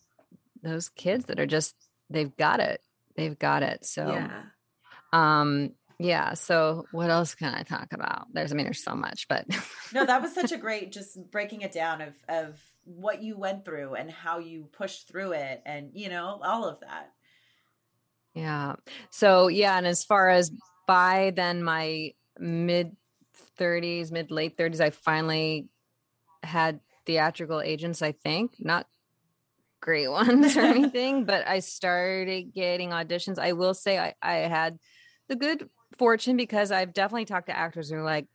those 0.63 0.89
kids 0.89 1.25
that 1.25 1.39
are 1.39 1.45
just 1.45 1.75
they've 2.09 2.35
got 2.37 2.59
it. 2.59 2.81
They've 3.15 3.37
got 3.37 3.63
it. 3.63 3.85
So 3.85 4.07
Yeah. 4.07 4.41
um 5.13 5.71
yeah, 5.99 6.33
so 6.33 6.85
what 6.91 7.09
else 7.09 7.35
can 7.35 7.53
I 7.53 7.63
talk 7.63 7.91
about? 7.91 8.27
There's 8.31 8.53
I 8.53 8.55
mean 8.55 8.65
there's 8.65 8.83
so 8.83 8.95
much, 8.95 9.27
but 9.27 9.45
no, 9.93 10.05
that 10.05 10.21
was 10.21 10.33
such 10.33 10.53
a 10.53 10.57
great 10.57 10.93
just 10.93 11.19
breaking 11.29 11.61
it 11.61 11.73
down 11.73 12.01
of 12.01 12.13
of 12.29 12.59
what 12.85 13.21
you 13.21 13.37
went 13.37 13.65
through 13.65 13.95
and 13.95 14.09
how 14.09 14.39
you 14.39 14.69
pushed 14.71 15.09
through 15.09 15.33
it 15.33 15.61
and 15.65 15.91
you 15.93 16.09
know 16.09 16.39
all 16.43 16.65
of 16.65 16.79
that. 16.79 17.11
Yeah. 18.33 18.75
So 19.09 19.49
yeah, 19.49 19.77
and 19.77 19.85
as 19.85 20.05
far 20.05 20.29
as 20.29 20.51
by 20.87 21.33
then 21.35 21.63
my 21.63 22.13
mid 22.39 22.95
30s, 23.59 24.09
mid 24.09 24.31
late 24.31 24.57
30s, 24.57 24.79
I 24.79 24.91
finally 24.91 25.67
had 26.43 26.79
theatrical 27.05 27.59
agents, 27.59 28.01
I 28.01 28.13
think. 28.13 28.55
Not 28.57 28.87
great 29.81 30.07
ones 30.11 30.55
or 30.55 30.61
anything, 30.61 31.25
but 31.25 31.45
I 31.45 31.59
started 31.59 32.53
getting 32.53 32.91
auditions. 32.91 33.37
I 33.37 33.51
will 33.51 33.73
say 33.73 33.99
I, 33.99 34.13
I 34.21 34.33
had 34.47 34.79
the 35.27 35.35
good 35.35 35.69
fortune 35.97 36.37
because 36.37 36.71
I've 36.71 36.93
definitely 36.93 37.25
talked 37.25 37.47
to 37.47 37.57
actors 37.57 37.89
who 37.89 37.97
are 37.97 38.03
like, 38.03 38.27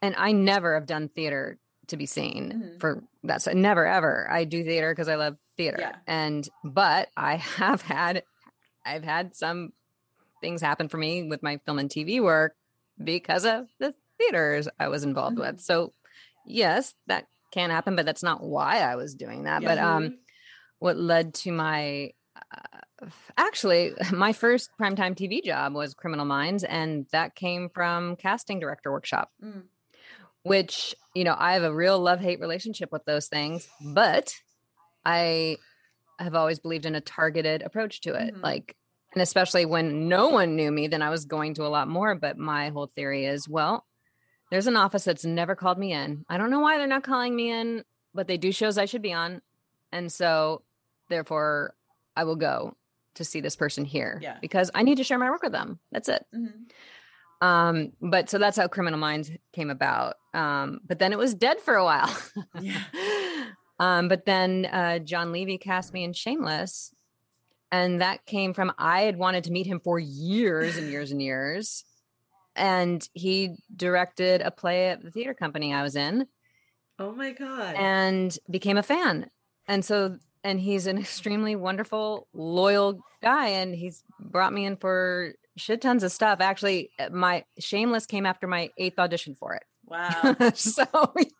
and 0.00 0.14
I 0.16 0.32
never 0.32 0.74
have 0.74 0.86
done 0.86 1.08
theater 1.08 1.58
to 1.88 1.96
be 1.96 2.06
seen 2.06 2.52
Mhm. 2.76 2.80
for 2.80 3.04
that's 3.22 3.46
never 3.46 3.86
ever. 3.86 4.28
I 4.30 4.44
do 4.44 4.64
theater 4.64 4.92
because 4.92 5.08
I 5.08 5.16
love 5.16 5.36
theater. 5.56 5.78
Yeah. 5.80 5.96
And 6.06 6.48
but 6.64 7.08
I 7.16 7.36
have 7.58 7.82
had 7.82 8.22
I've 8.84 9.04
had 9.04 9.34
some 9.36 9.72
things 10.40 10.60
happen 10.60 10.88
for 10.88 10.96
me 10.98 11.22
with 11.28 11.42
my 11.42 11.58
film 11.64 11.78
and 11.78 11.88
TV 11.90 12.20
work 12.20 12.54
because 13.02 13.44
of 13.44 13.68
the 13.78 13.94
theaters 14.18 14.68
I 14.78 14.88
was 14.88 15.04
involved 15.04 15.36
Mhm. 15.36 15.52
with. 15.52 15.60
So 15.60 15.92
yes, 16.46 16.94
that 17.06 17.26
can 17.52 17.70
happen, 17.70 17.94
but 17.96 18.06
that's 18.06 18.22
not 18.24 18.42
why 18.42 18.78
I 18.78 18.96
was 18.96 19.14
doing 19.14 19.44
that. 19.44 19.62
But 19.62 19.78
um 19.78 20.18
what 20.78 20.96
led 20.96 21.34
to 21.34 21.52
my 21.52 22.10
actually 23.36 23.92
my 24.12 24.32
first 24.32 24.70
primetime 24.80 25.14
TV 25.16 25.42
job 25.42 25.74
was 25.74 25.94
Criminal 25.94 26.24
Minds 26.24 26.64
and 26.64 27.06
that 27.12 27.34
came 27.34 27.68
from 27.68 28.16
casting 28.16 28.60
director 28.60 28.90
workshop 28.92 29.30
Mm. 29.42 29.62
which 30.42 30.94
you 31.14 31.24
know 31.24 31.34
I 31.38 31.54
have 31.54 31.62
a 31.62 31.74
real 31.74 31.98
love 31.98 32.20
hate 32.20 32.40
relationship 32.40 32.90
with 32.92 33.04
those 33.04 33.28
things, 33.28 33.68
but 33.80 34.34
I 35.04 35.56
have 36.18 36.34
always 36.34 36.58
believed 36.60 36.86
in 36.86 36.94
a 36.94 37.00
targeted 37.00 37.62
approach 37.62 38.00
to 38.02 38.14
it. 38.14 38.34
Mhm. 38.34 38.42
Like, 38.42 38.76
and 39.14 39.22
especially 39.22 39.64
when 39.66 40.08
no 40.08 40.28
one 40.28 40.54
knew 40.56 40.70
me, 40.70 40.86
then 40.86 41.02
I 41.02 41.10
was 41.10 41.24
going 41.24 41.54
to 41.54 41.66
a 41.66 41.68
lot 41.68 41.88
more. 41.88 42.14
But 42.14 42.38
my 42.38 42.68
whole 42.70 42.86
theory 42.86 43.24
is, 43.26 43.48
well, 43.48 43.84
there's 44.50 44.66
an 44.68 44.76
office 44.76 45.04
that's 45.04 45.24
never 45.24 45.54
called 45.56 45.78
me 45.78 45.92
in. 45.92 46.24
I 46.28 46.38
don't 46.38 46.50
know 46.50 46.60
why 46.60 46.78
they're 46.78 46.86
not 46.86 47.02
calling 47.02 47.34
me 47.34 47.50
in, 47.50 47.84
but 48.14 48.28
they 48.28 48.36
do 48.36 48.52
shows 48.52 48.78
I 48.78 48.84
should 48.84 49.02
be 49.02 49.12
on, 49.12 49.42
and 49.90 50.12
so 50.12 50.62
therefore 51.08 51.74
I 52.16 52.24
will 52.24 52.36
go 52.36 52.76
to 53.14 53.24
see 53.24 53.40
this 53.40 53.56
person 53.56 53.84
here 53.84 54.18
Yeah. 54.22 54.36
because 54.40 54.70
I 54.74 54.82
need 54.82 54.96
to 54.96 55.04
share 55.04 55.18
my 55.18 55.30
work 55.30 55.42
with 55.42 55.52
them. 55.52 55.78
That's 55.90 56.08
it 56.08 56.24
Mhm. 56.34 56.70
um 57.40 57.92
but 58.00 58.30
so 58.30 58.38
that's 58.38 58.56
how 58.56 58.68
criminal 58.68 58.98
minds 58.98 59.30
came 59.52 59.70
about 59.70 60.14
um 60.34 60.80
but 60.86 60.98
then 60.98 61.12
it 61.12 61.18
was 61.18 61.34
dead 61.34 61.60
for 61.60 61.74
a 61.74 61.84
while 61.84 62.14
Yeah. 62.60 62.80
um 63.80 64.08
but 64.08 64.24
then 64.26 64.66
uh 64.66 64.98
John 65.00 65.32
Levey 65.32 65.58
cast 65.58 65.92
me 65.92 66.04
in 66.04 66.12
shameless 66.12 66.94
and 67.70 68.00
that 68.00 68.24
came 68.26 68.54
from 68.54 68.72
i 68.78 69.00
had 69.02 69.16
wanted 69.16 69.44
to 69.44 69.50
meet 69.50 69.66
him 69.66 69.80
for 69.80 69.98
years 69.98 70.76
and 70.76 70.88
years 70.90 71.10
and 71.10 71.20
years 71.20 71.84
and 72.54 73.08
he 73.14 73.56
directed 73.74 74.40
a 74.42 74.50
play 74.50 74.88
at 74.90 75.02
the 75.02 75.10
theater 75.10 75.34
company 75.34 75.72
i 75.74 75.82
was 75.82 75.96
in 75.96 76.26
Oh 76.98 77.12
my 77.12 77.32
god. 77.32 77.74
and 77.74 78.38
became 78.48 78.76
a 78.76 78.82
fan. 78.82 79.28
And 79.66 79.84
so, 79.84 80.18
and 80.44 80.60
he's 80.60 80.86
an 80.86 80.98
extremely 80.98 81.56
wonderful, 81.56 82.26
loyal 82.32 83.00
guy. 83.22 83.48
And 83.48 83.74
he's 83.74 84.02
brought 84.20 84.52
me 84.52 84.64
in 84.66 84.76
for 84.76 85.34
shit 85.56 85.80
tons 85.80 86.02
of 86.02 86.12
stuff. 86.12 86.40
Actually, 86.40 86.90
uh, 86.98 87.08
my 87.10 87.44
Shameless 87.58 88.06
came 88.06 88.26
after 88.26 88.46
my 88.46 88.70
eighth 88.78 88.98
audition 88.98 89.34
for 89.34 89.54
it. 89.54 89.62
Wow. 89.86 90.36
so 90.54 90.84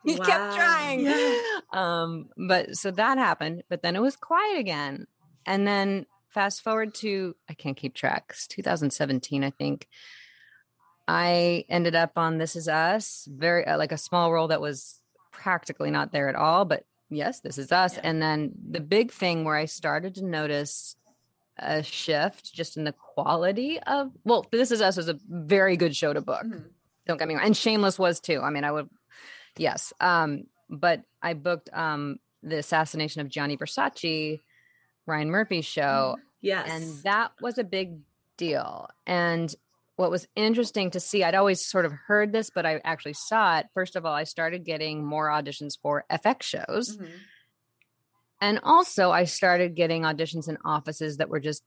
he 0.04 0.16
Wow. 0.16 0.24
kept 0.24 0.54
trying. 0.56 1.00
Yeah. 1.00 1.36
Um, 1.72 2.28
but 2.36 2.76
so 2.76 2.90
that 2.90 3.18
happened, 3.18 3.62
but 3.70 3.82
then 3.82 3.96
it 3.96 4.02
was 4.02 4.16
quiet 4.16 4.58
again. 4.58 5.06
And 5.46 5.66
then 5.66 6.06
fast 6.28 6.62
forward 6.62 6.94
to, 6.96 7.34
I 7.48 7.54
can't 7.54 7.76
keep 7.76 7.94
track, 7.94 8.26
it's 8.30 8.46
2017, 8.46 9.42
I 9.44 9.50
think. 9.50 9.88
I 11.08 11.64
ended 11.68 11.94
up 11.94 12.12
on 12.16 12.38
This 12.38 12.54
Is 12.56 12.68
Us, 12.68 13.26
very 13.30 13.66
uh, 13.66 13.76
like 13.76 13.92
a 13.92 13.98
small 13.98 14.32
role 14.32 14.48
that 14.48 14.60
was 14.60 15.00
practically 15.32 15.90
not 15.90 16.12
there 16.12 16.28
at 16.28 16.36
all, 16.36 16.64
but 16.64 16.84
yes, 17.14 17.40
This 17.40 17.59
Is 17.59 17.70
Us. 17.72 17.94
Yeah. 17.94 18.01
And 18.05 18.22
then 18.22 18.53
the 18.70 18.81
big 18.81 19.12
thing 19.12 19.44
where 19.44 19.57
I 19.57 19.66
started 19.66 20.14
to 20.16 20.25
notice 20.25 20.96
a 21.59 21.83
shift 21.83 22.53
just 22.53 22.77
in 22.77 22.85
the 22.85 22.92
quality 22.92 23.79
of, 23.81 24.11
well, 24.25 24.46
This 24.51 24.70
Is 24.70 24.81
Us 24.81 24.96
was 24.96 25.09
a 25.09 25.18
very 25.29 25.77
good 25.77 25.94
show 25.94 26.12
to 26.12 26.20
book 26.20 26.42
Mhm. 26.44 26.64
don't 27.07 27.18
get 27.18 27.29
me 27.29 27.35
wrong 27.35 27.44
and 27.44 27.57
shameless 27.57 27.98
was 27.98 28.20
too 28.20 28.40
i 28.40 28.48
mean 28.51 28.64
i 28.64 28.70
would 28.70 28.88
yes 29.59 29.92
um 30.01 30.44
but 30.70 31.03
i 31.20 31.35
booked 31.35 31.68
um 31.72 32.18
the 32.42 32.57
assassination 32.59 33.20
of 33.20 33.29
Gianni 33.29 33.57
Versace 33.57 34.40
ryan 35.07 35.31
murphy's 35.31 35.64
show 35.66 36.16
yes. 36.40 36.68
and 36.70 37.03
that 37.03 37.33
was 37.40 37.59
a 37.59 37.64
big 37.64 37.98
deal 38.38 38.88
and 39.07 39.55
what 39.96 40.11
was 40.11 40.26
interesting 40.37 40.90
to 40.90 40.98
see 41.00 41.22
i'd 41.22 41.35
always 41.35 41.64
sort 41.64 41.85
of 41.85 41.92
heard 41.92 42.33
this 42.33 42.50
but 42.50 42.64
i 42.66 42.81
actually 42.85 43.12
saw 43.12 43.59
it. 43.59 43.66
First 43.74 43.94
of 43.96 44.05
all 44.07 44.14
i 44.14 44.24
started 44.24 44.64
getting 44.64 45.05
more 45.05 45.28
auditions 45.28 45.78
for 45.81 46.05
fx 46.11 46.42
shows. 46.42 46.96
Mhm. 46.96 47.09
and 48.40 48.61
also 48.62 49.11
i 49.11 49.24
started 49.24 49.74
getting 49.74 50.02
auditions 50.02 50.48
in 50.48 50.59
offices 50.64 51.18
that 51.18 51.28
were 51.28 51.40
just 51.40 51.62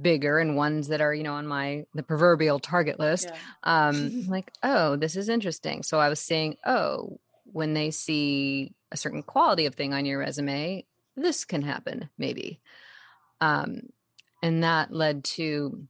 bigger 0.00 0.38
and 0.38 0.56
ones 0.56 0.88
that 0.88 1.00
are 1.00 1.14
you 1.14 1.22
know 1.22 1.34
on 1.34 1.46
my 1.46 1.84
the 1.94 2.02
proverbial 2.02 2.58
target 2.58 2.98
list. 3.00 3.28
Yeah. 3.30 3.88
um 3.88 4.26
like 4.28 4.52
oh 4.62 4.96
this 4.96 5.16
is 5.16 5.28
interesting. 5.28 5.82
So 5.82 5.98
i 5.98 6.08
was 6.08 6.20
saying 6.20 6.56
oh 6.66 7.18
when 7.52 7.74
they 7.74 7.90
see 7.90 8.72
a 8.92 8.96
certain 8.96 9.22
quality 9.22 9.66
of 9.66 9.74
thing 9.74 9.94
on 9.94 10.04
your 10.04 10.18
resume 10.18 10.84
this 11.16 11.44
can 11.44 11.62
happen 11.62 12.10
maybe. 12.18 12.60
Um 13.40 13.88
and 14.42 14.62
that 14.64 14.92
led 14.92 15.24
to 15.36 15.86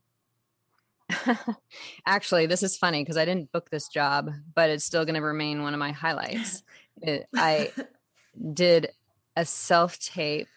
actually 2.07 2.47
this 2.47 2.62
is 2.62 2.77
funny 2.77 3.03
because 3.03 3.16
i 3.16 3.25
didn't 3.25 3.53
book 3.53 3.71
this 3.71 3.88
job 3.88 4.31
but 4.55 4.71
it's 4.71 4.85
still 4.85 5.05
going 5.05 5.14
to 5.14 5.21
remain 5.21 5.62
one 5.62 5.73
of 5.73 5.79
my 5.79 5.92
highlights 5.92 6.62
It- 7.01 7.27
i 7.35 7.73
did 8.53 8.88
a 9.37 9.45
self 9.45 9.99
tape 9.99 10.49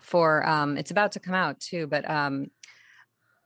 for 0.00 0.46
um 0.46 0.76
it's 0.76 0.90
about 0.90 1.12
to 1.12 1.20
come 1.20 1.34
out 1.34 1.60
too 1.60 1.86
but 1.86 2.08
um 2.08 2.48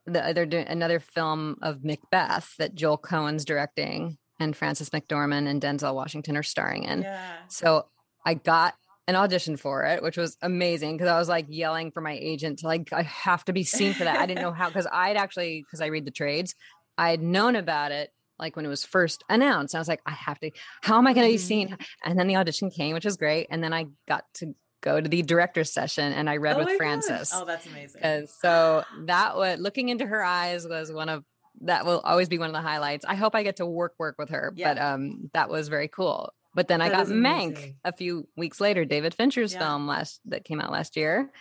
the, 0.07 0.33
they're 0.35 0.47
doing 0.47 0.66
another 0.66 1.01
film 1.01 1.57
of 1.62 1.83
Macbeth 1.85 2.55
that 2.59 2.75
Joel 2.75 2.99
Coen's 2.99 3.44
directing 3.44 4.18
and 4.38 4.55
Frances 4.55 4.90
McDormand 4.90 5.49
and 5.49 5.62
Denzel 5.62 5.94
Washington 5.94 6.37
are 6.37 6.42
starring 6.42 6.83
in. 6.85 7.03
Yeah. 7.03 7.33
So 7.49 7.87
I 8.27 8.35
got 8.35 8.75
an 9.07 9.17
audition 9.17 9.57
for 9.57 9.85
it, 9.85 10.03
which 10.03 10.17
was 10.17 10.37
amazing 10.40 10.97
because 10.97 11.09
I 11.09 11.19
was 11.19 11.29
like 11.29 11.47
yelling 11.49 11.90
for 11.90 12.01
my 12.01 12.19
agent 12.21 12.61
to 12.61 12.67
like 12.67 12.93
I 12.93 13.03
have 13.03 13.45
to 13.47 13.53
be 13.53 13.62
seen 13.64 13.93
for 13.93 14.05
that. 14.05 14.19
I 14.19 14.27
didn't 14.27 14.42
know 14.42 14.52
how 14.52 14.69
because 14.69 14.87
I'd 14.90 15.17
actually 15.17 15.63
because 15.63 15.81
I 15.81 15.87
read 15.87 16.07
the 16.07 16.11
trades, 16.11 16.55
I'd 16.96 17.23
known 17.23 17.57
about 17.57 17.92
it 17.92 18.11
like 18.38 18.57
when 18.57 18.65
it 18.65 18.69
was 18.69 18.85
first 18.85 19.23
announced. 19.29 19.75
I 19.75 19.79
was 19.79 19.88
like, 19.88 20.00
I 20.07 20.13
have 20.13 20.38
to. 20.40 20.50
How 20.83 20.98
am 20.98 21.07
I 21.07 21.13
going 21.13 21.27
to 21.27 21.33
be 21.33 21.38
seen? 21.38 21.77
And 22.05 22.19
then 22.19 22.27
the 22.27 22.37
audition 22.37 22.71
came, 22.71 22.94
which 22.94 23.05
was 23.05 23.17
great. 23.17 23.46
And 23.50 23.63
then 23.63 23.73
I 23.73 23.87
got 24.09 24.25
to 24.35 24.55
go 24.81 25.00
to 25.00 25.09
the 25.09 25.23
director's 25.23 25.73
session 25.73 26.13
and 26.13 26.29
I 26.29 26.37
read 26.37 26.57
Oh 26.57 26.65
with. 26.65 26.77
Frances. 26.77 27.31
Oh, 27.35 27.44
that's 27.44 27.67
amazing. 27.67 28.02
And 28.02 28.29
so 28.29 28.85
that 29.07 29.37
was 29.37 29.59
looking 29.61 29.88
into 29.88 30.07
her 30.07 30.23
eyes 30.23 30.67
was 30.67 30.92
one 30.92 31.09
of 31.09 31.25
that 31.63 31.87
will 31.87 32.00
always 32.00 32.29
be 32.29 32.38
one 32.38 32.48
of 32.48 32.52
the 32.52 32.61
highlights. 32.61 33.05
I 33.05 33.15
hope 33.15 33.35
I 33.35 33.44
get 33.44 33.57
to 33.57 33.67
work 33.67 33.94
work 33.98 34.17
with 34.19 34.31
her, 34.31 34.52
but 34.57 34.79
um 34.81 35.31
that 35.33 35.48
was 35.48 35.69
very 35.69 35.88
cool. 35.88 36.33
But 36.55 36.69
then 36.69 36.81
I 36.81 36.88
got 36.88 37.07
Mank 37.07 37.46
amazing. 37.57 37.77
a 37.85 37.92
few 37.92 38.29
weeks 38.37 38.61
later, 38.61 38.85
David 38.85 39.15
Fincher's 39.15 39.52
Yeah. 39.52 39.61
film 39.61 39.87
last 39.87 40.21
that 40.27 40.44
came 40.44 40.61
out 40.61 40.71
last 40.71 40.96
year. 40.96 41.33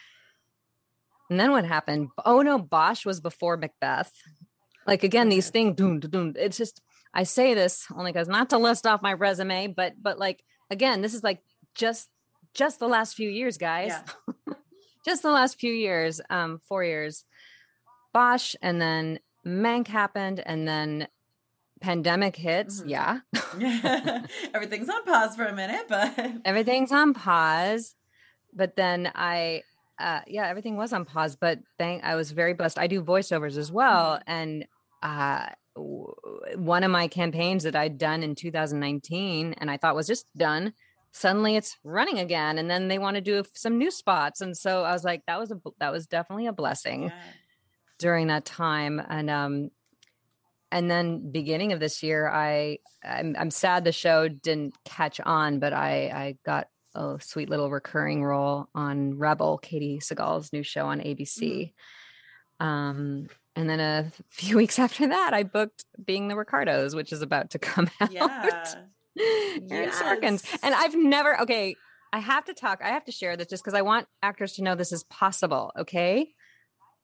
And 1.29 1.39
then 1.39 1.51
what 1.51 1.65
happened? 1.65 2.09
Oh 2.25 2.41
no, 2.41 2.57
Bosch 2.59 3.05
was 3.05 3.21
before 3.21 3.57
Macbeth. 3.57 4.11
Like 4.85 5.03
again, 5.03 5.29
these 5.29 5.49
things, 5.49 5.75
doom, 5.75 5.99
doom, 5.99 6.11
doom. 6.11 6.33
It's 6.35 6.57
just 6.57 6.81
I 7.13 7.23
say 7.23 7.53
this 7.53 7.85
only 7.95 8.11
because 8.11 8.27
not 8.27 8.49
to 8.49 8.57
list 8.57 8.85
off 8.87 9.01
my 9.01 9.13
resume, 9.13 9.67
but 9.67 9.93
but 10.01 10.17
like 10.19 10.43
again, 10.69 11.01
this 11.01 11.13
is 11.13 11.23
like 11.23 11.41
just 11.75 12.09
just 12.53 12.79
the 12.79 12.87
last 12.87 13.15
few 13.15 13.29
years, 13.29 13.57
guys. 13.57 13.91
Yeah. 13.91 14.53
just 15.05 15.21
the 15.21 15.31
last 15.31 15.59
few 15.59 15.73
years, 15.73 16.21
um, 16.29 16.59
four 16.67 16.83
years, 16.83 17.23
Bosch, 18.13 18.55
and 18.61 18.81
then 18.81 19.19
Mank 19.45 19.87
happened, 19.87 20.41
and 20.45 20.67
then 20.67 21.07
pandemic 21.83 22.35
hits. 22.35 22.81
Mm-hmm. 22.81 22.89
Yeah. 22.89 23.19
Everything's 24.53 24.89
on 24.89 25.03
pause 25.03 25.35
for 25.35 25.45
a 25.45 25.53
minute, 25.53 25.85
but 25.87 26.17
everything's 26.45 26.91
on 26.91 27.13
pause. 27.13 27.95
But 28.53 28.75
then 28.75 29.11
I, 29.13 29.63
uh, 29.99 30.21
yeah, 30.25 30.47
everything 30.47 30.77
was 30.77 30.93
on 30.93 31.05
pause. 31.05 31.35
But 31.35 31.59
thank, 31.77 32.03
I 32.03 32.15
was 32.15 32.31
very 32.31 32.53
blessed. 32.53 32.79
I 32.79 32.87
do 32.87 33.03
voiceovers 33.03 33.57
as 33.57 33.71
well, 33.71 34.15
mm-hmm. 34.15 34.31
and 34.31 34.65
uh, 35.03 35.47
w- 35.75 36.15
one 36.55 36.83
of 36.83 36.91
my 36.91 37.07
campaigns 37.07 37.63
that 37.63 37.75
I'd 37.75 37.97
done 37.97 38.23
in 38.23 38.35
2019, 38.35 39.53
and 39.57 39.69
I 39.69 39.77
thought 39.77 39.95
was 39.95 40.07
just 40.07 40.25
done. 40.37 40.73
Suddenly 41.11 41.55
it's 41.55 41.77
running 41.83 42.17
again, 42.17 42.57
and 42.57 42.69
then 42.69 42.87
they 42.87 42.97
want 42.97 43.15
to 43.15 43.21
do 43.21 43.43
some 43.53 43.77
new 43.77 43.91
spots, 43.91 44.39
and 44.41 44.55
so 44.55 44.83
I 44.83 44.93
was 44.93 45.03
like, 45.03 45.23
that 45.27 45.39
was 45.39 45.51
a 45.51 45.59
that 45.79 45.91
was 45.91 46.07
definitely 46.07 46.47
a 46.47 46.53
blessing. 46.53 47.03
Yeah 47.03 47.11
during 47.99 48.27
that 48.27 48.43
time 48.43 49.01
and 49.07 49.29
um 49.29 49.69
and 50.73 50.89
then 50.89 51.31
beginning 51.31 51.71
of 51.71 51.79
this 51.79 52.03
year 52.03 52.27
i 52.27 52.77
I'm, 53.05 53.35
I'm 53.37 53.51
sad 53.51 53.83
the 53.83 53.91
show 53.91 54.27
didn't 54.27 54.75
catch 54.83 55.21
on 55.21 55.59
but 55.59 55.71
i 55.71 56.07
i 56.07 56.35
got 56.45 56.67
a 56.95 57.17
sweet 57.21 57.49
little 57.49 57.69
recurring 57.69 58.23
role 58.23 58.67
on 58.75 59.17
rebel 59.17 59.59
Katey 59.63 60.03
Sagal's 60.03 60.51
new 60.51 60.63
show 60.63 60.87
on 60.87 60.99
abc 60.99 61.39
mm. 61.39 61.71
um 62.65 63.27
and 63.55 63.69
then 63.69 63.79
a 63.79 64.11
few 64.29 64.57
weeks 64.57 64.79
after 64.79 65.07
that 65.07 65.33
i 65.33 65.43
booked 65.43 65.85
being 66.03 66.27
the 66.27 66.35
ricardos 66.35 66.95
which 66.95 67.13
is 67.13 67.21
about 67.21 67.51
to 67.51 67.59
come 67.71 67.89
out 68.01 68.11
yeah 68.11 68.73
yes. 69.15 70.01
Sorkins. 70.01 70.43
and 70.63 70.73
i've 70.73 70.95
never 70.95 71.39
okay 71.41 71.75
i 72.11 72.19
have 72.19 72.45
to 72.45 72.53
talk 72.53 72.81
i 72.83 72.89
have 72.89 73.05
to 73.05 73.11
share 73.11 73.37
this 73.37 73.47
just 73.47 73.63
because 73.63 73.77
i 73.77 73.83
want 73.83 74.07
actors 74.23 74.53
to 74.53 74.63
know 74.63 74.75
this 74.75 74.91
is 74.91 75.03
possible 75.03 75.71
okay 75.77 76.33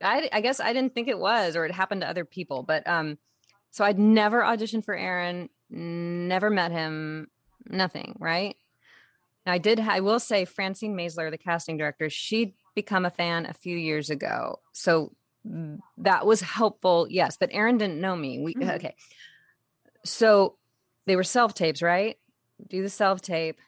I, 0.01 0.30
I 0.32 0.39
guess 0.39 0.61
I 0.61 0.72
didn't 0.72 0.95
think 0.95 1.09
it 1.09 1.20
was, 1.20 1.57
or 1.57 1.65
it 1.65 1.74
happened 1.74 2.01
to 2.01 2.09
other 2.09 2.24
people. 2.24 2.63
But 2.63 2.88
um, 2.88 3.17
so 3.72 3.84
I'd 3.86 3.99
never 3.99 4.41
auditioned 4.41 4.86
for 4.86 4.95
Aaron, 4.95 5.49
never 5.70 6.49
met 6.49 6.72
him, 6.72 7.28
nothing. 7.67 8.15
Right. 8.20 8.55
I 9.45 9.57
did. 9.57 9.80
I 9.80 10.01
will 10.01 10.20
say, 10.20 10.45
Francine 10.45 10.95
Maisler, 10.95 11.32
the 11.32 11.38
casting 11.38 11.78
director, 11.78 12.09
she'd 12.09 12.53
become 12.76 13.05
a 13.05 13.09
fan 13.09 13.45
a 13.45 13.53
few 13.53 13.76
years 13.76 14.09
ago, 14.09 14.59
so 14.74 15.13
that 15.97 16.26
was 16.26 16.41
helpful. 16.41 17.07
Yes, 17.09 17.38
but 17.39 17.49
Aaron 17.51 17.78
didn't 17.78 18.01
know 18.01 18.15
me. 18.15 18.39
We 18.39 18.53
mm-hmm. 18.53 18.70
okay. 18.72 18.95
So 20.05 20.57
they 21.05 21.15
were 21.15 21.24
self 21.24 21.53
tapes, 21.53 21.82
right? 21.82 22.17
Do 22.67 22.82
the 22.82 22.89
self 22.89 23.22
tape 23.22 23.59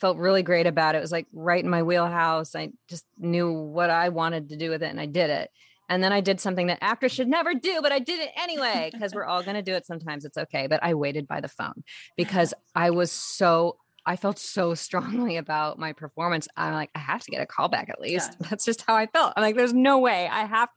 felt 0.00 0.18
really 0.18 0.42
great 0.42 0.66
about 0.66 0.94
it. 0.94 0.98
It 0.98 1.02
was 1.02 1.12
like 1.12 1.26
right 1.32 1.62
in 1.62 1.70
my 1.70 1.82
wheelhouse. 1.82 2.54
I 2.54 2.70
just 2.88 3.06
knew 3.18 3.52
what 3.52 3.90
I 3.90 4.10
wanted 4.10 4.50
to 4.50 4.56
do 4.56 4.70
with 4.70 4.82
it 4.82 4.90
and 4.90 5.00
I 5.00 5.06
did 5.06 5.30
it. 5.30 5.50
And 5.88 6.02
then 6.02 6.12
I 6.12 6.20
did 6.20 6.40
something 6.40 6.68
that 6.68 6.78
actors 6.80 7.12
should 7.12 7.28
never 7.28 7.54
do, 7.54 7.80
but 7.82 7.92
I 7.92 7.98
did 7.98 8.20
it 8.20 8.30
anyway 8.36 8.90
because 8.92 9.14
we're 9.14 9.24
all 9.24 9.42
going 9.42 9.56
to 9.56 9.62
do 9.62 9.74
it 9.74 9.86
sometimes. 9.86 10.24
It's 10.24 10.38
okay. 10.38 10.66
But 10.66 10.80
I 10.82 10.94
waited 10.94 11.26
by 11.26 11.40
the 11.40 11.48
phone 11.48 11.84
because 12.16 12.54
I 12.74 12.90
was 12.90 13.12
so, 13.12 13.78
I 14.06 14.16
felt 14.16 14.38
so 14.38 14.74
strongly 14.74 15.36
about 15.38 15.78
my 15.78 15.92
performance. 15.92 16.48
I'm 16.56 16.74
like, 16.74 16.90
I 16.94 17.00
have 17.00 17.22
to 17.22 17.30
get 17.30 17.42
a 17.42 17.46
call 17.46 17.68
back 17.68 17.88
at 17.90 18.00
least. 18.00 18.36
Yeah. 18.40 18.48
That's 18.50 18.64
just 18.64 18.84
how 18.86 18.94
I 18.94 19.06
felt. 19.06 19.34
I'm 19.36 19.42
like, 19.42 19.56
there's 19.56 19.74
no 19.74 19.98
way 19.98 20.28
I 20.30 20.44
have 20.44 20.68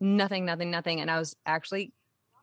nothing, 0.00 0.44
nothing, 0.44 0.70
nothing. 0.70 1.00
And 1.00 1.10
I 1.10 1.18
was 1.18 1.34
actually 1.44 1.92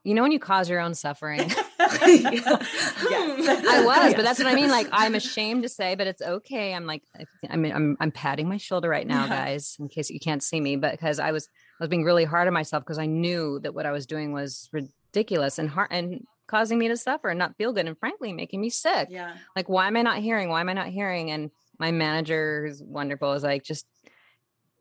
you 0.06 0.14
know 0.14 0.22
when 0.22 0.32
you 0.32 0.40
cause 0.40 0.70
your 0.70 0.80
own 0.80 0.94
suffering? 0.94 1.52
Yes. 2.06 3.66
i 3.68 3.84
was 3.86 3.98
yes. 3.98 4.14
but 4.16 4.24
that's 4.24 4.40
what 4.40 4.48
i 4.48 4.56
mean 4.56 4.70
like 4.70 4.88
i'm 4.92 5.16
ashamed 5.16 5.64
to 5.64 5.70
say 5.70 5.96
but 5.96 6.08
it's 6.08 6.22
okay. 6.22 6.74
I'm 6.74 6.86
like 6.86 7.04
i 7.50 7.56
mean 7.56 7.74
i'm, 7.74 7.98
I'm 8.00 8.12
patting 8.12 8.50
my 8.50 8.58
shoulder 8.58 8.90
right 8.90 9.06
now 9.06 9.24
yeah. 9.24 9.46
guys 9.46 9.76
in 9.80 9.88
case 9.88 10.10
you 10.10 10.20
can't 10.20 10.42
see 10.42 10.60
me 10.60 10.78
but 10.78 10.92
because 10.92 11.20
i 11.20 11.32
was 11.32 11.48
i 11.80 11.84
was 11.84 11.90
being 11.90 12.04
really 12.04 12.24
hard 12.24 12.48
on 12.48 12.54
myself 12.54 12.84
because 12.84 12.98
i 12.98 13.06
knew 13.06 13.60
that 13.60 13.74
what 13.74 13.86
i 13.86 13.92
was 13.92 14.06
doing 14.06 14.34
was 14.34 14.70
ridiculous 14.72 15.60
and 15.60 15.70
hard 15.70 15.90
and 15.92 16.26
causing 16.48 16.78
me 16.78 16.88
to 16.88 16.98
suffer 16.98 17.30
and 17.30 17.40
not 17.40 17.56
feel 17.58 17.74
good 17.74 17.88
and 17.88 17.98
frankly 17.98 18.34
making 18.34 18.62
me 18.62 18.70
sick. 18.70 19.08
Yeah. 19.12 19.36
Like 19.56 19.70
why 19.70 19.88
am 19.88 19.98
i 19.98 20.02
not 20.02 20.20
hearing? 20.20 20.50
Why 20.50 20.62
am 20.62 20.70
i 20.70 20.74
not 20.74 20.88
hearing? 20.88 21.32
And 21.32 21.52
my 21.80 21.92
manager 21.92 22.66
who's 22.68 22.82
wonderful 22.82 23.34
is 23.34 23.44
like 23.44 23.64
just 23.64 23.86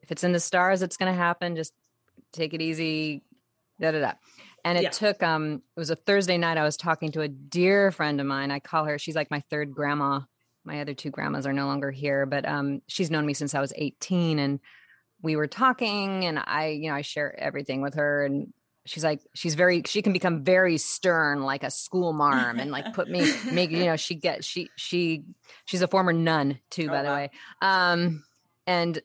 if 0.02 0.12
it's 0.12 0.24
in 0.24 0.32
the 0.32 0.40
stars 0.40 0.82
it's 0.82 0.96
going 0.96 1.12
to 1.12 1.16
happen. 1.16 1.56
Just 1.56 1.72
take 2.32 2.54
it 2.54 2.60
easy 2.60 3.22
da 3.80 3.90
da 3.90 4.00
da 4.00 4.12
and 4.64 4.78
it 4.78 4.84
yeah. 4.84 4.90
took 4.90 5.22
um 5.22 5.62
it 5.76 5.80
was 5.80 5.90
a 5.90 5.96
thursday 5.96 6.38
night 6.38 6.58
i 6.58 6.64
was 6.64 6.76
talking 6.76 7.12
to 7.12 7.20
a 7.20 7.28
dear 7.28 7.90
friend 7.90 8.20
of 8.20 8.26
mine 8.26 8.50
i 8.50 8.58
call 8.58 8.84
her 8.84 8.98
she's 8.98 9.14
like 9.14 9.30
my 9.30 9.42
third 9.50 9.72
grandma 9.72 10.20
my 10.64 10.80
other 10.80 10.94
two 10.94 11.10
grandmas 11.10 11.46
are 11.46 11.52
no 11.52 11.66
longer 11.66 11.90
here 11.90 12.26
but 12.26 12.46
um 12.48 12.80
she's 12.86 13.10
known 13.10 13.26
me 13.26 13.34
since 13.34 13.54
i 13.54 13.60
was 13.60 13.72
18 13.76 14.38
and 14.38 14.60
we 15.22 15.36
were 15.36 15.46
talking 15.46 16.24
and 16.24 16.38
i 16.44 16.68
you 16.68 16.88
know 16.88 16.94
i 16.94 17.02
share 17.02 17.38
everything 17.38 17.82
with 17.82 17.94
her 17.94 18.24
and 18.24 18.52
she's 18.86 19.04
like 19.04 19.20
she's 19.34 19.54
very 19.54 19.82
she 19.86 20.02
can 20.02 20.12
become 20.12 20.44
very 20.44 20.76
stern 20.76 21.42
like 21.42 21.62
a 21.62 21.70
school 21.70 22.12
marm 22.12 22.60
and 22.60 22.70
like 22.70 22.92
put 22.92 23.08
me 23.08 23.32
make 23.52 23.70
you 23.70 23.84
know 23.84 23.96
she 23.96 24.14
gets 24.14 24.46
she 24.46 24.68
she 24.76 25.24
she's 25.64 25.82
a 25.82 25.88
former 25.88 26.12
nun 26.12 26.58
too 26.70 26.84
oh, 26.84 26.88
by 26.88 26.96
wow. 26.96 27.02
the 27.02 27.08
way 27.10 27.30
um 27.62 28.24
and 28.66 29.00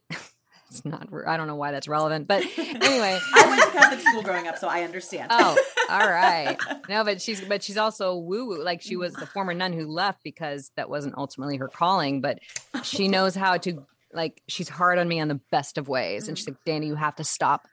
it's 0.69 0.85
not 0.85 1.07
i 1.27 1.35
don't 1.37 1.47
know 1.47 1.55
why 1.55 1.71
that's 1.71 1.87
relevant 1.87 2.27
but 2.27 2.43
anyway. 2.57 3.19
I 3.35 3.45
went 3.47 3.61
to 3.61 3.71
catholic 3.71 3.99
school 4.01 4.21
growing 4.21 4.47
up 4.47 4.57
so 4.57 4.67
i 4.67 4.83
understand. 4.83 5.27
Oh 5.31 5.57
all 5.89 6.09
right. 6.09 6.57
No 6.89 7.03
but 7.03 7.21
she's 7.21 7.41
but 7.41 7.61
she's 7.61 7.77
also 7.77 8.15
woo 8.15 8.45
woo 8.45 8.63
like 8.63 8.81
she 8.81 8.95
was 8.95 9.13
the 9.13 9.27
former 9.27 9.53
nun 9.53 9.73
who 9.73 9.85
left 9.85 10.23
because 10.23 10.71
that 10.75 10.89
wasn't 10.89 11.15
ultimately 11.17 11.57
her 11.57 11.67
calling 11.67 12.21
but 12.21 12.39
she 12.83 13.07
knows 13.15 13.35
how 13.35 13.57
to 13.57 13.85
like 14.11 14.41
she's 14.47 14.69
hard 14.69 14.97
on 14.97 15.07
me 15.07 15.19
on 15.19 15.27
the 15.27 15.39
best 15.51 15.77
of 15.77 15.87
ways. 15.87 16.27
And 16.27 16.37
she's 16.37 16.47
mm. 16.47 16.51
like 16.51 16.63
danny 16.65 16.87
you 16.87 16.95
have 16.95 17.15
to 17.17 17.23
stop. 17.23 17.67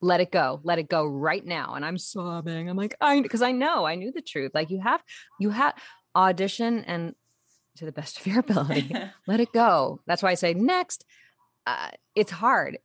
Let 0.00 0.20
it 0.20 0.32
go. 0.32 0.60
Let 0.64 0.78
it 0.78 0.88
go 0.88 1.04
right 1.04 1.44
now. 1.44 1.74
And 1.74 1.84
i'm 1.84 1.98
sobbing. 1.98 2.68
I'm 2.68 2.76
like 2.76 2.94
i 3.00 3.20
because 3.20 3.42
i 3.42 3.52
know. 3.52 3.84
I 3.84 3.94
knew 3.94 4.12
the 4.12 4.22
truth. 4.22 4.52
Like 4.54 4.70
you 4.70 4.80
have 4.80 5.02
you 5.38 5.50
have 5.50 5.74
audition 6.16 6.84
and 6.84 7.14
to 7.76 7.84
the 7.84 7.92
best 7.92 8.20
of 8.20 8.26
your 8.26 8.40
ability 8.40 8.94
let 9.26 9.40
it 9.40 9.52
go. 9.52 10.00
That's 10.06 10.22
why 10.22 10.30
i 10.30 10.34
say 10.34 10.54
next 10.54 11.04
uh, 11.66 11.90
it's 12.14 12.30
hard. 12.30 12.78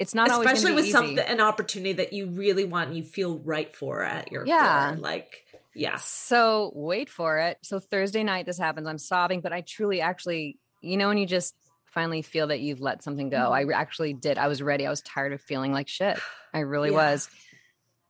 It's 0.00 0.14
not 0.14 0.30
especially 0.30 0.72
with 0.72 0.84
easy. 0.84 0.92
something 0.92 1.18
an 1.18 1.40
opportunity 1.40 1.92
that 1.94 2.12
you 2.12 2.26
really 2.26 2.64
want 2.64 2.88
and 2.88 2.96
you 2.96 3.04
feel 3.04 3.38
right 3.38 3.74
for 3.74 4.02
at 4.02 4.32
your 4.32 4.44
yeah 4.44 4.90
core. 4.90 4.98
like 4.98 5.44
yeah. 5.74 5.96
So 5.96 6.72
wait 6.74 7.08
for 7.08 7.38
it. 7.38 7.58
So 7.62 7.78
Thursday 7.78 8.24
night 8.24 8.46
this 8.46 8.58
happens. 8.58 8.86
I'm 8.86 8.98
sobbing, 8.98 9.40
but 9.40 9.52
I 9.52 9.60
truly 9.60 10.00
actually, 10.00 10.58
you 10.80 10.96
know, 10.96 11.08
when 11.08 11.18
you 11.18 11.26
just 11.26 11.54
finally 11.92 12.22
feel 12.22 12.48
that 12.48 12.60
you've 12.60 12.80
let 12.80 13.02
something 13.02 13.28
go. 13.28 13.50
Mm-hmm. 13.50 13.70
I 13.70 13.74
actually 13.74 14.14
did. 14.14 14.38
I 14.38 14.48
was 14.48 14.62
ready. 14.62 14.86
I 14.86 14.90
was 14.90 15.02
tired 15.02 15.32
of 15.32 15.40
feeling 15.40 15.72
like 15.72 15.88
shit. 15.88 16.18
I 16.52 16.58
really 16.60 16.90
yeah. 16.90 16.96
was. 16.96 17.28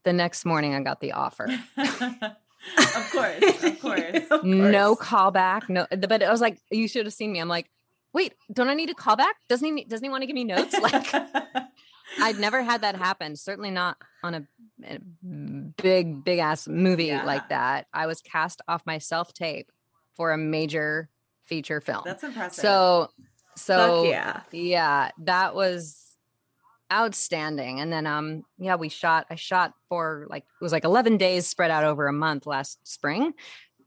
The 0.05 0.12
next 0.12 0.45
morning 0.45 0.75
I 0.75 0.81
got 0.81 1.01
the 1.01 1.12
offer. 1.12 1.45
of 1.45 1.57
course, 3.12 3.43
of 3.62 3.81
course. 3.81 4.16
of 4.16 4.41
course. 4.41 4.43
No 4.43 4.97
callback. 5.01 5.68
No, 5.68 5.87
but 5.91 6.23
I 6.23 6.31
was 6.31 6.41
like, 6.41 6.59
you 6.70 6.89
should 6.89 7.07
have 7.07 7.12
seen 7.14 7.33
me. 7.33 7.39
I'm 7.39 7.49
like, 7.49 7.70
wait, 8.12 8.34
don't 8.52 8.68
I 8.68 8.74
need 8.74 8.90
a 8.90 8.94
callback? 8.94 9.34
Doesn't 9.48 9.76
he 9.76 9.84
doesn't 9.84 10.04
he 10.04 10.10
want 10.10 10.22
to 10.22 10.26
give 10.26 10.34
me 10.34 10.44
notes? 10.44 10.74
Like 10.82 11.14
I've 12.20 12.38
never 12.38 12.62
had 12.62 12.82
that 12.82 12.96
happen. 12.96 13.36
Certainly 13.36 13.70
not 13.70 13.96
on 14.22 14.34
a, 14.34 14.46
a 14.84 14.98
big, 15.76 16.24
big 16.24 16.40
ass 16.40 16.68
movie 16.68 17.06
yeah. 17.06 17.24
like 17.24 17.48
that. 17.48 17.86
I 17.94 18.06
was 18.06 18.20
cast 18.20 18.60
off 18.68 18.82
my 18.84 18.98
self 18.98 19.32
tape 19.32 19.70
for 20.14 20.32
a 20.32 20.38
major 20.38 21.08
feature 21.44 21.80
film. 21.80 22.02
That's 22.04 22.22
impressive. 22.22 22.62
So 22.62 23.10
so 23.56 24.02
Fuck 24.02 24.10
yeah. 24.10 24.40
Yeah, 24.50 25.10
that 25.18 25.54
was 25.54 26.16
outstanding. 26.92 27.80
And 27.80 27.92
then 27.92 28.06
um 28.06 28.44
yeah, 28.58 28.76
we 28.76 28.88
shot 28.88 29.26
I 29.30 29.36
shot 29.36 29.72
for 29.88 30.26
like 30.28 30.42
it 30.42 30.64
was 30.64 30.72
like 30.72 30.84
11 30.84 31.16
days 31.16 31.46
spread 31.46 31.70
out 31.70 31.84
over 31.84 32.08
a 32.08 32.12
month 32.12 32.46
last 32.46 32.86
spring. 32.86 33.32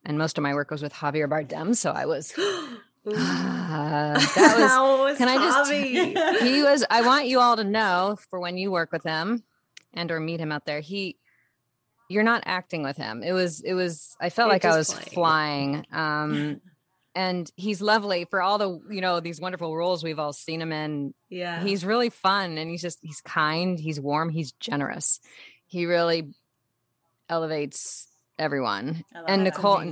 And 0.03 0.17
most 0.17 0.37
of 0.37 0.43
my 0.43 0.53
work 0.53 0.71
was 0.71 0.83
with 0.83 0.93
Javier 0.93 1.27
Bardem, 1.27 1.75
so 1.75 1.91
I 1.91 2.05
was 2.05 2.33
Uh, 3.07 3.13
that 4.35 4.55
was, 4.57 4.99
was 4.99 5.17
can 5.17 5.27
I 5.27 5.35
just 5.37 5.71
he 6.43 6.63
was 6.63 6.85
I 6.89 7.01
want 7.01 7.27
you 7.27 7.39
all 7.39 7.55
to 7.57 7.63
know 7.63 8.17
for 8.29 8.39
when 8.39 8.57
you 8.57 8.71
work 8.71 8.91
with 8.91 9.03
him 9.03 9.43
and 9.93 10.11
or 10.11 10.19
meet 10.19 10.39
him 10.39 10.51
out 10.51 10.65
there 10.65 10.79
he 10.79 11.17
you're 12.07 12.23
not 12.23 12.43
acting 12.45 12.83
with 12.83 12.97
him. 12.97 13.23
It 13.23 13.31
was 13.31 13.61
it 13.61 13.73
was 13.73 14.15
I 14.19 14.29
felt 14.29 14.49
like 14.49 14.65
I 14.65 14.77
was 14.77 14.93
playing. 14.93 15.09
flying 15.13 15.85
um 15.91 16.61
and 17.15 17.51
he's 17.55 17.81
lovely 17.81 18.25
for 18.25 18.41
all 18.41 18.57
the 18.57 18.79
you 18.91 19.01
know 19.01 19.19
these 19.19 19.39
wonderful 19.39 19.75
roles 19.75 20.03
we've 20.03 20.19
all 20.19 20.33
seen 20.33 20.61
him 20.61 20.71
in. 20.71 21.13
Yeah. 21.29 21.61
He's 21.63 21.85
really 21.85 22.09
fun 22.09 22.57
and 22.57 22.69
he's 22.69 22.81
just 22.81 22.99
he's 23.01 23.21
kind 23.21 23.79
he's 23.79 23.99
warm 23.99 24.29
he's 24.29 24.51
generous. 24.53 25.19
He 25.67 25.85
really 25.85 26.33
elevates 27.29 28.07
everyone 28.37 29.03
and 29.27 29.43
nicole 29.43 29.83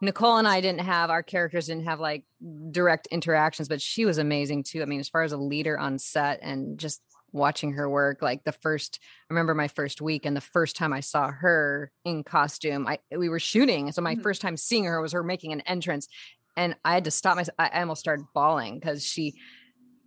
nicole 0.00 0.36
and 0.36 0.48
i 0.48 0.60
didn't 0.60 0.80
have 0.80 1.10
our 1.10 1.22
characters 1.22 1.66
didn't 1.66 1.84
have 1.84 2.00
like 2.00 2.24
direct 2.70 3.06
interactions 3.10 3.68
but 3.68 3.80
she 3.80 4.04
was 4.04 4.18
amazing 4.18 4.62
too 4.62 4.82
i 4.82 4.84
mean 4.84 5.00
as 5.00 5.08
far 5.08 5.22
as 5.22 5.32
a 5.32 5.36
leader 5.36 5.78
on 5.78 5.98
set 5.98 6.38
and 6.42 6.78
just 6.78 7.02
watching 7.32 7.72
her 7.72 7.88
work 7.88 8.22
like 8.22 8.42
the 8.42 8.50
first 8.50 8.98
I 9.02 9.34
remember 9.34 9.54
my 9.54 9.68
first 9.68 10.00
week 10.00 10.26
and 10.26 10.36
the 10.36 10.40
first 10.40 10.76
time 10.76 10.92
i 10.92 11.00
saw 11.00 11.30
her 11.30 11.92
in 12.04 12.24
costume 12.24 12.86
i 12.88 12.98
we 13.16 13.28
were 13.28 13.38
shooting 13.38 13.92
so 13.92 14.02
my 14.02 14.14
mm-hmm. 14.14 14.22
first 14.22 14.42
time 14.42 14.56
seeing 14.56 14.84
her 14.84 15.00
was 15.00 15.12
her 15.12 15.22
making 15.22 15.52
an 15.52 15.60
entrance 15.60 16.08
and 16.56 16.74
i 16.84 16.94
had 16.94 17.04
to 17.04 17.10
stop 17.10 17.36
myself 17.36 17.54
i 17.58 17.80
almost 17.80 18.00
started 18.00 18.26
bawling 18.34 18.80
because 18.80 19.04
she 19.04 19.34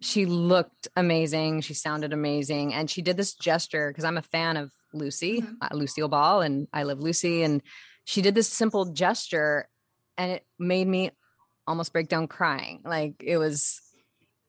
she 0.03 0.25
looked 0.25 0.87
amazing. 0.95 1.61
She 1.61 1.73
sounded 1.73 2.13
amazing. 2.13 2.73
And 2.73 2.89
she 2.89 3.01
did 3.01 3.17
this 3.17 3.33
gesture 3.33 3.89
because 3.89 4.03
I'm 4.03 4.17
a 4.17 4.21
fan 4.21 4.57
of 4.57 4.71
Lucy, 4.93 5.41
mm-hmm. 5.41 5.53
uh, 5.61 5.69
Lucille 5.73 6.07
Ball, 6.07 6.41
and 6.41 6.67
I 6.73 6.83
love 6.83 6.99
Lucy. 6.99 7.43
And 7.43 7.61
she 8.05 8.21
did 8.21 8.35
this 8.35 8.49
simple 8.49 8.85
gesture 8.85 9.67
and 10.17 10.31
it 10.31 10.45
made 10.59 10.87
me 10.87 11.11
almost 11.65 11.93
break 11.93 12.07
down 12.07 12.27
crying. 12.27 12.81
Like 12.85 13.23
it 13.23 13.37
was, 13.37 13.81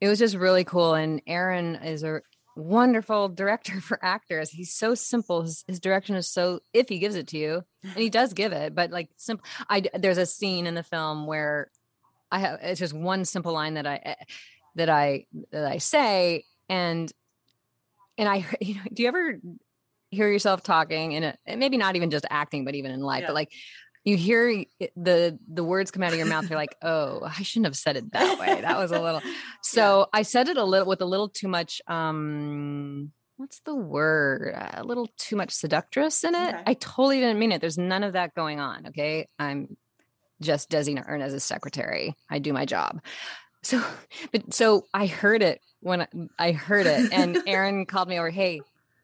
it 0.01 0.09
was 0.09 0.19
just 0.19 0.37
really 0.37 0.65
cool. 0.65 0.95
And 0.95 1.23
Aaron 1.27 1.77
is 1.77 2.03
a 2.03 2.21
wonderful 2.57 3.29
director 3.29 3.81
for 3.81 3.99
actors. 4.05 4.51
He's 4.51 4.75
so 4.75 4.95
simple. 4.95 5.43
His, 5.43 5.65
his 5.67 5.81
direction 5.81 6.17
is 6.17 6.31
so, 6.31 6.61
if 6.73 6.89
he 6.89 6.99
gives 6.99 7.15
it 7.15 7.29
to 7.29 7.39
you, 7.39 7.63
and 7.83 7.97
he 7.97 8.11
does 8.11 8.33
give 8.33 8.53
it, 8.53 8.75
but 8.75 8.91
like 8.91 9.09
simple. 9.17 9.47
I, 9.69 9.85
there's 9.95 10.19
a 10.19 10.27
scene 10.27 10.67
in 10.67 10.75
the 10.75 10.83
film 10.83 11.27
where 11.27 11.71
I 12.31 12.41
have, 12.41 12.59
it's 12.63 12.81
just 12.81 12.95
one 12.95 13.25
simple 13.25 13.53
line 13.53 13.75
that 13.75 13.87
I, 13.87 14.01
eh, 14.03 14.15
that 14.75 14.89
I 14.89 15.27
that 15.53 15.65
I 15.65 15.79
say 15.79 16.45
and 16.69 17.13
and 18.19 18.29
I 18.29 18.47
you 18.61 18.75
know 18.75 18.83
do 18.93 19.03
you 19.03 19.09
ever 19.09 19.39
hear 20.15 20.31
yourself 20.31 20.63
talking 20.63 21.13
in 21.13 21.25
a 21.25 21.37
maybe 21.57 21.77
not 21.77 21.97
even 21.97 22.11
just 22.11 22.25
acting 22.31 22.65
but 22.65 22.75
even 22.75 22.91
in 22.91 23.01
life 23.01 23.23
yeah. 23.23 23.29
but 23.29 23.35
like 23.35 23.53
you 24.05 24.17
hear 24.17 24.65
the 24.97 25.39
the 25.49 25.65
words 25.65 25.91
come 25.91 26.03
out 26.03 26.13
of 26.13 26.19
your 26.19 26.27
mouth 26.27 26.49
you're 26.49 26.59
like 26.59 26.77
oh 26.83 27.21
I 27.23 27.43
shouldn't 27.43 27.67
have 27.67 27.77
said 27.77 27.97
it 27.97 28.13
that 28.13 28.39
way 28.39 28.61
that 28.61 28.79
was 28.79 28.91
a 28.91 29.01
little 29.01 29.21
so 29.63 30.01
yeah. 30.01 30.19
I 30.19 30.23
said 30.23 30.49
it 30.49 30.57
a 30.57 30.65
little 30.65 30.87
with 30.87 31.01
a 31.01 31.07
little 31.07 31.29
too 31.29 31.49
much 31.49 31.81
um 31.87 33.13
what's 33.37 33.61
the 33.61 33.75
word 33.75 34.55
a 34.75 34.85
little 34.85 35.09
too 35.19 35.37
much 35.37 35.51
seductress 35.51 36.25
in 36.25 36.35
it 36.35 36.55
okay. 36.55 36.63
I 36.67 36.75
totally 36.75 37.21
didn't 37.21 37.39
mean 37.39 37.53
it 37.53 37.61
there's 37.61 37.79
none 37.79 38.05
of 38.05 38.13
that 38.13 38.35
going 38.35 38.61
on 38.61 38.89
okay 38.89 39.29
I'm 39.39 39.77
just 40.41 40.71
Desi 40.71 40.97
a 40.99 41.41
secretary 41.41 42.15
I 42.31 42.39
do 42.39 42.53
my 42.53 42.67
job 42.67 43.01
so, 43.65 43.83
but 44.33 44.55
so 44.55 44.85
I 44.93 45.07
heard 45.07 45.43
it 45.43 45.61
when 45.81 46.03
I, 46.03 46.07
I 46.39 46.53
heard 46.53 46.87
it, 46.87 47.13
and 47.13 47.39
Aaron 47.47 47.87
called 47.87 48.09
me 48.09 48.19
over. 48.19 48.31
Hey, 48.31 48.61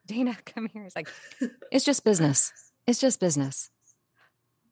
Dana, 0.07 0.37
come 0.45 0.67
here. 0.67 0.85
He's 0.85 0.97
like, 0.97 1.09
it's 1.73 1.85
just 1.85 2.05
business. 2.05 2.53
It's 2.87 3.01
just 3.01 3.21
business. 3.21 3.71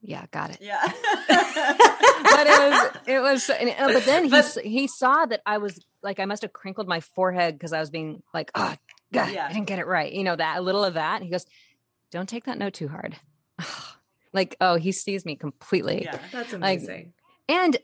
Yeah, 0.01 0.27
got 0.31 0.51
it. 0.51 0.59
Yeah. 0.61 0.81
but 1.29 2.47
it 2.47 2.71
was, 2.71 2.91
it 3.07 3.21
was, 3.21 3.51
uh, 3.51 3.93
but 3.93 4.05
then 4.05 4.25
he, 4.25 4.31
but, 4.31 4.59
he 4.63 4.87
saw 4.87 5.27
that 5.27 5.43
I 5.45 5.59
was 5.59 5.81
like, 6.03 6.21
I 6.21 6.25
must 6.25 6.43
have 6.43 6.53
crinkled 6.53 6.87
my 6.87 7.01
forehead 7.01 7.55
because 7.55 7.73
I 7.73 7.81
was 7.81 7.91
being 7.91 8.23
like, 8.33 8.53
oh, 8.55 8.77
God, 9.13 9.33
yeah. 9.33 9.47
I 9.47 9.53
didn't 9.53 9.67
get 9.67 9.81
it 9.81 9.87
right. 9.87 10.13
You 10.13 10.23
know, 10.23 10.37
that 10.37 10.59
a 10.59 10.61
little 10.61 10.85
of 10.85 10.95
that. 10.95 11.23
he 11.23 11.31
goes, 11.31 11.47
don't 12.13 12.29
take 12.29 12.45
that 12.45 12.59
note 12.59 12.75
too 12.75 12.89
hard. 12.89 13.17
like, 14.33 14.57
oh, 14.61 14.77
he 14.77 14.93
sees 14.93 15.25
me 15.25 15.35
completely. 15.35 16.05
Yeah, 16.05 16.19
that's 16.31 16.53
amazing. 16.53 17.13
Like, 17.49 17.59
and 17.59 17.77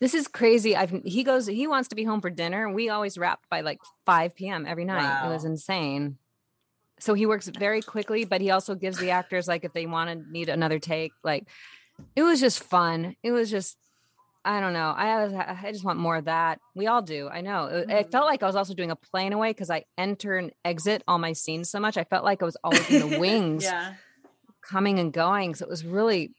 this 0.00 0.14
is 0.14 0.28
crazy. 0.28 0.76
I've 0.76 0.90
he 1.04 1.24
goes, 1.24 1.46
he 1.46 1.66
wants 1.66 1.88
to 1.88 1.94
be 1.94 2.04
home 2.04 2.20
for 2.20 2.30
dinner. 2.30 2.70
We 2.70 2.88
always 2.88 3.18
wrapped 3.18 3.48
by 3.48 3.62
like 3.62 3.80
5 4.06 4.34
p.m. 4.34 4.64
every 4.66 4.84
night. 4.84 5.02
Wow. 5.02 5.28
It 5.30 5.34
was 5.34 5.44
insane. 5.44 6.18
So 7.00 7.14
he 7.14 7.26
works 7.26 7.48
very 7.48 7.82
quickly, 7.82 8.24
but 8.24 8.40
he 8.40 8.50
also 8.50 8.74
gives 8.74 8.98
the 8.98 9.10
actors 9.10 9.48
like 9.48 9.64
if 9.64 9.72
they 9.72 9.86
want 9.86 10.10
to 10.10 10.30
need 10.30 10.48
another 10.48 10.78
take, 10.78 11.12
like 11.22 11.48
it 12.16 12.22
was 12.22 12.40
just 12.40 12.62
fun. 12.62 13.16
It 13.22 13.32
was 13.32 13.50
just 13.50 13.76
I 14.44 14.60
don't 14.60 14.72
know. 14.72 14.94
I 14.96 15.24
was, 15.24 15.34
I 15.34 15.72
just 15.72 15.84
want 15.84 15.98
more 15.98 16.16
of 16.16 16.24
that. 16.24 16.58
We 16.74 16.86
all 16.86 17.02
do. 17.02 17.28
I 17.28 17.42
know. 17.42 17.66
It, 17.66 17.90
it 17.90 18.10
felt 18.10 18.22
mm-hmm. 18.22 18.24
like 18.24 18.42
I 18.42 18.46
was 18.46 18.56
also 18.56 18.72
doing 18.72 18.90
a 18.90 18.96
plane 18.96 19.34
away 19.34 19.50
because 19.50 19.68
I 19.68 19.84
enter 19.98 20.38
and 20.38 20.52
exit 20.64 21.02
all 21.06 21.18
my 21.18 21.34
scenes 21.34 21.68
so 21.68 21.80
much. 21.80 21.98
I 21.98 22.04
felt 22.04 22.24
like 22.24 22.40
I 22.40 22.46
was 22.46 22.56
always 22.64 22.88
in 22.88 23.10
the 23.10 23.18
wings, 23.20 23.64
yeah. 23.64 23.94
coming 24.62 24.98
and 25.00 25.12
going. 25.12 25.54
So 25.54 25.66
it 25.66 25.68
was 25.68 25.84
really, 25.84 26.34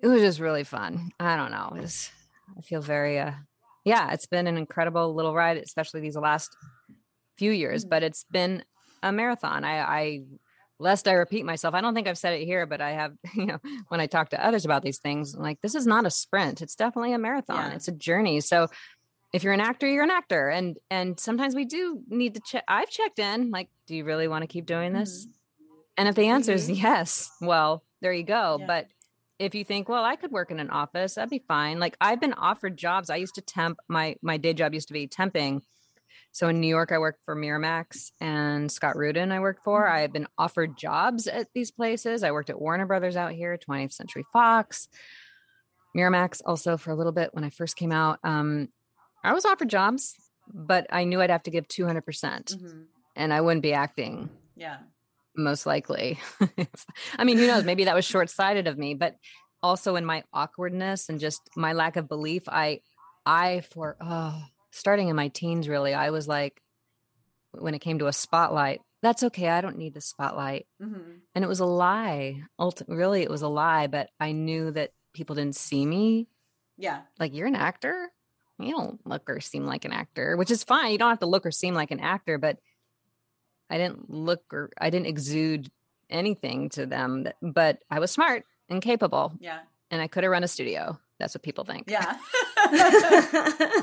it 0.00 0.06
was 0.06 0.20
just 0.20 0.38
really 0.38 0.62
fun. 0.62 1.10
I 1.18 1.36
don't 1.36 1.50
know. 1.50 1.72
It 1.74 1.82
was 1.82 2.10
I 2.56 2.60
feel 2.60 2.80
very, 2.80 3.18
uh, 3.18 3.32
yeah, 3.84 4.12
it's 4.12 4.26
been 4.26 4.46
an 4.46 4.56
incredible 4.56 5.14
little 5.14 5.34
ride, 5.34 5.56
especially 5.56 6.00
these 6.00 6.16
last 6.16 6.54
few 7.38 7.50
years, 7.50 7.82
mm-hmm. 7.82 7.90
but 7.90 8.02
it's 8.02 8.24
been 8.30 8.62
a 9.02 9.12
marathon. 9.12 9.64
I, 9.64 9.80
I, 9.80 10.22
lest 10.78 11.08
I 11.08 11.12
repeat 11.12 11.44
myself, 11.44 11.74
I 11.74 11.80
don't 11.80 11.94
think 11.94 12.08
I've 12.08 12.18
said 12.18 12.34
it 12.34 12.44
here, 12.44 12.66
but 12.66 12.80
I 12.80 12.92
have, 12.92 13.12
you 13.34 13.46
know, 13.46 13.58
when 13.88 14.00
I 14.00 14.06
talk 14.06 14.30
to 14.30 14.44
others 14.44 14.64
about 14.64 14.82
these 14.82 14.98
things, 14.98 15.34
I'm 15.34 15.42
like, 15.42 15.60
this 15.60 15.74
is 15.74 15.86
not 15.86 16.06
a 16.06 16.10
sprint. 16.10 16.62
It's 16.62 16.74
definitely 16.74 17.12
a 17.12 17.18
marathon. 17.18 17.70
Yeah. 17.70 17.76
It's 17.76 17.88
a 17.88 17.92
journey. 17.92 18.40
So 18.40 18.68
if 19.32 19.44
you're 19.44 19.52
an 19.52 19.60
actor, 19.60 19.86
you're 19.86 20.04
an 20.04 20.10
actor. 20.10 20.48
And, 20.48 20.76
and 20.90 21.18
sometimes 21.18 21.54
we 21.54 21.64
do 21.64 22.02
need 22.08 22.34
to 22.34 22.40
check. 22.44 22.64
I've 22.66 22.90
checked 22.90 23.18
in, 23.18 23.50
like, 23.50 23.68
do 23.86 23.94
you 23.94 24.04
really 24.04 24.28
want 24.28 24.42
to 24.42 24.48
keep 24.48 24.66
doing 24.66 24.92
this? 24.92 25.26
Mm-hmm. 25.26 25.34
And 25.98 26.08
if 26.08 26.14
the 26.14 26.28
answer 26.28 26.52
is 26.52 26.64
mm-hmm. 26.64 26.82
yes, 26.82 27.30
well, 27.40 27.84
there 28.00 28.12
you 28.12 28.24
go. 28.24 28.56
Yeah. 28.58 28.66
But 28.66 28.86
if 29.38 29.54
you 29.54 29.64
think, 29.64 29.88
well, 29.88 30.04
I 30.04 30.16
could 30.16 30.30
work 30.30 30.50
in 30.50 30.60
an 30.60 30.70
office, 30.70 31.14
that'd 31.14 31.30
be 31.30 31.42
fine. 31.48 31.78
Like 31.78 31.96
I've 32.00 32.20
been 32.20 32.34
offered 32.34 32.76
jobs. 32.76 33.10
I 33.10 33.16
used 33.16 33.34
to 33.36 33.40
temp. 33.40 33.78
My 33.88 34.16
my 34.22 34.36
day 34.36 34.52
job 34.52 34.74
used 34.74 34.88
to 34.88 34.94
be 34.94 35.08
temping. 35.08 35.62
So 36.32 36.48
in 36.48 36.60
New 36.60 36.68
York, 36.68 36.92
I 36.92 36.98
worked 36.98 37.20
for 37.24 37.34
Miramax 37.34 38.10
and 38.20 38.70
Scott 38.70 38.96
Rudin. 38.96 39.32
I 39.32 39.40
worked 39.40 39.64
for. 39.64 39.84
Mm-hmm. 39.84 39.96
I 39.96 40.00
have 40.00 40.12
been 40.12 40.28
offered 40.38 40.76
jobs 40.76 41.26
at 41.26 41.48
these 41.54 41.70
places. 41.70 42.22
I 42.22 42.30
worked 42.30 42.50
at 42.50 42.60
Warner 42.60 42.86
Brothers 42.86 43.16
out 43.16 43.32
here, 43.32 43.58
20th 43.58 43.92
Century 43.92 44.24
Fox, 44.32 44.88
Miramax 45.96 46.40
also 46.46 46.76
for 46.76 46.90
a 46.90 46.94
little 46.94 47.12
bit 47.12 47.30
when 47.32 47.44
I 47.44 47.50
first 47.50 47.76
came 47.76 47.92
out. 47.92 48.20
Um, 48.22 48.68
I 49.24 49.32
was 49.32 49.44
offered 49.44 49.68
jobs, 49.68 50.14
but 50.52 50.86
I 50.90 51.04
knew 51.04 51.20
I'd 51.20 51.30
have 51.30 51.42
to 51.44 51.50
give 51.50 51.66
200 51.66 52.02
percent, 52.02 52.54
mm-hmm. 52.56 52.82
and 53.16 53.32
I 53.32 53.40
wouldn't 53.40 53.62
be 53.62 53.72
acting. 53.72 54.30
Yeah 54.56 54.78
most 55.36 55.66
likely. 55.66 56.18
I 57.18 57.24
mean, 57.24 57.38
who 57.38 57.46
knows? 57.46 57.64
Maybe 57.64 57.84
that 57.84 57.94
was 57.94 58.04
short 58.04 58.30
sighted 58.30 58.66
of 58.66 58.78
me, 58.78 58.94
but 58.94 59.16
also 59.62 59.96
in 59.96 60.04
my 60.04 60.24
awkwardness 60.32 61.08
and 61.08 61.20
just 61.20 61.42
my 61.56 61.72
lack 61.72 61.96
of 61.96 62.08
belief, 62.08 62.48
I, 62.48 62.80
I, 63.26 63.62
for, 63.72 63.96
oh, 64.00 64.42
starting 64.70 65.08
in 65.08 65.16
my 65.16 65.28
teens, 65.28 65.68
really, 65.68 65.94
I 65.94 66.10
was 66.10 66.28
like, 66.28 66.62
when 67.52 67.74
it 67.74 67.80
came 67.80 67.98
to 67.98 68.06
a 68.06 68.12
spotlight, 68.12 68.80
that's 69.02 69.22
okay. 69.24 69.48
I 69.48 69.60
don't 69.60 69.78
need 69.78 69.94
the 69.94 70.00
spotlight. 70.00 70.66
Mm-hmm. 70.82 71.12
And 71.34 71.44
it 71.44 71.48
was 71.48 71.60
a 71.60 71.66
lie. 71.66 72.42
Really, 72.86 73.22
it 73.22 73.30
was 73.30 73.42
a 73.42 73.48
lie, 73.48 73.86
but 73.86 74.10
I 74.20 74.32
knew 74.32 74.70
that 74.72 74.92
people 75.12 75.34
didn't 75.34 75.56
see 75.56 75.84
me. 75.84 76.28
Yeah. 76.76 77.00
Like, 77.18 77.34
you're 77.34 77.46
an 77.46 77.56
actor? 77.56 78.10
You 78.58 78.72
don't 78.72 79.04
look 79.06 79.28
or 79.30 79.40
seem 79.40 79.64
like 79.64 79.86
an 79.86 79.92
actor, 79.92 80.36
which 80.36 80.50
is 80.50 80.62
fine. 80.64 80.92
You 80.92 80.98
don't 80.98 81.08
have 81.08 81.20
to 81.20 81.26
look 81.26 81.46
or 81.46 81.50
seem 81.50 81.74
like 81.74 81.90
an 81.90 82.00
actor, 82.00 82.36
but 82.36 82.58
I 83.70 83.78
didn't 83.78 84.10
look 84.10 84.42
or 84.52 84.70
I 84.78 84.90
didn't 84.90 85.06
exude 85.06 85.70
anything 86.10 86.68
to 86.70 86.84
them, 86.86 87.22
that, 87.22 87.36
but 87.40 87.78
I 87.90 88.00
was 88.00 88.10
smart 88.10 88.44
and 88.68 88.82
capable. 88.82 89.32
Yeah. 89.40 89.60
And 89.90 90.02
I 90.02 90.08
could 90.08 90.24
have 90.24 90.30
run 90.30 90.44
a 90.44 90.48
studio. 90.48 90.98
That's 91.20 91.34
what 91.34 91.42
people 91.42 91.64
think. 91.64 91.84
Yeah. 91.88 92.00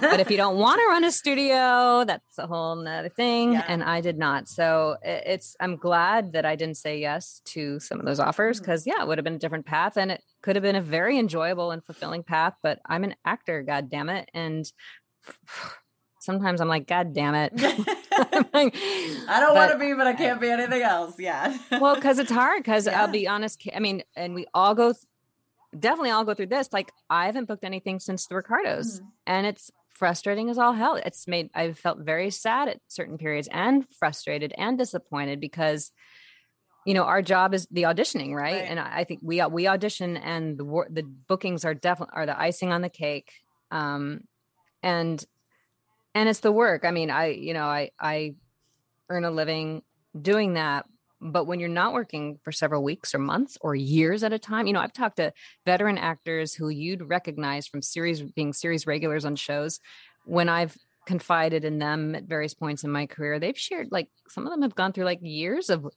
but 0.02 0.20
if 0.20 0.30
you 0.30 0.38
don't 0.38 0.58
want 0.58 0.82
to 0.82 0.88
run 0.88 1.04
a 1.04 1.12
studio, 1.12 2.04
that's 2.06 2.38
a 2.38 2.48
whole 2.48 2.76
nother 2.76 3.10
thing. 3.10 3.54
Yeah. 3.54 3.64
And 3.68 3.84
I 3.84 4.02
did 4.02 4.18
not. 4.18 4.50
So 4.50 4.98
it's, 5.04 5.56
I'm 5.60 5.78
glad 5.78 6.34
that 6.34 6.46
I 6.46 6.56
didn't 6.56 6.78
say 6.78 7.00
yes 7.00 7.42
to 7.46 7.80
some 7.80 8.00
of 8.00 8.06
those 8.06 8.20
offers 8.20 8.60
because, 8.60 8.82
mm-hmm. 8.82 8.98
yeah, 8.98 9.04
it 9.04 9.08
would 9.08 9.18
have 9.18 9.26
been 9.26 9.36
a 9.36 9.40
different 9.40 9.66
path 9.66 9.98
and 9.98 10.12
it 10.12 10.24
could 10.42 10.56
have 10.56 10.64
been 10.64 10.76
a 10.76 10.82
very 10.82 11.18
enjoyable 11.18 11.72
and 11.72 11.84
fulfilling 11.86 12.24
path. 12.24 12.56
But 12.64 12.80
I'm 12.86 13.04
an 13.04 13.16
actor, 13.24 13.62
God 13.62 13.90
damn 13.90 14.10
it. 14.10 14.30
And 14.34 14.70
sometimes 16.20 16.60
I'm 16.60 16.68
like, 16.68 16.88
God 16.88 17.14
damn 17.14 17.36
it. 17.36 17.54
like, 18.54 18.76
I 18.76 19.40
don't 19.40 19.56
want 19.56 19.72
to 19.72 19.78
be, 19.78 19.94
but 19.94 20.08
I 20.08 20.14
can't 20.14 20.42
be 20.42 20.50
anything 20.50 20.82
else. 20.82 21.16
Yeah. 21.20 21.58
well, 21.72 21.96
because 21.96 22.20
it's 22.20 22.32
hard. 22.32 22.64
Because 22.64 22.86
yeah. 22.88 23.02
I'll 23.02 23.08
be 23.08 23.28
honest. 23.28 23.62
I 23.74 23.80
mean, 23.80 24.04
and 24.16 24.34
we 24.34 24.46
all 24.54 24.76
go, 24.76 24.94
definitely 25.80 26.12
all 26.12 26.26
go 26.26 26.34
through 26.34 26.48
this. 26.48 26.70
Like, 26.72 26.92
I 27.10 27.26
haven't 27.26 27.48
booked 27.48 27.64
anything 27.64 28.00
since 28.00 28.28
the 28.28 28.36
Ricardos, 28.36 28.98
mm-hmm. 28.98 29.08
and 29.26 29.48
it's 29.48 29.72
frustrating 29.90 30.50
as 30.50 30.58
all 30.58 30.74
hell. 30.74 30.96
It's 30.96 31.28
made 31.28 31.50
I've 31.56 31.78
felt 31.78 32.00
very 32.00 32.30
sad 32.30 32.68
at 32.70 32.80
certain 32.88 33.18
periods, 33.18 33.50
and 33.52 33.86
frustrated 34.00 34.54
and 34.58 34.78
disappointed 34.78 35.40
because 35.40 35.92
you 36.88 36.94
know 36.94 37.04
our 37.04 37.22
job 37.22 37.54
is 37.54 37.68
the 37.70 37.84
auditioning 37.84 38.34
right, 38.34 38.62
right. 38.62 38.70
and 38.70 38.80
I, 38.80 39.04
think 39.04 39.20
we 39.22 39.44
we 39.46 39.68
audition 39.68 40.16
and 40.16 40.58
the 40.58 40.86
the 40.90 41.04
bookings 41.04 41.66
are 41.66 41.74
definitely 41.74 42.14
are 42.16 42.26
the 42.26 42.40
icing 42.40 42.72
on 42.72 42.82
the 42.82 42.90
cake 42.90 43.30
um 43.72 44.22
and 44.82 45.24
and 46.16 46.30
it's 46.30 46.40
the 46.40 46.52
work 46.52 46.86
i 46.86 46.92
mean 46.92 47.12
i 47.12 47.28
you 47.28 47.54
know 47.54 47.66
i 47.66 47.92
i 48.00 48.36
earn 49.10 49.26
a 49.26 49.32
living 49.32 49.82
doing 50.20 50.54
that 50.54 50.86
but 51.20 51.46
when 51.46 51.60
you're 51.60 51.70
not 51.70 51.94
working 51.94 52.40
for 52.44 52.52
several 52.52 52.84
weeks 52.84 53.16
or 53.16 53.20
months 53.20 53.58
or 53.62 53.76
years 53.76 54.24
at 54.24 54.34
a 54.34 54.40
time 54.40 54.68
you 54.68 54.74
know 54.74 54.80
i've 54.80 54.94
talked 54.94 55.18
to 55.18 55.34
veteran 55.66 55.98
actors 55.98 56.54
who 56.54 56.70
you'd 56.70 57.10
recognize 57.10 57.68
from 57.68 57.82
series 57.82 58.22
being 58.22 58.54
series 58.54 58.86
regulars 58.88 59.26
on 59.26 59.36
shows 59.36 59.80
when 60.26 60.50
i've 60.50 60.78
confided 61.06 61.64
in 61.64 61.80
them 61.80 62.16
at 62.16 62.26
various 62.26 62.54
points 62.54 62.84
in 62.84 62.92
my 62.92 63.06
career 63.06 63.40
they've 63.40 63.58
shared 63.58 63.88
like 63.92 64.10
some 64.28 64.46
of 64.46 64.52
them 64.52 64.62
have 64.62 64.76
gone 64.76 64.92
through 64.92 65.06
like 65.06 65.20
years 65.22 65.70
of 65.70 65.88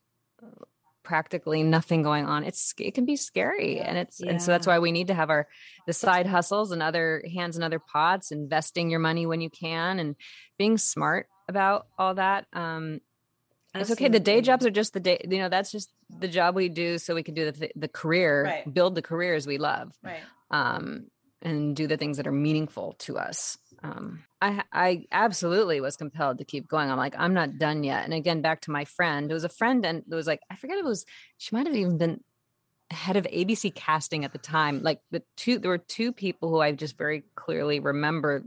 practically 1.02 1.62
nothing 1.62 2.02
going 2.02 2.24
on 2.24 2.44
it's 2.44 2.72
it 2.78 2.94
can 2.94 3.04
be 3.04 3.16
scary 3.16 3.80
and 3.80 3.98
it's 3.98 4.20
yeah. 4.20 4.30
and 4.30 4.40
so 4.40 4.52
that's 4.52 4.66
why 4.66 4.78
we 4.78 4.92
need 4.92 5.08
to 5.08 5.14
have 5.14 5.30
our 5.30 5.48
the 5.86 5.92
side 5.92 6.26
hustles 6.26 6.70
and 6.70 6.82
other 6.82 7.24
hands 7.34 7.56
and 7.56 7.64
other 7.64 7.80
pots 7.80 8.30
investing 8.30 8.90
your 8.90 9.00
money 9.00 9.26
when 9.26 9.40
you 9.40 9.50
can 9.50 9.98
and 9.98 10.14
being 10.58 10.78
smart 10.78 11.26
about 11.48 11.86
all 11.98 12.14
that 12.14 12.46
um 12.52 13.00
it's 13.74 13.90
okay 13.90 14.08
the 14.08 14.20
day 14.20 14.40
jobs 14.40 14.66
are 14.66 14.70
just 14.70 14.92
the 14.92 15.00
day 15.00 15.20
you 15.28 15.38
know 15.38 15.48
that's 15.48 15.70
just 15.70 15.92
the 16.18 16.28
job 16.28 16.54
we 16.54 16.68
do 16.68 16.98
so 16.98 17.14
we 17.14 17.22
can 17.22 17.34
do 17.34 17.50
the 17.50 17.70
the 17.76 17.88
career 17.88 18.44
right. 18.44 18.74
build 18.74 18.94
the 18.94 19.02
careers 19.02 19.46
we 19.46 19.58
love 19.58 19.92
right 20.02 20.20
um 20.50 21.06
and 21.42 21.74
do 21.74 21.86
the 21.86 21.96
things 21.96 22.16
that 22.18 22.26
are 22.26 22.32
meaningful 22.32 22.94
to 22.98 23.16
us 23.18 23.56
um, 23.82 24.24
I 24.40 24.62
I 24.72 25.06
absolutely 25.10 25.80
was 25.80 25.96
compelled 25.96 26.38
to 26.38 26.44
keep 26.44 26.68
going. 26.68 26.90
I'm 26.90 26.98
like, 26.98 27.14
I'm 27.16 27.34
not 27.34 27.58
done 27.58 27.82
yet. 27.84 28.04
And 28.04 28.12
again, 28.12 28.42
back 28.42 28.62
to 28.62 28.70
my 28.70 28.84
friend. 28.84 29.30
It 29.30 29.34
was 29.34 29.44
a 29.44 29.48
friend, 29.48 29.84
and 29.86 30.04
it 30.10 30.14
was 30.14 30.26
like, 30.26 30.40
I 30.50 30.56
forget 30.56 30.78
if 30.78 30.84
it 30.84 30.88
was. 30.88 31.06
She 31.38 31.54
might 31.54 31.66
have 31.66 31.76
even 31.76 31.98
been 31.98 32.20
head 32.90 33.16
of 33.16 33.24
ABC 33.24 33.74
casting 33.74 34.24
at 34.24 34.32
the 34.32 34.38
time. 34.38 34.82
Like 34.82 35.00
the 35.10 35.22
two, 35.36 35.58
there 35.58 35.70
were 35.70 35.78
two 35.78 36.12
people 36.12 36.50
who 36.50 36.60
I 36.60 36.72
just 36.72 36.98
very 36.98 37.24
clearly 37.34 37.80
remember 37.80 38.44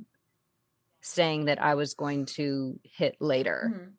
saying 1.01 1.45
that 1.45 1.61
I 1.61 1.75
was 1.75 1.93
going 1.93 2.25
to 2.25 2.79
hit 2.83 3.15
later. 3.19 3.71
Mm-hmm. 3.73 3.89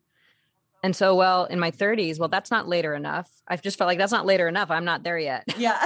And 0.85 0.95
so, 0.95 1.15
well, 1.15 1.45
in 1.45 1.59
my 1.59 1.71
30s, 1.71 2.19
well, 2.19 2.29
that's 2.29 2.51
not 2.51 2.67
later 2.67 2.93
enough. 2.93 3.27
I've 3.47 3.63
just 3.63 3.75
felt 3.75 3.87
like 3.87 3.97
that's 3.97 4.11
not 4.11 4.27
later 4.27 4.47
enough. 4.47 4.69
I'm 4.69 4.85
not 4.85 5.01
there 5.01 5.17
yet. 5.17 5.43
Yeah. 5.57 5.83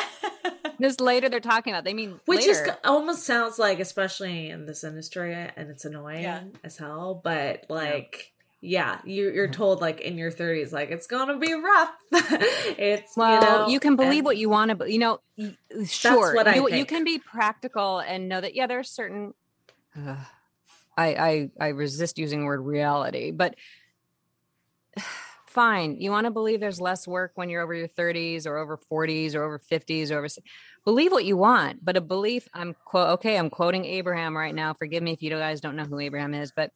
this 0.78 1.00
later 1.00 1.30
they're 1.30 1.40
talking 1.40 1.72
about. 1.72 1.86
They 1.86 1.94
mean 1.94 2.20
which 2.26 2.42
later. 2.42 2.52
is 2.52 2.72
almost 2.84 3.24
sounds 3.24 3.58
like, 3.58 3.80
especially 3.80 4.50
in 4.50 4.66
this 4.66 4.84
industry, 4.84 5.34
and 5.34 5.70
it's 5.70 5.86
annoying 5.86 6.24
yeah. 6.24 6.44
as 6.66 6.76
hell. 6.76 7.22
But 7.24 7.66
like, 7.70 8.34
yeah, 8.60 9.00
yeah 9.06 9.14
you, 9.14 9.32
you're 9.32 9.48
mm-hmm. 9.48 9.54
told 9.54 9.80
like 9.80 10.02
in 10.02 10.18
your 10.18 10.34
30s, 10.34 10.74
like 10.74 10.92
it's 10.92 11.08
gonna 11.08 11.38
be 11.38 11.54
rough. 11.54 11.92
it's 12.78 13.16
well, 13.16 13.36
you, 13.36 13.48
know, 13.48 13.68
you 13.70 13.80
can 13.80 13.96
believe 13.96 14.26
what 14.26 14.36
you 14.36 14.50
want 14.50 14.68
to, 14.68 14.76
but 14.76 14.92
you 14.92 15.00
know, 15.00 15.22
sure, 15.86 16.36
what 16.36 16.54
you, 16.54 16.70
you, 16.76 16.86
can 16.86 17.06
be 17.06 17.20
practical 17.20 18.00
and 18.00 18.28
know 18.28 18.42
that 18.42 18.54
yeah, 18.54 18.68
there 18.68 18.80
are 18.80 18.84
certain. 18.84 19.34
Uh, 19.98 20.18
I 20.98 21.08
I 21.08 21.50
I 21.58 21.68
resist 21.70 22.18
using 22.18 22.42
the 22.42 22.46
word 22.48 22.60
reality, 22.60 23.32
but 23.32 23.56
fine. 25.50 26.00
You 26.00 26.12
want 26.12 26.26
to 26.26 26.32
believe 26.32 26.60
there's 26.60 26.80
less 26.80 27.08
work 27.08 27.32
when 27.36 27.50
you're 27.50 27.62
over 27.62 27.74
your 27.74 27.88
30s 27.88 28.46
or 28.46 28.58
over 28.58 28.78
40s 28.78 29.36
or 29.36 29.44
over 29.44 29.60
50s 29.60 30.12
or 30.12 30.20
over 30.20 30.28
believe 30.86 31.12
what 31.12 31.26
you 31.26 31.38
want, 31.38 31.84
but 31.84 31.98
a 31.98 32.02
belief 32.02 32.48
I'm 32.54 32.76
quote 32.86 33.10
okay, 33.16 33.38
I'm 33.38 33.50
quoting 33.50 33.86
Abraham 33.86 34.38
right 34.38 34.54
now. 34.56 34.74
Forgive 34.74 35.04
me 35.04 35.12
if 35.12 35.22
you 35.22 35.30
guys 35.32 35.62
don't 35.62 35.76
know 35.76 35.86
who 35.86 36.00
Abraham 36.00 36.34
is, 36.34 36.52
but 36.56 36.72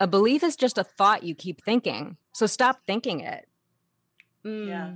a 0.00 0.06
belief 0.06 0.42
is 0.42 0.56
just 0.56 0.78
a 0.78 0.84
thought 0.84 1.22
you 1.22 1.34
keep 1.34 1.64
thinking. 1.64 2.16
So 2.32 2.46
stop 2.46 2.80
thinking 2.86 3.20
it. 3.20 3.46
Mm. 4.44 4.68
Yeah. 4.68 4.92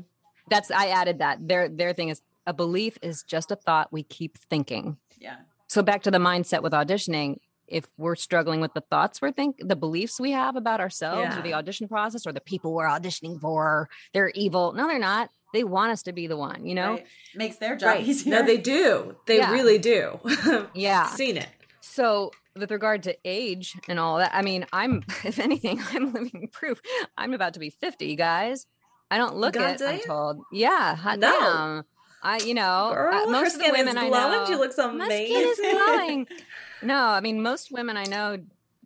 That's 0.48 0.70
I 0.70 0.88
added 0.88 1.18
that. 1.18 1.46
Their 1.46 1.68
their 1.68 1.92
thing 1.92 2.08
is 2.08 2.22
a 2.46 2.52
belief 2.52 2.98
is 3.02 3.22
just 3.22 3.50
a 3.50 3.56
thought 3.56 3.92
we 3.92 4.02
keep 4.02 4.38
thinking. 4.38 4.96
Yeah. 5.18 5.36
So 5.68 5.82
back 5.82 6.02
to 6.02 6.10
the 6.10 6.18
mindset 6.18 6.62
with 6.62 6.72
auditioning, 6.72 7.38
if 7.68 7.86
we're 7.96 8.14
struggling 8.14 8.60
with 8.60 8.72
the 8.74 8.80
thoughts 8.80 9.20
we're 9.20 9.30
think 9.30 9.56
the 9.60 9.76
beliefs 9.76 10.20
we 10.20 10.32
have 10.32 10.56
about 10.56 10.80
ourselves 10.80 11.20
yeah. 11.20 11.38
or 11.38 11.42
the 11.42 11.54
audition 11.54 11.88
process 11.88 12.26
or 12.26 12.32
the 12.32 12.40
people 12.40 12.72
we're 12.72 12.86
auditioning 12.86 13.40
for 13.40 13.88
they're 14.12 14.30
evil 14.30 14.72
no 14.72 14.86
they're 14.86 14.98
not 14.98 15.30
they 15.52 15.64
want 15.64 15.90
us 15.90 16.02
to 16.02 16.12
be 16.12 16.26
the 16.26 16.36
one 16.36 16.64
you 16.66 16.74
know 16.74 16.92
right. 16.92 17.06
makes 17.34 17.56
their 17.56 17.76
job 17.76 17.88
right. 17.88 18.06
easier 18.06 18.40
no 18.40 18.46
they 18.46 18.56
do 18.56 19.16
they 19.26 19.38
yeah. 19.38 19.52
really 19.52 19.78
do 19.78 20.18
yeah 20.74 21.06
seen 21.06 21.36
it 21.36 21.48
so 21.80 22.30
with 22.54 22.70
regard 22.70 23.02
to 23.02 23.16
age 23.24 23.76
and 23.88 23.98
all 23.98 24.18
that 24.18 24.30
i 24.34 24.42
mean 24.42 24.66
i'm 24.72 25.02
if 25.24 25.38
anything 25.38 25.80
i'm 25.92 26.12
living 26.12 26.48
proof 26.52 26.80
i'm 27.16 27.32
about 27.32 27.54
to 27.54 27.60
be 27.60 27.70
50 27.70 28.16
guys 28.16 28.66
i 29.10 29.18
don't 29.18 29.36
look 29.36 29.54
God 29.54 29.80
it 29.80 29.82
i'm 29.82 30.00
told 30.00 30.40
yeah 30.52 30.94
hot 30.94 31.18
no. 31.18 31.40
damn 31.40 31.84
I, 32.22 32.38
you 32.38 32.54
know, 32.54 32.90
Girl, 32.92 33.14
uh, 33.14 33.30
most 33.30 33.54
of 33.54 33.62
the 33.62 33.70
women 33.70 33.96
I 33.96 34.08
know, 34.08 34.44
she 34.48 34.56
looks 34.56 34.76
amazing. 34.78 34.98
My 34.98 35.06
skin 35.06 35.48
is 35.48 35.58
glowing. 35.60 36.26
No, 36.82 36.96
I 36.96 37.20
mean 37.20 37.42
most 37.42 37.72
women 37.72 37.96
I 37.96 38.04
know 38.04 38.38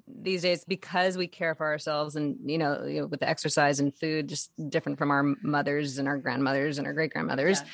these 0.06 0.42
days 0.42 0.64
because 0.64 1.16
we 1.16 1.26
care 1.26 1.54
for 1.54 1.66
ourselves 1.66 2.16
and 2.16 2.38
you 2.44 2.58
know, 2.58 2.84
you 2.84 3.00
know 3.00 3.06
with 3.06 3.20
the 3.20 3.28
exercise 3.28 3.80
and 3.80 3.94
food 3.94 4.28
just 4.28 4.50
different 4.68 4.98
from 4.98 5.10
our 5.10 5.22
mothers 5.42 5.98
and 5.98 6.08
our 6.08 6.18
grandmothers 6.18 6.78
and 6.78 6.86
our 6.86 6.92
great 6.92 7.12
grandmothers. 7.12 7.60
Yeah. 7.60 7.68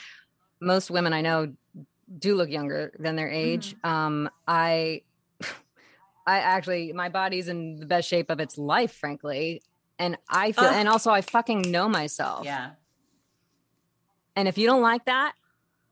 Most 0.61 0.91
women 0.91 1.13
I 1.13 1.21
know 1.21 1.53
do 2.19 2.35
look 2.35 2.51
younger 2.51 2.93
than 2.99 3.17
their 3.17 3.31
age. 3.31 3.75
Mm-hmm. 3.77 3.89
Um 3.89 4.31
I 4.47 5.03
I 6.27 6.39
actually 6.39 6.93
my 6.93 7.09
body's 7.09 7.49
in 7.49 7.77
the 7.77 7.87
best 7.87 8.09
shape 8.09 8.31
of 8.31 8.41
its 8.41 8.59
life 8.59 8.93
frankly 8.93 9.63
and 9.99 10.17
I 10.29 10.53
feel 10.53 10.65
uh, 10.65 10.73
and 10.73 10.89
also 10.89 11.11
I 11.11 11.21
fucking 11.21 11.71
know 11.71 11.89
myself. 11.89 12.45
Yeah. 12.45 12.71
And 14.35 14.49
if 14.49 14.59
you 14.59 14.67
don't 14.67 14.83
like 14.83 15.07
that, 15.07 15.33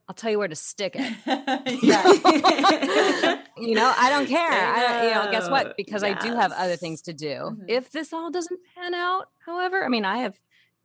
I'll 0.08 0.14
tell 0.14 0.30
you 0.30 0.38
where 0.38 0.48
to 0.48 0.54
stick 0.54 0.96
it. 0.98 1.16
yeah. 1.82 3.42
you 3.58 3.74
know, 3.74 3.92
I 3.96 4.10
don't 4.10 4.26
care. 4.26 4.50
I, 4.50 5.08
you 5.08 5.14
know, 5.14 5.30
guess 5.30 5.48
what? 5.48 5.76
Because 5.76 6.02
yes. 6.02 6.22
I 6.22 6.26
do 6.26 6.34
have 6.34 6.52
other 6.52 6.76
things 6.76 7.02
to 7.02 7.14
do. 7.14 7.26
Mm-hmm. 7.26 7.62
If 7.68 7.90
this 7.90 8.12
all 8.12 8.30
doesn't 8.30 8.60
pan 8.74 8.94
out, 8.94 9.28
however, 9.46 9.82
I 9.82 9.88
mean, 9.88 10.04
I 10.04 10.18
have 10.18 10.38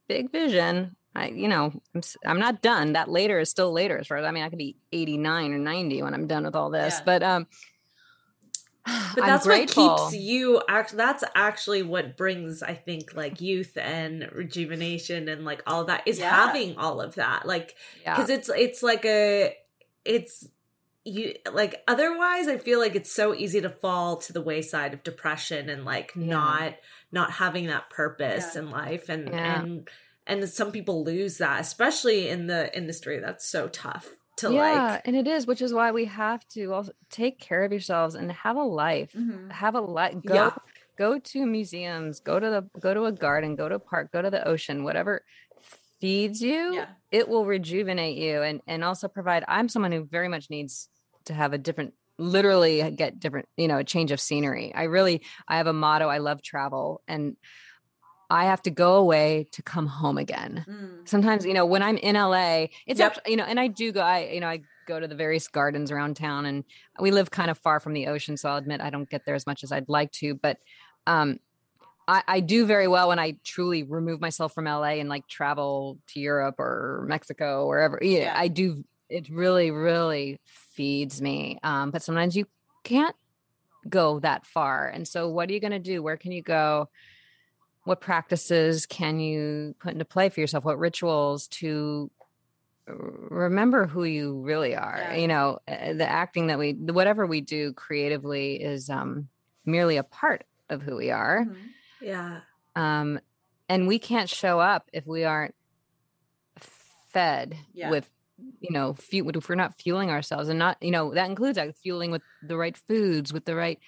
big 0.07 0.31
vision. 0.31 0.95
I, 1.15 1.27
you 1.27 1.49
know, 1.49 1.73
I'm, 1.93 2.01
I'm 2.25 2.39
not 2.39 2.61
done. 2.61 2.93
That 2.93 3.09
later 3.09 3.39
is 3.39 3.49
still 3.49 3.73
later 3.73 3.97
as 3.97 4.07
far 4.07 4.17
as 4.17 4.25
I 4.25 4.31
mean, 4.31 4.43
I 4.43 4.49
could 4.49 4.57
be 4.57 4.77
89 4.93 5.53
or 5.53 5.57
90 5.57 6.01
when 6.03 6.13
I'm 6.13 6.27
done 6.27 6.45
with 6.45 6.55
all 6.55 6.69
this. 6.69 6.95
Yeah. 6.99 7.03
But 7.05 7.23
um, 7.23 7.47
but 9.15 9.25
that's 9.25 9.45
what 9.45 9.67
keeps 9.67 10.13
you 10.13 10.61
actually 10.67 10.97
that's 10.97 11.23
actually 11.35 11.83
what 11.83 12.15
brings 12.15 12.63
i 12.63 12.73
think 12.73 13.13
like 13.13 13.41
youth 13.41 13.77
and 13.77 14.29
rejuvenation 14.33 15.27
and 15.27 15.45
like 15.45 15.61
all 15.67 15.83
that 15.85 16.01
is 16.05 16.19
yeah. 16.19 16.29
having 16.29 16.77
all 16.77 17.01
of 17.01 17.15
that 17.15 17.45
like 17.45 17.75
because 18.03 18.29
yeah. 18.29 18.35
it's 18.35 18.49
it's 18.49 18.81
like 18.81 19.05
a 19.05 19.53
it's 20.05 20.47
you 21.03 21.33
like 21.51 21.83
otherwise 21.87 22.47
i 22.47 22.57
feel 22.57 22.79
like 22.79 22.95
it's 22.95 23.11
so 23.11 23.33
easy 23.33 23.61
to 23.61 23.69
fall 23.69 24.17
to 24.17 24.33
the 24.33 24.41
wayside 24.41 24.93
of 24.93 25.03
depression 25.03 25.69
and 25.69 25.85
like 25.85 26.11
yeah. 26.15 26.25
not 26.25 26.75
not 27.11 27.31
having 27.31 27.67
that 27.67 27.89
purpose 27.89 28.55
in 28.55 28.69
life 28.69 29.09
and 29.09 29.29
and 29.29 29.89
and 30.27 30.47
some 30.49 30.71
people 30.71 31.03
lose 31.03 31.37
that 31.37 31.59
especially 31.59 32.29
in 32.29 32.47
the 32.47 32.75
industry 32.77 33.19
that's 33.19 33.45
so 33.45 33.67
tough 33.67 34.09
to 34.39 34.53
yeah, 34.53 34.93
like 34.93 35.01
and 35.05 35.15
it 35.15 35.27
is 35.27 35.45
which 35.45 35.61
is 35.61 35.73
why 35.73 35.91
we 35.91 36.05
have 36.05 36.47
to 36.47 36.73
also 36.73 36.91
take 37.09 37.39
care 37.39 37.63
of 37.63 37.71
yourselves 37.71 38.15
and 38.15 38.31
have 38.31 38.55
a 38.55 38.63
life 38.63 39.11
mm-hmm. 39.13 39.49
have 39.49 39.75
a 39.75 39.81
life 39.81 40.15
go 40.25 40.33
yeah. 40.33 40.51
go 40.97 41.19
to 41.19 41.45
museums 41.45 42.19
go 42.19 42.39
to 42.39 42.49
the 42.49 42.79
go 42.79 42.93
to 42.93 43.05
a 43.05 43.11
garden 43.11 43.55
go 43.55 43.67
to 43.67 43.75
a 43.75 43.79
park 43.79 44.11
go 44.11 44.21
to 44.21 44.29
the 44.29 44.47
ocean 44.47 44.83
whatever 44.83 45.23
feeds 45.99 46.41
you 46.41 46.73
yeah. 46.73 46.85
it 47.11 47.27
will 47.27 47.45
rejuvenate 47.45 48.17
you 48.17 48.41
and 48.41 48.61
and 48.67 48.83
also 48.83 49.07
provide 49.07 49.43
i'm 49.47 49.67
someone 49.67 49.91
who 49.91 50.03
very 50.05 50.29
much 50.29 50.49
needs 50.49 50.87
to 51.25 51.33
have 51.33 51.53
a 51.53 51.57
different 51.57 51.93
literally 52.17 52.89
get 52.91 53.19
different 53.19 53.47
you 53.57 53.67
know 53.67 53.77
a 53.77 53.83
change 53.83 54.11
of 54.11 54.19
scenery 54.19 54.73
i 54.75 54.83
really 54.83 55.21
i 55.47 55.57
have 55.57 55.67
a 55.67 55.73
motto 55.73 56.07
i 56.07 56.17
love 56.17 56.41
travel 56.41 57.01
and 57.07 57.35
I 58.29 58.45
have 58.45 58.61
to 58.63 58.69
go 58.69 58.95
away 58.95 59.47
to 59.51 59.63
come 59.63 59.87
home 59.87 60.17
again. 60.17 60.65
Mm. 60.67 61.07
Sometimes, 61.07 61.45
you 61.45 61.53
know, 61.53 61.65
when 61.65 61.81
I'm 61.81 61.97
in 61.97 62.15
LA, 62.15 62.67
it's 62.85 62.99
yep. 62.99 63.11
actually, 63.11 63.31
you 63.31 63.37
know, 63.37 63.43
and 63.43 63.59
I 63.59 63.67
do 63.67 63.91
go, 63.91 64.01
I, 64.01 64.29
you 64.33 64.39
know, 64.39 64.47
I 64.47 64.61
go 64.87 64.99
to 64.99 65.07
the 65.07 65.15
various 65.15 65.47
gardens 65.47 65.91
around 65.91 66.15
town 66.15 66.45
and 66.45 66.63
we 66.99 67.11
live 67.11 67.31
kind 67.31 67.49
of 67.49 67.57
far 67.57 67.79
from 67.79 67.93
the 67.93 68.07
ocean. 68.07 68.37
So 68.37 68.49
I'll 68.49 68.57
admit 68.57 68.81
I 68.81 68.91
don't 68.91 69.09
get 69.09 69.25
there 69.25 69.35
as 69.35 69.47
much 69.47 69.63
as 69.63 69.71
I'd 69.71 69.89
like 69.89 70.11
to, 70.13 70.35
but, 70.35 70.57
um, 71.07 71.39
I, 72.07 72.23
I 72.27 72.39
do 72.39 72.65
very 72.65 72.87
well 72.87 73.09
when 73.09 73.19
I 73.19 73.37
truly 73.43 73.83
remove 73.83 74.19
myself 74.19 74.53
from 74.53 74.65
LA 74.65 74.97
and 74.97 75.09
like 75.09 75.27
travel 75.27 75.99
to 76.07 76.19
Europe 76.19 76.55
or 76.59 77.05
Mexico, 77.07 77.65
or 77.65 77.67
wherever. 77.67 77.99
Yeah, 78.01 78.19
yeah. 78.19 78.33
I 78.35 78.47
do. 78.47 78.83
It 79.09 79.29
really, 79.29 79.69
really 79.69 80.39
feeds 80.73 81.21
me. 81.21 81.59
Um, 81.61 81.91
but 81.91 82.01
sometimes 82.01 82.35
you 82.35 82.47
can't 82.83 83.15
go 83.87 84.19
that 84.21 84.45
far. 84.45 84.87
And 84.87 85.07
so 85.07 85.29
what 85.29 85.49
are 85.49 85.53
you 85.53 85.59
going 85.59 85.71
to 85.71 85.79
do? 85.79 86.01
Where 86.01 86.17
can 86.17 86.31
you 86.31 86.41
go? 86.41 86.89
What 87.89 88.01
practices 88.01 88.85
can 88.85 89.19
you 89.19 89.73
put 89.79 89.93
into 89.93 90.05
play 90.05 90.29
for 90.29 90.39
yourself? 90.39 90.63
What 90.63 90.77
rituals 90.77 91.47
to 91.47 92.11
remember 92.85 93.87
who 93.87 94.03
you 94.03 94.41
really 94.41 94.75
are? 94.75 94.99
Yeah. 94.99 95.15
You 95.15 95.27
know, 95.27 95.57
eh, 95.67 95.93
the 95.93 96.07
acting 96.07 96.47
that 96.47 96.59
we, 96.59 96.73
whatever 96.73 97.25
we 97.25 97.41
do 97.41 97.73
creatively 97.73 98.61
is 98.61 98.91
um, 98.91 99.27
merely 99.65 99.97
a 99.97 100.03
part 100.03 100.45
of 100.69 100.83
who 100.83 100.97
we 100.97 101.09
are. 101.09 101.45
Mm-hmm. 101.45 102.05
Yeah. 102.05 102.41
Um, 102.75 103.19
and 103.67 103.87
we 103.87 103.97
can't 103.97 104.29
show 104.29 104.59
up 104.59 104.87
if 104.93 105.07
we 105.07 105.23
aren't 105.23 105.55
fed 106.59 107.57
yeah. 107.73 107.89
with 107.89 108.07
you 108.59 108.71
know 108.71 108.95
if 109.11 109.49
we're 109.49 109.55
not 109.55 109.81
fueling 109.81 110.11
ourselves 110.11 110.47
and 110.47 110.59
not 110.59 110.77
you 110.79 110.91
know 110.91 111.13
that 111.15 111.27
includes 111.27 111.57
like 111.57 111.75
fueling 111.75 112.11
with 112.11 112.21
the 112.43 112.55
right 112.55 112.77
foods 112.77 113.33
with 113.33 113.45
the 113.45 113.55
right 113.55 113.79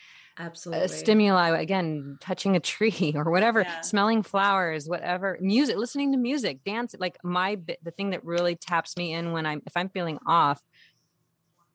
Uh, 0.42 0.46
absolutely. 0.46 0.88
stimuli 0.88 1.50
again 1.60 2.18
touching 2.20 2.56
a 2.56 2.60
tree 2.60 3.14
or 3.16 3.30
whatever 3.30 3.62
yeah. 3.62 3.82
smelling 3.82 4.24
flowers 4.24 4.88
whatever 4.88 5.38
music 5.40 5.78
listening 5.78 6.12
to 6.12 6.18
music 6.18 6.64
dance 6.64 6.96
like 7.00 7.18
my 7.24 7.60
the 7.84 7.92
thing 7.92 8.10
that 8.10 8.24
really 8.26 8.56
taps 8.56 8.98
me 8.98 9.14
in 9.14 9.32
when 9.32 9.46
i'm 9.46 9.62
if 9.66 9.78
i'm 9.78 9.90
feeling 9.90 10.18
off 10.26 10.62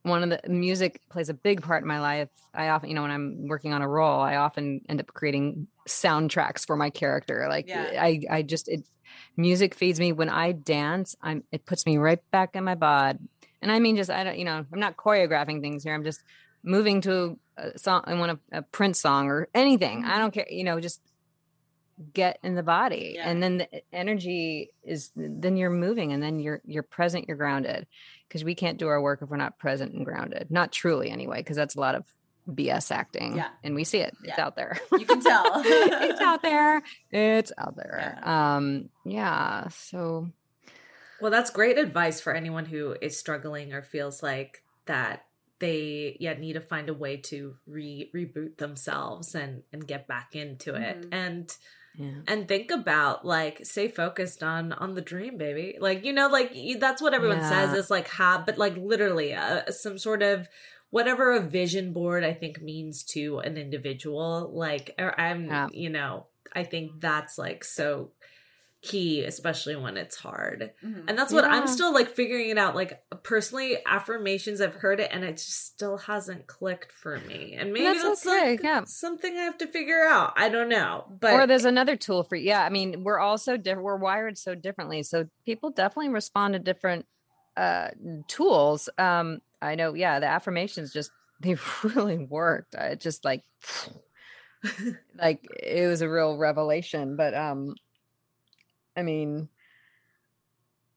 one 0.06 0.22
of 0.22 0.30
the 0.30 0.48
music 0.48 1.00
plays 1.10 1.28
a 1.28 1.34
big 1.34 1.62
part 1.62 1.82
in 1.82 1.88
my 1.88 2.00
life. 2.00 2.28
I 2.54 2.68
often 2.68 2.88
you 2.88 2.94
know 2.94 3.02
when 3.02 3.10
i'm 3.10 3.48
working 3.48 3.72
on 3.72 3.82
a 3.82 3.88
role 3.88 4.20
i 4.20 4.36
often 4.36 4.80
end 4.88 5.00
up 5.00 5.08
creating 5.08 5.66
soundtracks 5.88 6.64
for 6.64 6.76
my 6.76 6.90
character. 6.90 7.46
Like 7.48 7.68
yeah. 7.68 7.90
i 8.00 8.20
i 8.30 8.42
just 8.42 8.68
it 8.68 8.86
music 9.36 9.74
feeds 9.74 10.00
me. 10.00 10.12
When 10.12 10.28
i 10.28 10.52
dance 10.52 11.16
i'm 11.20 11.42
it 11.52 11.66
puts 11.66 11.84
me 11.86 11.98
right 11.98 12.20
back 12.30 12.54
in 12.54 12.64
my 12.64 12.76
bod. 12.76 13.18
And 13.60 13.72
i 13.72 13.78
mean 13.80 13.96
just 13.96 14.10
i 14.10 14.24
don't 14.24 14.38
you 14.38 14.44
know 14.44 14.64
i'm 14.72 14.80
not 14.80 14.96
choreographing 14.96 15.60
things 15.60 15.82
here. 15.82 15.94
I'm 15.94 16.04
just 16.04 16.22
moving 16.62 17.00
to 17.02 17.38
a 17.56 17.78
song 17.78 18.02
I 18.04 18.14
want 18.14 18.40
a, 18.52 18.58
a 18.58 18.62
Prince 18.62 19.00
song 19.00 19.28
or 19.28 19.48
anything. 19.54 20.04
I 20.04 20.08
mm-hmm. 20.10 20.18
don't 20.18 20.30
care, 20.32 20.46
you 20.50 20.64
know, 20.64 20.80
just 20.80 21.00
get 22.12 22.38
in 22.42 22.54
the 22.54 22.62
body 22.62 23.14
yeah. 23.16 23.26
and 23.26 23.42
then 23.42 23.56
the 23.56 23.68
energy 23.90 24.70
is 24.82 25.10
then 25.16 25.56
you're 25.56 25.70
moving 25.70 26.12
and 26.12 26.22
then 26.22 26.38
you're 26.38 26.60
you're 26.66 26.82
present 26.82 27.26
you're 27.26 27.38
grounded 27.38 27.86
because 28.28 28.44
we 28.44 28.54
can't 28.54 28.76
do 28.76 28.86
our 28.86 29.00
work 29.00 29.22
if 29.22 29.30
we're 29.30 29.38
not 29.38 29.58
present 29.58 29.94
and 29.94 30.04
grounded 30.04 30.50
not 30.50 30.70
truly 30.70 31.08
anyway 31.08 31.38
because 31.38 31.56
that's 31.56 31.74
a 31.74 31.80
lot 31.80 31.94
of 31.94 32.04
BS 32.48 32.92
acting. 32.92 33.36
Yeah. 33.36 33.48
And 33.64 33.74
we 33.74 33.84
see 33.84 33.98
it. 33.98 34.16
It's 34.22 34.38
Yeah. 34.38 34.44
out 34.44 34.56
there. 34.56 34.78
You 34.92 35.04
can 35.04 35.20
tell. 35.20 35.44
it's 35.64 36.20
out 36.20 36.42
there. 36.42 36.82
It's 37.10 37.52
out 37.58 37.76
there. 37.76 38.20
Um, 38.22 38.88
yeah. 39.04 39.68
So 39.68 40.30
Well, 41.20 41.30
that's 41.30 41.50
great 41.50 41.78
advice 41.78 42.20
for 42.20 42.34
anyone 42.34 42.66
who 42.66 42.94
is 43.00 43.18
struggling 43.18 43.72
or 43.72 43.82
feels 43.82 44.22
like 44.22 44.62
that 44.84 45.24
they 45.58 46.16
yeah 46.20 46.34
need 46.34 46.52
to 46.54 46.60
find 46.60 46.88
a 46.88 46.94
way 46.94 47.16
to 47.16 47.56
re 47.66 48.10
reboot 48.14 48.56
themselves 48.58 49.34
and 49.34 49.62
and 49.72 49.86
get 49.86 50.06
back 50.06 50.34
into 50.34 50.74
it 50.74 51.02
Mhm. 51.02 51.08
and 51.12 51.56
yeah. 51.98 52.20
and 52.28 52.46
think 52.46 52.70
about 52.70 53.24
like 53.24 53.64
stay 53.64 53.88
focused 53.88 54.42
on 54.42 54.72
on 54.74 54.94
the 54.94 55.00
dream 55.00 55.38
baby 55.38 55.76
like 55.80 56.04
you 56.04 56.12
know 56.12 56.28
like 56.28 56.50
you- 56.54 56.78
that's 56.78 57.00
what 57.00 57.14
everyone 57.14 57.40
says 57.42 57.72
is 57.72 57.90
like 57.90 58.08
have 58.08 58.44
but 58.44 58.58
like 58.58 58.76
literally 58.76 59.32
uh, 59.34 59.70
some 59.70 59.96
sort 59.98 60.22
of 60.22 60.46
whatever 60.90 61.32
a 61.32 61.40
vision 61.40 61.92
board 61.94 62.22
i 62.22 62.34
think 62.34 62.60
means 62.60 63.02
to 63.02 63.38
an 63.38 63.56
individual 63.56 64.50
like 64.54 64.94
or 64.98 65.18
i'm 65.18 65.46
Yeah. 65.46 65.68
you 65.72 65.88
know 65.88 66.26
i 66.54 66.64
think 66.64 67.00
that's 67.00 67.38
like 67.38 67.64
so 67.64 68.10
key 68.82 69.24
especially 69.24 69.74
when 69.74 69.96
it's 69.96 70.16
hard. 70.16 70.72
Mhm. 70.84 71.04
and 71.08 71.18
that's 71.18 71.32
what 71.32 71.44
i'm 71.44 71.66
still 71.66 71.92
like 71.92 72.08
figuring 72.08 72.50
it 72.50 72.58
out. 72.58 72.74
Like 72.76 73.02
personally 73.22 73.78
affirmations 73.84 74.60
i've 74.60 74.74
heard 74.74 75.00
it 75.00 75.10
and 75.12 75.24
it 75.24 75.32
just 75.38 75.66
still 75.66 75.96
hasn't 75.98 76.46
clicked 76.46 76.92
for 76.92 77.18
me. 77.20 77.56
And 77.58 77.72
maybe 77.72 77.86
That's 77.86 78.02
that's, 78.02 78.26
okay, 78.26 78.50
like 78.52 78.62
yeah. 78.62 78.84
something 78.84 79.36
i 79.36 79.42
have 79.42 79.58
to 79.58 79.66
figure 79.66 80.04
out. 80.04 80.34
I 80.36 80.48
don't 80.48 80.68
know 80.68 81.04
but 81.20 81.34
or 81.34 81.46
there's 81.46 81.64
another 81.64 81.96
tool 81.96 82.22
for 82.22 82.36
yeah 82.36 82.62
i 82.64 82.68
mean 82.68 83.02
we're 83.02 83.18
all 83.18 83.38
so 83.38 83.56
different 83.56 83.84
we're 83.84 83.96
wired 83.96 84.38
so 84.38 84.54
differently. 84.54 85.02
So 85.02 85.26
people 85.44 85.70
definitely 85.70 86.10
respond 86.10 86.54
to 86.54 86.58
different 86.60 87.06
uh 87.56 87.88
tools. 88.28 88.88
Um 88.98 89.40
i 89.60 89.74
know 89.74 89.94
yeah 89.94 90.20
the 90.20 90.26
affirmations 90.26 90.92
just 90.92 91.10
they 91.40 91.56
really 91.82 92.18
worked. 92.18 92.74
I 92.76 92.94
just 92.94 93.24
like 93.24 93.42
like 95.18 95.46
it 95.62 95.86
was 95.88 96.02
a 96.02 96.08
real 96.08 96.36
revelation. 96.36 97.16
But 97.16 97.34
um 97.34 97.74
i 98.96 99.02
mean 99.02 99.48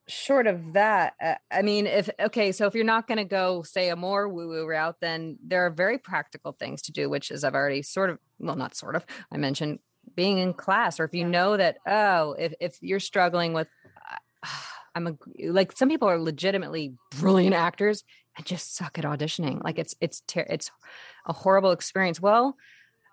short 0.08 0.48
of 0.48 0.74
that 0.74 1.14
uh, 1.24 1.36
i 1.52 1.62
mean 1.62 1.86
if 1.86 2.10
okay 2.20 2.52
so 2.52 2.66
if 2.66 2.74
you're 2.74 2.84
not 2.84 3.08
going 3.08 3.18
to 3.18 3.26
go 3.26 3.62
say 3.62 3.90
a 3.90 3.96
more 3.96 4.28
woo 4.28 4.48
woo 4.48 4.66
route 4.66 4.96
then 5.02 5.38
there 5.46 5.66
are 5.66 5.70
very 5.70 5.98
practical 5.98 6.52
things 6.52 6.82
to 6.82 6.92
do 6.92 7.10
which 7.10 7.30
is 7.30 7.44
i've 7.44 7.54
already 7.54 7.82
sort 7.82 8.10
of 8.10 8.18
well 8.40 8.56
not 8.56 8.76
sort 8.76 8.96
of 8.96 9.06
i 9.32 9.38
mentioned 9.38 9.80
being 10.16 10.40
in 10.40 10.54
class 10.54 11.00
or 11.00 11.04
if 11.04 11.14
you 11.14 11.26
know 11.26 11.56
that 11.56 11.78
oh 11.88 12.34
if, 12.34 12.54
if 12.60 12.78
you're 12.82 13.00
struggling 13.00 13.54
with 13.54 13.68
uh, 14.44 14.48
i'm 14.96 15.06
a 15.06 15.16
like 15.48 15.72
some 15.72 15.90
people 15.90 16.10
are 16.10 16.18
legitimately 16.18 16.96
brilliant 17.20 17.54
actors 17.54 18.04
and 18.40 18.46
just 18.46 18.76
suck 18.76 18.98
at 18.98 19.06
auditioning. 19.06 19.64
Like 19.64 19.78
it's 19.78 19.94
it's 20.00 20.22
ter- 20.22 20.48
it's 20.50 20.72
a 21.28 21.34
horrible 21.34 21.72
experience. 21.72 22.20
Well 22.20 22.56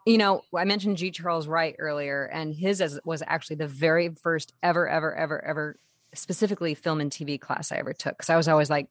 you 0.07 0.17
know 0.17 0.41
i 0.55 0.65
mentioned 0.65 0.97
g 0.97 1.11
charles 1.11 1.47
wright 1.47 1.75
earlier 1.79 2.25
and 2.27 2.55
his 2.55 2.81
as, 2.81 2.99
was 3.05 3.23
actually 3.27 3.57
the 3.57 3.67
very 3.67 4.15
first 4.23 4.55
ever 4.63 4.89
ever 4.89 5.15
ever 5.15 5.45
ever 5.45 5.79
specifically 6.15 6.75
film 6.75 7.01
and 7.01 7.11
tv 7.11 7.39
class 7.39 7.73
i 7.73 7.77
ever 7.77 7.93
took 7.93 8.17
because 8.17 8.31
i 8.31 8.37
was 8.37 8.49
always 8.49 8.71
like 8.71 8.89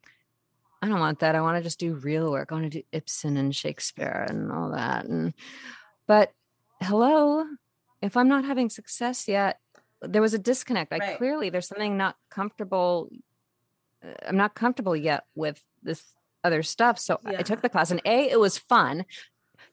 i 0.82 0.88
don't 0.88 1.00
want 1.00 1.20
that. 1.20 1.34
I 1.34 1.42
want 1.42 1.58
to 1.58 1.64
just 1.64 1.80
do 1.80 1.96
real 1.96 2.30
work. 2.30 2.52
I 2.52 2.56
want 2.56 2.72
to 2.72 2.80
do 2.80 2.86
ibsen 2.92 3.38
and 3.38 3.56
shakespeare 3.56 4.28
and 4.30 4.52
all 4.52 4.72
that 4.72 5.06
and 5.06 5.34
but 6.06 6.32
hello 6.82 7.46
if 8.02 8.18
i'm 8.18 8.28
not 8.28 8.46
having 8.46 8.70
success 8.70 9.28
yet 9.28 9.60
there 10.02 10.22
was 10.22 10.36
a 10.36 10.40
disconnect. 10.40 10.94
I 10.94 10.98
Right. 10.98 11.18
clearly 11.18 11.50
there's 11.50 11.68
something 11.68 11.98
not 11.98 12.18
comfortable 12.30 13.10
uh, 14.06 14.28
i'm 14.28 14.38
not 14.38 14.54
comfortable 14.54 14.96
yet 14.96 15.24
with 15.34 15.64
this 15.82 16.04
other 16.44 16.62
stuff 16.62 17.00
so 17.00 17.20
i 17.26 17.42
took 17.42 17.62
the 17.62 17.70
class 17.70 17.90
and 17.90 18.02
a 18.06 18.30
it 18.30 18.40
was 18.40 18.58
fun 18.58 19.06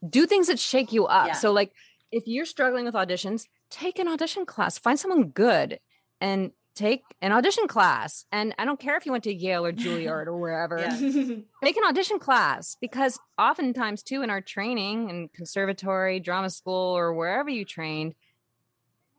do 0.08 0.26
things 0.26 0.48
that 0.48 0.58
shake 0.58 0.92
you 0.92 1.06
up 1.06 1.26
Yeah. 1.28 1.32
so 1.34 1.52
like 1.52 1.72
if 2.10 2.24
you're 2.26 2.44
struggling 2.46 2.84
with 2.84 2.94
auditions 2.94 3.46
take 3.70 3.98
an 3.98 4.08
audition 4.08 4.44
class 4.46 4.78
find 4.78 4.98
someone 4.98 5.28
good 5.28 5.78
and 6.20 6.50
take 6.74 7.02
an 7.20 7.32
audition 7.32 7.68
class 7.68 8.24
and 8.32 8.54
i 8.58 8.64
don't 8.64 8.80
care 8.80 8.96
if 8.96 9.04
you 9.06 9.12
went 9.12 9.24
to 9.24 9.34
yale 9.34 9.64
or 9.66 9.72
juilliard 9.72 10.26
or 10.26 10.36
wherever 10.38 10.78
Yeah. 10.80 10.96
take 11.64 11.76
an 11.76 11.84
audition 11.84 12.18
class 12.18 12.76
because 12.80 13.18
oftentimes 13.38 14.02
too 14.02 14.22
in 14.22 14.30
our 14.30 14.40
training 14.40 15.10
in 15.10 15.28
conservatory 15.34 16.18
drama 16.20 16.50
school 16.50 16.96
or 16.96 17.12
wherever 17.14 17.50
you 17.50 17.64
trained 17.64 18.14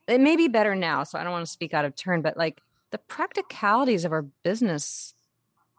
it 0.07 0.19
may 0.19 0.35
be 0.35 0.47
better 0.47 0.75
now 0.75 1.03
so 1.03 1.17
i 1.17 1.23
don't 1.23 1.31
want 1.31 1.45
to 1.45 1.51
speak 1.51 1.73
out 1.73 1.85
of 1.85 1.95
turn 1.95 2.21
but 2.21 2.35
like 2.37 2.59
the 2.91 2.97
practicalities 2.97 4.03
of 4.05 4.11
our 4.11 4.23
business 4.43 5.13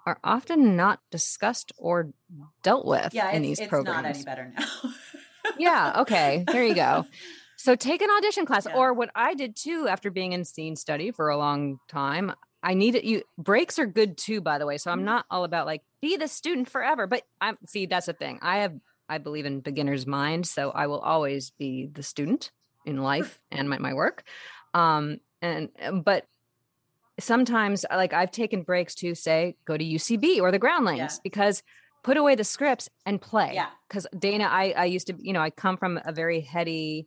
are 0.07 0.19
often 0.23 0.77
not 0.77 1.01
discussed 1.11 1.73
or 1.77 2.11
dealt 2.63 2.87
with 2.87 3.15
yeah, 3.15 3.31
in 3.31 3.37
it's, 3.43 3.47
these 3.49 3.61
it's 3.61 3.69
programs 3.69 4.03
not 4.05 4.15
any 4.15 4.23
better 4.25 4.53
now. 4.57 4.65
yeah 5.59 6.01
okay 6.01 6.45
there 6.47 6.65
you 6.65 6.75
go 6.75 7.05
so 7.57 7.75
take 7.77 8.03
an 8.03 8.11
audition 8.19 8.47
class 8.47 8.67
Yeah. 8.67 8.77
or 8.77 8.93
what 8.93 9.11
i 9.15 9.35
did 9.35 9.57
too 9.57 9.87
after 9.89 10.11
being 10.11 10.33
in 10.33 10.45
scene 10.45 10.77
study 10.77 11.11
for 11.11 11.29
a 11.29 11.37
long 11.39 11.79
time 11.89 12.33
i 12.63 12.75
needed 12.75 13.05
you 13.05 13.23
breaks 13.39 13.79
are 13.79 13.87
good 13.87 14.17
too 14.19 14.41
by 14.41 14.59
the 14.59 14.67
way 14.67 14.79
so 14.79 14.91
i'm 14.91 15.01
Mhm. 15.01 15.05
not 15.05 15.27
all 15.31 15.45
about 15.45 15.67
like 15.67 15.83
be 16.01 16.17
the 16.17 16.29
student 16.29 16.69
forever 16.69 17.07
but 17.07 17.23
i'm 17.41 17.57
see 17.67 17.87
that's 17.87 18.07
the 18.07 18.13
thing 18.13 18.39
i 18.43 18.59
have 18.59 18.75
i 19.09 19.19
believe 19.19 19.47
in 19.47 19.61
beginner's 19.61 20.07
mind 20.07 20.47
so 20.47 20.71
i 20.71 20.87
will 20.87 21.01
always 21.01 21.51
be 21.51 21.89
the 21.93 22.03
student 22.03 22.51
in 22.85 22.99
life 22.99 23.39
and 23.51 23.69
my, 23.71 23.79
my 23.79 23.95
work 23.95 24.25
um 24.75 25.19
and 25.41 25.71
but 26.05 26.27
sometimes 27.19 27.85
like 27.91 28.12
i've 28.12 28.31
taken 28.31 28.62
breaks 28.62 28.95
to 28.95 29.15
say 29.15 29.57
go 29.65 29.77
to 29.77 29.85
ucb 29.85 30.41
or 30.41 30.51
the 30.51 30.59
groundlings 30.59 30.99
Yeah. 30.99 31.09
because 31.23 31.62
put 32.03 32.17
away 32.17 32.35
the 32.35 32.45
scripts 32.45 32.89
and 33.07 33.21
play 33.21 33.53
Yeah. 33.55 33.67
because 33.89 34.07
dana 34.19 34.45
i 34.51 34.75
i 34.77 34.85
used 34.85 35.07
to 35.07 35.15
you 35.19 35.33
know 35.33 35.41
i 35.41 35.51
come 35.51 35.77
from 35.77 36.01
a 36.05 36.12
very 36.12 36.41
heady 36.41 37.07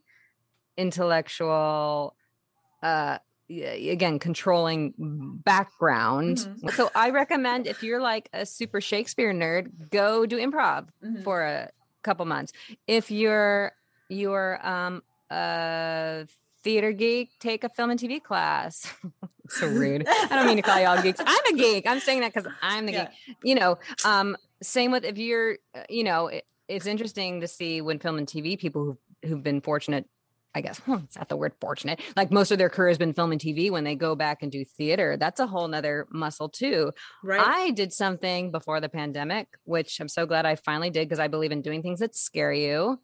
intellectual 0.76 2.14
uh 2.82 3.18
again 3.50 4.18
controlling 4.18 4.92
background 5.44 6.36
Mhm. 6.38 6.72
so 6.72 6.90
i 6.94 7.10
recommend 7.10 7.66
if 7.66 7.82
you're 7.82 8.00
like 8.00 8.28
a 8.32 8.44
super 8.44 8.80
shakespeare 8.80 9.32
nerd 9.32 9.90
go 9.90 10.26
do 10.26 10.36
improv 10.38 10.88
Mhm. 11.02 11.22
for 11.24 11.42
a 11.42 11.70
couple 12.02 12.24
months 12.26 12.52
if 12.86 13.10
you're 13.10 13.72
you're 14.08 14.58
um 14.66 15.02
a 15.30 16.26
theater 16.64 16.92
geek 16.92 17.30
take 17.40 17.64
a 17.64 17.68
film 17.68 17.90
and 17.90 18.00
tv 18.00 18.22
class. 18.22 18.92
So 19.50 19.66
rude. 19.66 20.06
I 20.06 20.26
don't 20.36 20.46
mean 20.46 20.56
to 20.56 20.62
call 20.62 20.78
you 20.78 20.84
all 20.86 21.00
geeks. 21.00 21.22
I'm 21.24 21.54
a 21.54 21.56
geek. 21.56 21.86
I'm 21.88 22.00
saying 22.00 22.20
that 22.20 22.34
because 22.34 22.52
i'm 22.60 22.84
the 22.84 22.92
Yeah. 22.92 23.08
geek. 23.26 23.36
You 23.42 23.54
know 23.54 23.78
um 24.04 24.36
same 24.62 24.90
with 24.92 25.04
if 25.06 25.16
you're 25.16 25.56
uh, 25.74 25.84
you 25.88 26.04
know 26.04 26.26
it, 26.26 26.44
it's 26.68 26.84
interesting 26.84 27.40
to 27.40 27.48
see 27.48 27.80
when 27.80 27.98
film 27.98 28.18
and 28.18 28.26
tv 28.26 28.58
people 28.58 28.84
who've, 28.84 29.30
who've 29.30 29.42
been 29.42 29.62
fortunate 29.62 30.04
i 30.54 30.60
guess 30.60 30.78
hmm, 30.80 30.96
it's 31.04 31.16
not 31.16 31.28
the 31.30 31.36
word 31.36 31.52
fortunate? 31.60 32.00
Like 32.16 32.30
most 32.30 32.50
of 32.50 32.58
their 32.58 32.68
career 32.68 32.88
has 32.88 32.98
been 32.98 33.14
film 33.14 33.32
and 33.32 33.40
tv 33.40 33.70
when 33.70 33.84
they 33.84 33.94
go 33.94 34.14
back 34.14 34.42
and 34.42 34.50
do 34.52 34.64
theater. 34.64 35.16
That's 35.16 35.40
a 35.40 35.46
whole 35.46 35.68
nother 35.68 36.06
muscle 36.10 36.48
too. 36.48 36.92
Right. 37.24 37.40
I 37.40 37.70
did 37.70 37.92
something 37.92 38.50
before 38.50 38.80
the 38.80 38.88
pandemic, 38.88 39.48
which 39.64 39.98
I'm 40.00 40.08
so 40.08 40.26
glad 40.26 40.44
I 40.46 40.56
finally 40.56 40.90
did 40.90 41.06
because 41.08 41.20
I 41.20 41.28
believe 41.28 41.52
in 41.52 41.62
doing 41.62 41.80
things 41.82 42.00
that 42.00 42.14
scare 42.16 42.52
you. 42.52 42.98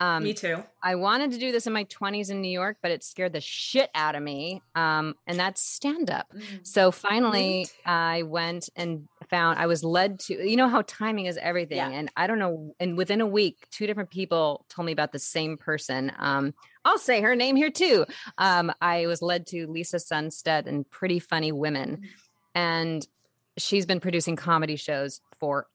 Um, 0.00 0.22
me 0.22 0.32
too 0.34 0.62
I 0.82 0.94
wanted 0.94 1.32
to 1.32 1.38
do 1.38 1.50
this 1.50 1.66
in 1.66 1.72
my 1.72 1.84
20s 1.84 2.30
in 2.30 2.40
New 2.40 2.50
York, 2.50 2.76
but 2.80 2.92
it 2.92 3.02
scared 3.02 3.32
the 3.32 3.40
shit 3.40 3.90
out 3.94 4.14
of 4.14 4.22
me. 4.22 4.62
Um, 4.74 5.16
and 5.26 5.38
that's 5.38 5.60
stand 5.60 6.08
up. 6.08 6.26
Mhm. 6.32 6.64
So 6.66 6.92
finally, 6.92 7.66
I 7.84 8.22
went 8.22 8.68
and 8.76 9.08
found 9.28 9.58
I 9.58 9.66
was 9.66 9.82
led 9.82 10.20
to, 10.20 10.34
you 10.48 10.56
know, 10.56 10.68
how 10.68 10.82
timing 10.82 11.26
is 11.26 11.36
everything. 11.36 11.78
Yeah. 11.78 11.90
And 11.90 12.10
I 12.16 12.26
don't 12.28 12.38
know. 12.38 12.74
And 12.78 12.96
within 12.96 13.20
a 13.20 13.26
week, 13.26 13.66
two 13.70 13.86
different 13.86 14.10
people 14.10 14.64
told 14.68 14.86
me 14.86 14.92
about 14.92 15.12
the 15.12 15.18
same 15.18 15.56
person. 15.56 16.12
Um, 16.16 16.54
I'll 16.84 16.98
say 16.98 17.20
her 17.20 17.34
name 17.34 17.56
here 17.56 17.70
too. 17.70 18.06
Um, 18.38 18.72
I 18.80 19.06
was 19.06 19.20
led 19.20 19.46
to 19.48 19.66
Lisa 19.66 19.96
Sundstedt 19.96 20.66
and 20.66 20.88
Pretty 20.88 21.18
Funny 21.18 21.50
Women. 21.52 22.02
And 22.54 23.06
she's 23.56 23.84
been 23.84 24.00
producing 24.00 24.36
comedy 24.36 24.76
shows 24.76 25.20
for 25.38 25.66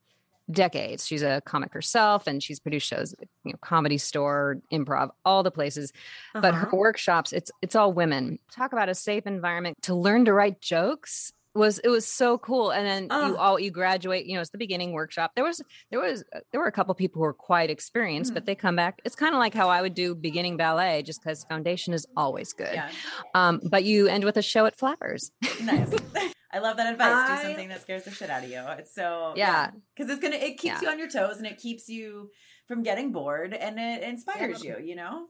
decades. 0.50 1.06
She's 1.06 1.22
a 1.22 1.40
comic 1.46 1.72
herself 1.72 2.26
and 2.26 2.42
she's 2.42 2.60
produced 2.60 2.86
shows, 2.86 3.14
you 3.44 3.52
know, 3.52 3.58
comedy 3.62 3.98
store, 3.98 4.58
improv, 4.72 5.10
all 5.24 5.42
the 5.42 5.50
places. 5.50 5.92
But 6.34 6.54
her 6.54 6.66
Uh-huh. 6.66 6.76
workshops, 6.76 7.32
it's 7.32 7.50
it's 7.62 7.74
all 7.74 7.92
women. 7.92 8.38
Talk 8.50 8.72
about 8.72 8.88
a 8.88 8.94
safe 8.94 9.26
environment 9.26 9.76
to 9.82 9.94
learn 9.94 10.24
to 10.26 10.32
write 10.32 10.60
jokes 10.60 11.32
was 11.56 11.78
it 11.78 11.88
was 11.88 12.04
so 12.04 12.36
cool 12.36 12.72
and 12.72 12.84
then 12.84 13.04
you 13.28 13.36
all 13.36 13.60
you 13.60 13.70
graduate 13.70 14.26
you 14.26 14.34
know 14.34 14.40
it's 14.40 14.50
the 14.50 14.58
beginning 14.58 14.90
workshop 14.90 15.30
there 15.36 15.44
was 15.44 15.62
there 15.92 16.00
was 16.00 16.24
there 16.50 16.60
were 16.60 16.66
a 16.66 16.72
couple 16.72 16.92
people 16.96 17.20
who 17.20 17.26
were 17.26 17.32
quite 17.32 17.70
experienced 17.70 18.34
but 18.34 18.44
they 18.44 18.56
come 18.56 18.74
back 18.74 19.00
it's 19.04 19.14
kind 19.14 19.36
of 19.36 19.38
like 19.38 19.54
how 19.54 19.68
i 19.68 19.80
would 19.80 19.94
do 19.94 20.16
beginning 20.16 20.56
ballet 20.56 21.00
just 21.04 21.22
because 21.22 21.44
foundation 21.44 21.94
is 21.94 22.08
always 22.16 22.52
good 22.54 22.74
Yeah. 22.74 22.90
um 23.36 23.60
but 23.70 23.84
you 23.84 24.08
end 24.08 24.24
with 24.24 24.36
a 24.36 24.42
show 24.42 24.66
at 24.66 24.76
flappers 24.76 25.30
Nice. 25.62 25.92
I 26.54 26.58
love 26.60 26.76
that 26.76 26.92
advice. 26.92 27.30
I- 27.30 27.36
Do 27.36 27.48
something 27.48 27.68
that 27.68 27.82
scares 27.82 28.04
the 28.04 28.10
shit 28.12 28.30
out 28.30 28.44
of 28.44 28.50
you. 28.50 28.62
It's 28.78 28.94
so 28.94 29.34
Yeah. 29.36 29.70
because 29.94 30.10
it's 30.10 30.22
gonna 30.22 30.36
it 30.36 30.58
keeps 30.58 30.64
Yeah. 30.64 30.80
you 30.82 30.88
on 30.88 30.98
your 30.98 31.08
toes 31.08 31.38
and 31.38 31.46
it 31.46 31.58
keeps 31.58 31.88
you 31.88 32.30
from 32.68 32.82
getting 32.82 33.12
bored 33.12 33.52
and 33.52 33.78
it 33.78 34.02
inspires 34.02 34.62
you. 34.62 34.78
You 34.82 34.96
know. 34.96 35.26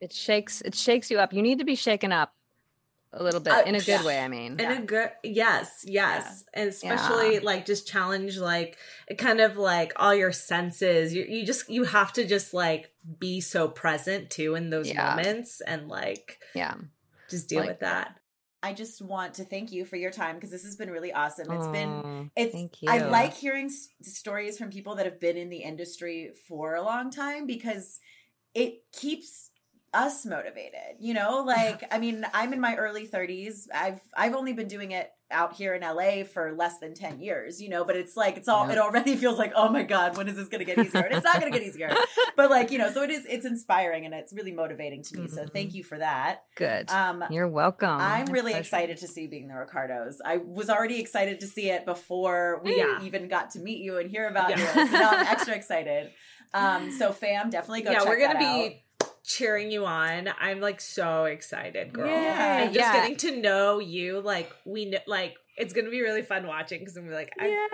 it 0.00 0.12
shakes 0.12 0.62
it 0.62 0.74
shakes 0.74 1.12
you 1.12 1.18
up 1.20 1.32
you 1.32 1.42
need 1.42 1.58
to 1.60 1.64
be 1.64 1.76
shaken 1.76 2.10
up 2.10 2.34
a 3.12 3.22
little 3.22 3.40
bit 3.40 3.52
uh, 3.52 3.62
in 3.66 3.74
a 3.74 3.78
good 3.78 3.86
yeah. 3.88 4.04
way. 4.04 4.18
I 4.20 4.28
mean, 4.28 4.52
in 4.52 4.58
yeah. 4.58 4.78
a 4.78 4.82
good 4.82 5.10
yes, 5.22 5.84
yes, 5.86 6.44
yeah. 6.54 6.60
and 6.60 6.68
especially 6.70 7.40
like 7.40 7.66
just 7.66 7.86
challenge 7.86 8.38
like 8.38 8.78
kind 9.18 9.40
of 9.40 9.56
like 9.56 9.92
all 9.96 10.14
your 10.14 10.32
senses. 10.32 11.14
You 11.14 11.24
you 11.28 11.44
just 11.44 11.68
you 11.68 11.84
have 11.84 12.12
to 12.14 12.26
just 12.26 12.54
like 12.54 12.90
be 13.18 13.40
so 13.40 13.68
present 13.68 14.30
too 14.30 14.54
in 14.54 14.70
those 14.70 14.92
moments 14.94 15.60
and 15.60 15.88
like 15.88 16.40
yeah, 16.54 16.74
just 17.28 17.48
deal 17.48 17.60
like, 17.60 17.68
with 17.68 17.80
that. 17.80 18.18
I 18.62 18.72
just 18.72 19.02
want 19.02 19.34
to 19.34 19.44
thank 19.44 19.72
you 19.72 19.84
for 19.84 19.96
your 19.96 20.10
time 20.10 20.36
because 20.36 20.50
this 20.50 20.64
has 20.64 20.76
been 20.76 20.90
really 20.90 21.12
awesome. 21.12 21.50
It's 21.50 21.66
oh, 21.66 21.72
been 21.72 22.30
it's 22.36 22.52
thank 22.52 22.82
you. 22.82 22.90
I 22.90 22.98
like 22.98 23.34
hearing 23.34 23.66
s- 23.66 23.88
stories 24.02 24.58
from 24.58 24.70
people 24.70 24.94
that 24.96 25.06
have 25.06 25.20
been 25.20 25.36
in 25.36 25.48
the 25.48 25.58
industry 25.58 26.30
for 26.48 26.74
a 26.74 26.82
long 26.82 27.10
time 27.10 27.46
because 27.46 27.98
it 28.54 28.82
keeps 28.92 29.50
us 29.94 30.24
motivated 30.24 30.96
you 31.00 31.12
know 31.12 31.42
like 31.46 31.84
i 31.92 31.98
mean 31.98 32.24
i'm 32.32 32.52
in 32.52 32.60
my 32.60 32.76
early 32.76 33.06
30s 33.06 33.68
i've 33.74 34.00
i've 34.16 34.34
only 34.34 34.52
been 34.52 34.68
doing 34.68 34.92
it 34.92 35.10
out 35.32 35.54
here 35.54 35.74
in 35.74 35.82
la 35.82 36.24
for 36.24 36.52
less 36.52 36.78
than 36.78 36.94
10 36.94 37.20
years 37.20 37.60
you 37.60 37.68
know 37.68 37.84
but 37.84 37.96
it's 37.96 38.16
like 38.16 38.36
it's 38.36 38.48
all 38.48 38.66
yeah. 38.66 38.72
it 38.72 38.78
already 38.78 39.16
feels 39.22 39.38
like 39.38 39.52
oh 39.54 39.68
my 39.68 39.82
god 39.82 40.16
when 40.16 40.28
is 40.28 40.36
this 40.36 40.48
gonna 40.48 40.64
get 40.64 40.78
easier 40.78 41.02
and 41.02 41.14
it's 41.14 41.24
not 41.24 41.38
gonna 41.38 41.50
get 41.50 41.62
easier 41.62 41.90
but 42.36 42.50
like 42.50 42.70
you 42.70 42.78
know 42.78 42.90
so 42.92 43.02
it 43.02 43.10
is 43.10 43.24
it's 43.26 43.46
inspiring 43.46 44.04
and 44.04 44.14
it's 44.14 44.32
really 44.32 44.52
motivating 44.52 45.02
to 45.02 45.16
me 45.16 45.24
mm-hmm. 45.24 45.34
so 45.34 45.46
thank 45.46 45.68
mm-hmm. 45.68 45.78
you 45.78 45.84
for 45.84 45.98
that 45.98 46.44
good 46.56 46.90
um 46.90 47.24
you're 47.30 47.48
welcome 47.48 48.00
i'm 48.00 48.26
really 48.26 48.54
excited 48.54 48.96
to 48.96 49.08
see 49.08 49.26
being 49.26 49.48
the 49.48 49.54
ricardos 49.54 50.18
i 50.24 50.36
was 50.36 50.68
already 50.68 51.00
excited 51.00 51.40
to 51.40 51.46
see 51.46 51.70
it 51.70 51.84
before 51.84 52.60
we 52.64 52.76
yeah. 52.76 53.00
even 53.02 53.28
got 53.28 53.50
to 53.50 53.58
meet 53.58 53.78
you 53.78 53.98
and 53.98 54.10
hear 54.10 54.28
about 54.28 54.50
yeah. 54.50 54.58
you 54.58 54.86
so 54.86 54.98
now 54.98 55.10
i'm 55.10 55.26
extra 55.28 55.54
excited 55.54 56.10
um 56.54 56.90
so 56.90 57.12
fam 57.12 57.50
definitely 57.50 57.82
go 57.82 57.90
yeah 57.90 58.04
we're 58.04 58.18
gonna 58.18 58.38
be 58.38 58.44
out 58.44 58.72
cheering 59.24 59.70
you 59.70 59.86
on. 59.86 60.28
I'm 60.40 60.60
like 60.60 60.80
so 60.80 61.24
excited, 61.24 61.92
girl. 61.92 62.08
Yeah, 62.08 62.62
and 62.62 62.74
just 62.74 62.84
yeah. 62.84 62.92
getting 62.92 63.16
to 63.18 63.40
know 63.40 63.78
you, 63.78 64.20
like 64.20 64.52
we 64.64 64.86
know, 64.86 64.98
like 65.06 65.36
it's 65.56 65.72
gonna 65.72 65.90
be 65.90 66.00
really 66.00 66.22
fun 66.22 66.46
watching 66.46 66.80
because 66.80 66.96
I'm 66.96 67.10
like, 67.10 67.30
yeah. 67.38 67.66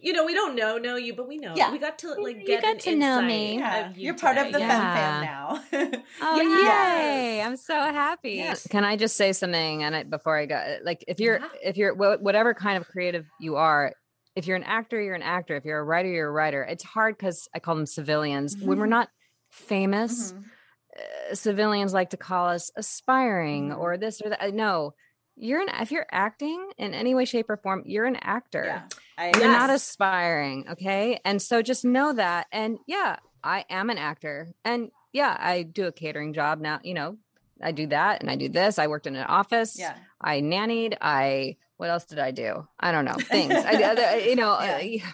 you 0.00 0.12
know, 0.12 0.24
we 0.24 0.34
don't 0.34 0.56
know 0.56 0.78
know 0.78 0.96
you, 0.96 1.14
but 1.14 1.28
we 1.28 1.38
know. 1.38 1.54
Yeah. 1.56 1.70
we 1.70 1.78
got 1.78 1.98
to 2.00 2.14
like 2.14 2.38
get 2.44 2.48
you 2.48 2.60
got 2.60 2.80
to 2.80 2.96
know 2.96 3.22
me. 3.22 3.58
Yeah. 3.58 3.92
You 3.94 4.12
are 4.12 4.14
part 4.14 4.38
of 4.38 4.52
the 4.52 4.58
yeah. 4.58 4.94
fan 4.94 5.24
now. 5.24 5.62
oh 6.22 6.40
yay! 6.40 7.36
Yes. 7.36 7.46
I'm 7.46 7.56
so 7.56 7.74
happy. 7.74 8.32
Yes. 8.32 8.66
Can 8.66 8.84
I 8.84 8.96
just 8.96 9.16
say 9.16 9.32
something? 9.32 9.82
And 9.82 9.94
I, 9.94 10.02
before 10.04 10.36
I 10.36 10.46
go, 10.46 10.78
like 10.84 11.04
if 11.06 11.20
you're 11.20 11.40
if 11.62 11.76
you're 11.76 11.94
whatever 11.94 12.54
kind 12.54 12.76
of 12.76 12.88
creative 12.88 13.26
you 13.38 13.56
are, 13.56 13.92
if 14.34 14.46
you're 14.46 14.56
an 14.56 14.64
actor, 14.64 15.00
you're 15.00 15.14
an 15.14 15.22
actor. 15.22 15.56
If 15.56 15.64
you're 15.64 15.78
a 15.78 15.84
writer, 15.84 16.08
you're 16.08 16.28
a 16.28 16.32
writer. 16.32 16.64
It's 16.64 16.84
hard 16.84 17.16
because 17.16 17.48
I 17.54 17.60
call 17.60 17.76
them 17.76 17.86
civilians 17.86 18.56
mm-hmm. 18.56 18.66
when 18.66 18.78
we're 18.78 18.84
mm-hmm. 18.84 18.90
not 18.90 19.08
famous. 19.50 20.32
Mm-hmm 20.32 20.48
uh, 20.96 21.34
civilians 21.34 21.92
like 21.92 22.10
to 22.10 22.16
call 22.16 22.48
us 22.48 22.70
aspiring 22.76 23.70
mm-hmm. 23.70 23.80
or 23.80 23.96
this 23.96 24.20
or 24.20 24.30
that. 24.30 24.54
No, 24.54 24.94
you're 25.36 25.60
an 25.60 25.68
if 25.80 25.90
you're 25.90 26.06
acting 26.10 26.70
in 26.78 26.94
any 26.94 27.14
way, 27.14 27.24
shape, 27.24 27.48
or 27.48 27.56
form, 27.56 27.82
you're 27.86 28.04
an 28.04 28.16
actor. 28.16 28.64
Yeah, 28.64 28.82
I, 29.16 29.26
you're 29.34 29.50
yes. 29.50 29.58
not 29.58 29.70
aspiring. 29.70 30.66
Okay. 30.72 31.20
And 31.24 31.40
so 31.40 31.62
just 31.62 31.84
know 31.84 32.12
that. 32.12 32.46
And 32.52 32.78
yeah, 32.86 33.16
I 33.42 33.64
am 33.70 33.90
an 33.90 33.98
actor. 33.98 34.52
And 34.64 34.90
yeah, 35.12 35.36
I 35.38 35.62
do 35.62 35.86
a 35.86 35.92
catering 35.92 36.32
job 36.32 36.60
now, 36.60 36.80
you 36.82 36.94
know, 36.94 37.18
I 37.62 37.72
do 37.72 37.86
that 37.88 38.20
and 38.20 38.30
I 38.30 38.36
do 38.36 38.48
this. 38.48 38.78
I 38.78 38.88
worked 38.88 39.06
in 39.06 39.16
an 39.16 39.24
office. 39.24 39.78
Yeah. 39.78 39.94
I 40.20 40.40
nannied. 40.40 40.96
I 41.00 41.56
what 41.76 41.90
else 41.90 42.04
did 42.04 42.18
I 42.18 42.30
do? 42.30 42.66
I 42.78 42.92
don't 42.92 43.04
know 43.04 43.14
things. 43.18 43.54
I, 43.54 44.18
you 44.18 44.36
know, 44.36 44.58
yeah. 44.60 45.12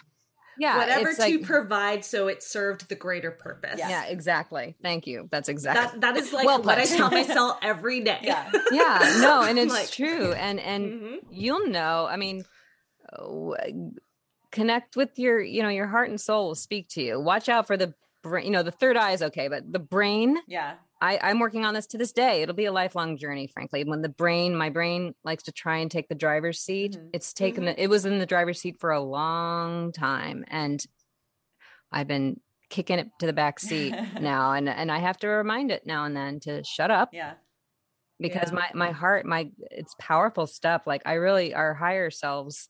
Yeah 0.59 0.77
whatever 0.77 1.13
to 1.13 1.21
like, 1.21 1.43
provide 1.43 2.05
so 2.05 2.27
it 2.27 2.43
served 2.43 2.89
the 2.89 2.95
greater 2.95 3.31
purpose. 3.31 3.79
Yeah, 3.79 3.89
yeah 3.89 4.05
exactly. 4.05 4.75
Thank 4.81 5.07
you. 5.07 5.27
That's 5.31 5.49
exactly 5.49 5.99
that, 5.99 6.15
that 6.15 6.17
is 6.17 6.33
like 6.33 6.45
well 6.45 6.61
what 6.61 6.77
i 6.77 6.85
tell 6.85 7.09
myself 7.11 7.57
every 7.61 8.01
day. 8.01 8.19
Yeah. 8.21 8.51
Yeah 8.71 9.17
no 9.21 9.43
and 9.43 9.57
it's 9.59 9.73
like, 9.73 9.89
true 9.89 10.33
and 10.33 10.59
and 10.59 10.85
mm-hmm. 10.85 11.15
you'll 11.31 11.67
know 11.67 12.07
i 12.09 12.17
mean 12.17 12.43
connect 14.51 14.95
with 14.95 15.17
your 15.17 15.41
you 15.41 15.63
know 15.63 15.69
your 15.69 15.87
heart 15.87 16.09
and 16.09 16.19
soul 16.19 16.47
will 16.47 16.55
speak 16.55 16.89
to 16.89 17.01
you. 17.01 17.19
Watch 17.19 17.49
out 17.49 17.67
for 17.67 17.77
the 17.77 17.93
brain 18.21 18.45
you 18.45 18.51
know 18.51 18.63
the 18.63 18.71
third 18.71 18.97
eye 18.97 19.11
is 19.11 19.23
okay 19.23 19.47
but 19.47 19.71
the 19.71 19.79
brain 19.79 20.37
yeah 20.47 20.75
I, 21.01 21.19
I'm 21.21 21.39
working 21.39 21.65
on 21.65 21.73
this 21.73 21.87
to 21.87 21.97
this 21.97 22.11
day. 22.11 22.41
It'll 22.41 22.55
be 22.55 22.65
a 22.65 22.71
lifelong 22.71 23.17
journey, 23.17 23.47
frankly. 23.47 23.83
When 23.85 24.01
the 24.01 24.09
brain, 24.09 24.55
my 24.55 24.69
brain 24.69 25.15
likes 25.23 25.43
to 25.43 25.51
try 25.51 25.77
and 25.77 25.89
take 25.89 26.09
the 26.09 26.15
driver's 26.15 26.59
seat. 26.59 26.93
Mm-hmm. 26.93 27.09
It's 27.13 27.33
taken 27.33 27.63
mm-hmm. 27.63 27.75
the, 27.75 27.83
it 27.83 27.89
was 27.89 28.05
in 28.05 28.19
the 28.19 28.25
driver's 28.25 28.59
seat 28.59 28.77
for 28.79 28.91
a 28.91 29.01
long 29.01 29.93
time. 29.93 30.43
And 30.47 30.83
I've 31.91 32.07
been 32.07 32.41
kicking 32.69 32.99
it 32.99 33.07
to 33.19 33.25
the 33.25 33.33
back 33.33 33.59
seat 33.59 33.95
now. 34.19 34.53
And 34.53 34.67
and 34.67 34.91
I 34.91 34.99
have 34.99 35.17
to 35.19 35.27
remind 35.27 35.71
it 35.71 35.85
now 35.85 36.03
and 36.03 36.15
then 36.15 36.39
to 36.41 36.63
shut 36.63 36.91
up. 36.91 37.09
Yeah. 37.13 37.33
Because 38.19 38.51
yeah. 38.51 38.55
my 38.55 38.69
my 38.73 38.91
heart, 38.91 39.25
my 39.25 39.51
it's 39.71 39.95
powerful 39.99 40.47
stuff. 40.47 40.83
Like 40.85 41.03
I 41.05 41.13
really 41.13 41.53
our 41.53 41.73
higher 41.73 42.11
selves 42.11 42.67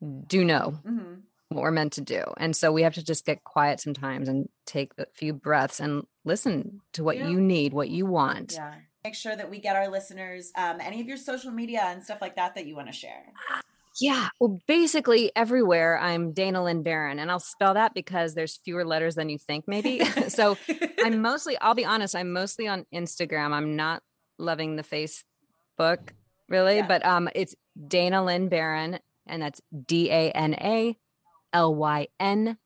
do 0.00 0.44
know. 0.44 0.78
Mm-hmm 0.86 1.14
what 1.54 1.62
we're 1.62 1.70
meant 1.70 1.92
to 1.94 2.00
do. 2.00 2.22
And 2.36 2.54
so 2.56 2.72
we 2.72 2.82
have 2.82 2.94
to 2.94 3.04
just 3.04 3.24
get 3.24 3.44
quiet 3.44 3.80
sometimes 3.80 4.28
and 4.28 4.48
take 4.66 4.92
a 4.98 5.06
few 5.14 5.32
breaths 5.32 5.78
and 5.78 6.02
listen 6.24 6.80
to 6.92 7.04
what 7.04 7.16
yeah. 7.16 7.28
you 7.28 7.40
need, 7.40 7.72
what 7.72 7.88
you 7.88 8.06
want. 8.06 8.54
Yeah. 8.54 8.74
Make 9.04 9.14
sure 9.14 9.36
that 9.36 9.50
we 9.50 9.60
get 9.60 9.76
our 9.76 9.88
listeners 9.88 10.50
um, 10.56 10.80
any 10.80 11.00
of 11.00 11.06
your 11.06 11.18
social 11.18 11.50
media 11.50 11.82
and 11.84 12.02
stuff 12.02 12.20
like 12.20 12.36
that 12.36 12.54
that 12.54 12.66
you 12.66 12.74
want 12.74 12.88
to 12.88 12.94
share. 12.94 13.32
Yeah. 14.00 14.28
Well, 14.40 14.58
basically 14.66 15.30
everywhere 15.36 15.98
I'm 15.98 16.32
Dana 16.32 16.64
Lyn 16.64 16.82
Baron, 16.82 17.18
and 17.18 17.30
I'll 17.30 17.38
spell 17.38 17.74
that 17.74 17.94
because 17.94 18.34
there's 18.34 18.56
fewer 18.64 18.84
letters 18.84 19.14
than 19.14 19.28
you 19.28 19.38
think, 19.38 19.68
maybe. 19.68 20.04
so 20.28 20.56
I'm 21.02 21.22
mostly, 21.22 21.58
I'll 21.58 21.74
be 21.74 21.84
honest, 21.84 22.16
I'm 22.16 22.32
mostly 22.32 22.66
on 22.66 22.86
Instagram. 22.92 23.52
I'm 23.52 23.76
not 23.76 24.02
loving 24.38 24.76
the 24.76 24.82
Facebook 24.82 26.10
really, 26.48 26.76
yeah. 26.76 26.86
but 26.86 27.04
um, 27.04 27.28
it's 27.34 27.54
Dana 27.86 28.24
Lyn 28.24 28.48
Baron, 28.48 28.98
and 29.26 29.42
that's 29.42 29.60
D 29.86 30.10
A 30.10 30.30
N 30.30 30.54
A 30.54 30.96
L 31.52 31.74
Y 31.74 32.08
N 32.18 32.58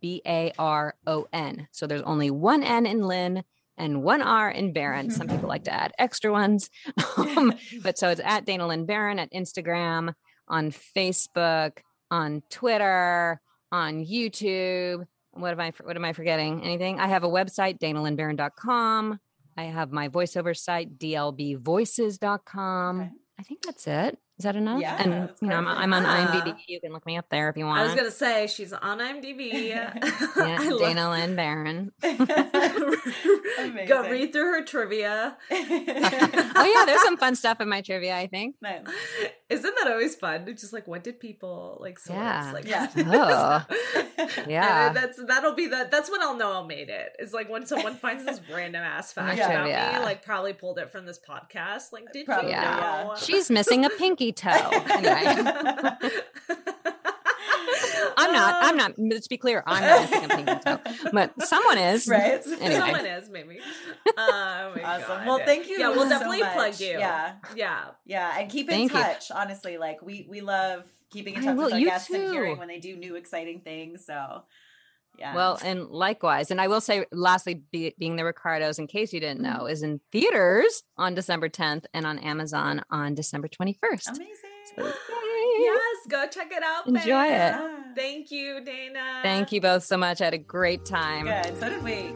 B 0.00 0.22
A 0.26 0.52
R 0.58 0.94
O 1.06 1.26
N. 1.32 1.68
So 1.72 1.86
there's 1.86 2.02
only 2.02 2.30
one 2.30 2.62
N 2.62 2.86
in 2.86 3.02
Lyn 3.02 3.44
and 3.76 4.02
one 4.02 4.22
R 4.22 4.50
in 4.50 4.72
Baron. 4.72 5.10
Some 5.10 5.28
people 5.28 5.48
like 5.48 5.64
to 5.64 5.72
add 5.72 5.92
extra 5.98 6.32
ones. 6.32 6.70
Um, 7.16 7.54
but 7.82 7.98
so 7.98 8.10
it's 8.10 8.20
at 8.22 8.44
Dana 8.44 8.66
Lyn 8.66 8.86
Baron 8.86 9.18
at 9.18 9.32
Instagram, 9.32 10.12
on 10.48 10.70
Facebook, 10.70 11.78
on 12.10 12.42
Twitter, 12.50 13.40
on 13.72 14.04
YouTube. 14.04 15.06
What 15.32 15.52
am 15.52 15.60
I 15.60 15.72
what 15.82 15.96
am 15.96 16.04
I 16.04 16.12
forgetting? 16.12 16.62
Anything? 16.62 17.00
I 17.00 17.08
have 17.08 17.24
a 17.24 17.28
website, 17.28 17.78
danalynbaron.com. 17.78 19.18
I 19.56 19.64
have 19.64 19.92
my 19.92 20.08
voiceover 20.08 20.56
site, 20.56 20.98
dlbvoices.com. 20.98 23.00
Okay. 23.00 23.10
I 23.38 23.42
think 23.42 23.62
that's 23.62 23.86
it. 23.86 24.18
Is 24.38 24.42
that 24.42 24.56
enough? 24.56 24.80
Yeah. 24.80 24.96
And 25.02 25.30
you 25.40 25.48
know, 25.48 25.56
I'm, 25.56 25.68
I'm, 25.68 25.94
on 25.94 26.04
uh, 26.04 26.26
IMDb. 26.26 26.56
You 26.66 26.80
can 26.80 26.92
look 26.92 27.06
me 27.06 27.16
up 27.16 27.26
there 27.30 27.48
if 27.48 27.56
you 27.56 27.64
want. 27.64 27.80
I 27.80 27.84
was 27.84 27.94
gonna 27.94 28.10
say 28.10 28.46
she's 28.48 28.72
on 28.72 28.98
IMDb. 28.98 29.68
yeah, 29.68 29.94
Dana 30.78 31.10
Lyn 31.10 31.36
Baron. 31.36 31.92
Go 32.02 32.18
read 34.10 34.32
through 34.32 34.52
her 34.52 34.64
trivia. 34.64 35.36
oh 35.50 36.74
yeah, 36.76 36.84
there's 36.84 37.02
some 37.02 37.16
fun 37.16 37.36
stuff 37.36 37.60
in 37.60 37.68
my 37.68 37.80
trivia. 37.80 38.16
I 38.16 38.26
think. 38.26 38.56
Nice. 38.60 38.82
Isn't 39.48 39.74
that 39.78 39.92
always 39.92 40.16
fun? 40.16 40.44
It's 40.48 40.60
just 40.60 40.72
like, 40.72 40.88
what 40.88 41.04
did 41.04 41.20
people 41.20 41.78
like? 41.80 41.98
Source? 41.98 42.16
Yeah. 42.18 42.50
Like, 42.52 42.66
yeah. 42.66 42.90
oh. 42.96 43.64
yeah. 44.48 44.92
that's 44.92 45.22
that'll 45.24 45.54
be 45.54 45.68
that. 45.68 45.90
That's 45.90 46.10
when 46.10 46.20
I'll 46.20 46.36
know 46.36 46.62
I 46.62 46.66
made 46.66 46.90
it. 46.90 46.96
it. 46.96 47.16
Is 47.22 47.32
like 47.32 47.48
when 47.48 47.66
someone 47.66 47.94
finds 47.94 48.24
this 48.24 48.40
random 48.52 48.82
ass 48.82 49.12
fact 49.12 49.38
yeah. 49.38 49.50
about 49.50 49.68
yeah. 49.68 49.98
me, 49.98 50.04
like 50.04 50.24
probably 50.24 50.52
pulled 50.52 50.78
it 50.78 50.90
from 50.90 51.06
this 51.06 51.18
podcast. 51.18 51.92
Like, 51.92 52.12
did 52.12 52.26
probably, 52.26 52.50
you 52.50 52.56
know? 52.56 53.14
She's 53.18 53.50
missing 53.50 53.84
a 53.84 53.90
pinky 53.90 54.25
toe. 54.32 54.50
Anyway. 54.90 55.92
I'm 58.18 58.32
not. 58.32 58.56
I'm 58.60 58.76
not. 58.76 58.92
Let's 58.98 59.28
be 59.28 59.36
clear. 59.36 59.62
I'm 59.66 59.82
not 59.82 60.10
missing 60.10 60.24
a 60.24 60.28
pinky 60.28 60.60
toe, 60.64 61.10
but 61.12 61.42
someone 61.42 61.78
is. 61.78 62.08
Right. 62.08 62.42
Anyway. 62.60 62.80
Someone 62.80 63.06
is 63.06 63.28
maybe. 63.28 63.58
Oh 64.16 64.74
awesome. 64.82 65.06
God. 65.06 65.26
Well, 65.26 65.40
thank 65.44 65.68
you. 65.68 65.78
Yeah, 65.78 65.90
we'll 65.90 66.04
so 66.04 66.08
definitely 66.08 66.40
much. 66.40 66.54
plug 66.54 66.80
you. 66.80 66.98
Yeah. 66.98 67.34
Yeah. 67.54 67.84
Yeah, 68.04 68.38
and 68.38 68.50
keep 68.50 68.68
in 68.70 68.88
thank 68.88 68.92
touch. 68.92 69.30
You. 69.30 69.36
Honestly, 69.36 69.78
like 69.78 70.00
we 70.02 70.26
we 70.28 70.40
love 70.40 70.84
keeping 71.10 71.34
in 71.34 71.42
touch 71.42 71.56
with 71.56 71.72
our 71.72 71.80
guests 71.80 72.08
too. 72.08 72.14
and 72.14 72.32
hearing 72.32 72.58
when 72.58 72.68
they 72.68 72.78
do 72.78 72.96
new 72.96 73.16
exciting 73.16 73.60
things. 73.60 74.04
So. 74.06 74.42
Yeah. 75.18 75.34
Well, 75.34 75.58
and 75.64 75.88
likewise. 75.88 76.50
And 76.50 76.60
I 76.60 76.68
will 76.68 76.80
say, 76.80 77.06
lastly, 77.12 77.62
be, 77.72 77.94
being 77.98 78.16
the 78.16 78.24
Ricardos, 78.24 78.78
in 78.78 78.86
case 78.86 79.12
you 79.12 79.20
didn't 79.20 79.40
know, 79.40 79.60
mm-hmm. 79.60 79.68
is 79.68 79.82
in 79.82 80.00
theaters 80.12 80.82
on 80.96 81.14
December 81.14 81.48
10th 81.48 81.84
and 81.94 82.06
on 82.06 82.18
Amazon 82.18 82.82
on 82.90 83.14
December 83.14 83.48
21st. 83.48 84.08
Amazing. 84.08 84.34
So, 84.76 84.92
yes, 85.58 85.96
go 86.08 86.26
check 86.28 86.52
it 86.52 86.62
out. 86.62 86.86
Enjoy 86.86 87.26
it. 87.26 87.54
Thank 87.96 88.30
you, 88.30 88.60
Dana. 88.62 89.20
Thank 89.22 89.52
you 89.52 89.60
both 89.60 89.84
so 89.84 89.96
much. 89.96 90.20
I 90.20 90.24
had 90.24 90.34
a 90.34 90.38
great 90.38 90.84
time. 90.84 91.26
Good. 91.26 91.58
So 91.58 91.70
did 91.70 91.82
we. 91.82 92.12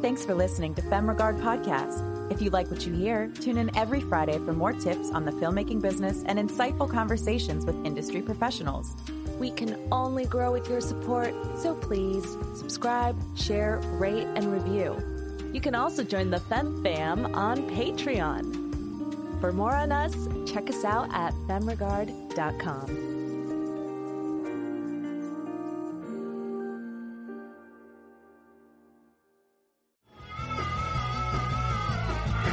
Thanks 0.00 0.24
for 0.24 0.34
listening 0.34 0.74
to 0.76 0.82
Femme 0.82 1.08
Regard 1.08 1.36
Podcast. 1.38 2.16
If 2.30 2.42
you 2.42 2.50
like 2.50 2.70
what 2.70 2.86
you 2.86 2.92
hear, 2.92 3.28
tune 3.40 3.56
in 3.56 3.76
every 3.76 4.00
Friday 4.00 4.38
for 4.38 4.52
more 4.52 4.72
tips 4.72 5.10
on 5.10 5.24
the 5.24 5.32
filmmaking 5.32 5.80
business 5.80 6.22
and 6.26 6.38
insightful 6.38 6.88
conversations 6.90 7.64
with 7.64 7.76
industry 7.84 8.22
professionals. 8.22 8.94
We 9.38 9.50
can 9.50 9.76
only 9.92 10.24
grow 10.24 10.52
with 10.52 10.68
your 10.68 10.80
support, 10.80 11.34
so 11.58 11.74
please 11.74 12.24
subscribe, 12.54 13.16
share, 13.36 13.80
rate, 13.98 14.26
and 14.34 14.52
review. 14.52 14.96
You 15.52 15.60
can 15.60 15.74
also 15.74 16.02
join 16.02 16.30
the 16.30 16.40
Femme 16.40 16.82
Fam 16.82 17.34
on 17.34 17.68
Patreon. 17.70 19.40
For 19.40 19.52
more 19.52 19.74
on 19.74 19.92
us, 19.92 20.14
check 20.50 20.68
us 20.70 20.84
out 20.84 21.08
at 21.12 21.32
femregard.com. 21.46 23.14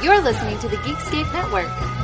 You're 0.02 0.20
listening 0.20 0.58
to 0.58 0.68
the 0.68 0.76
Geekscape 0.76 1.32
Network. 1.32 2.03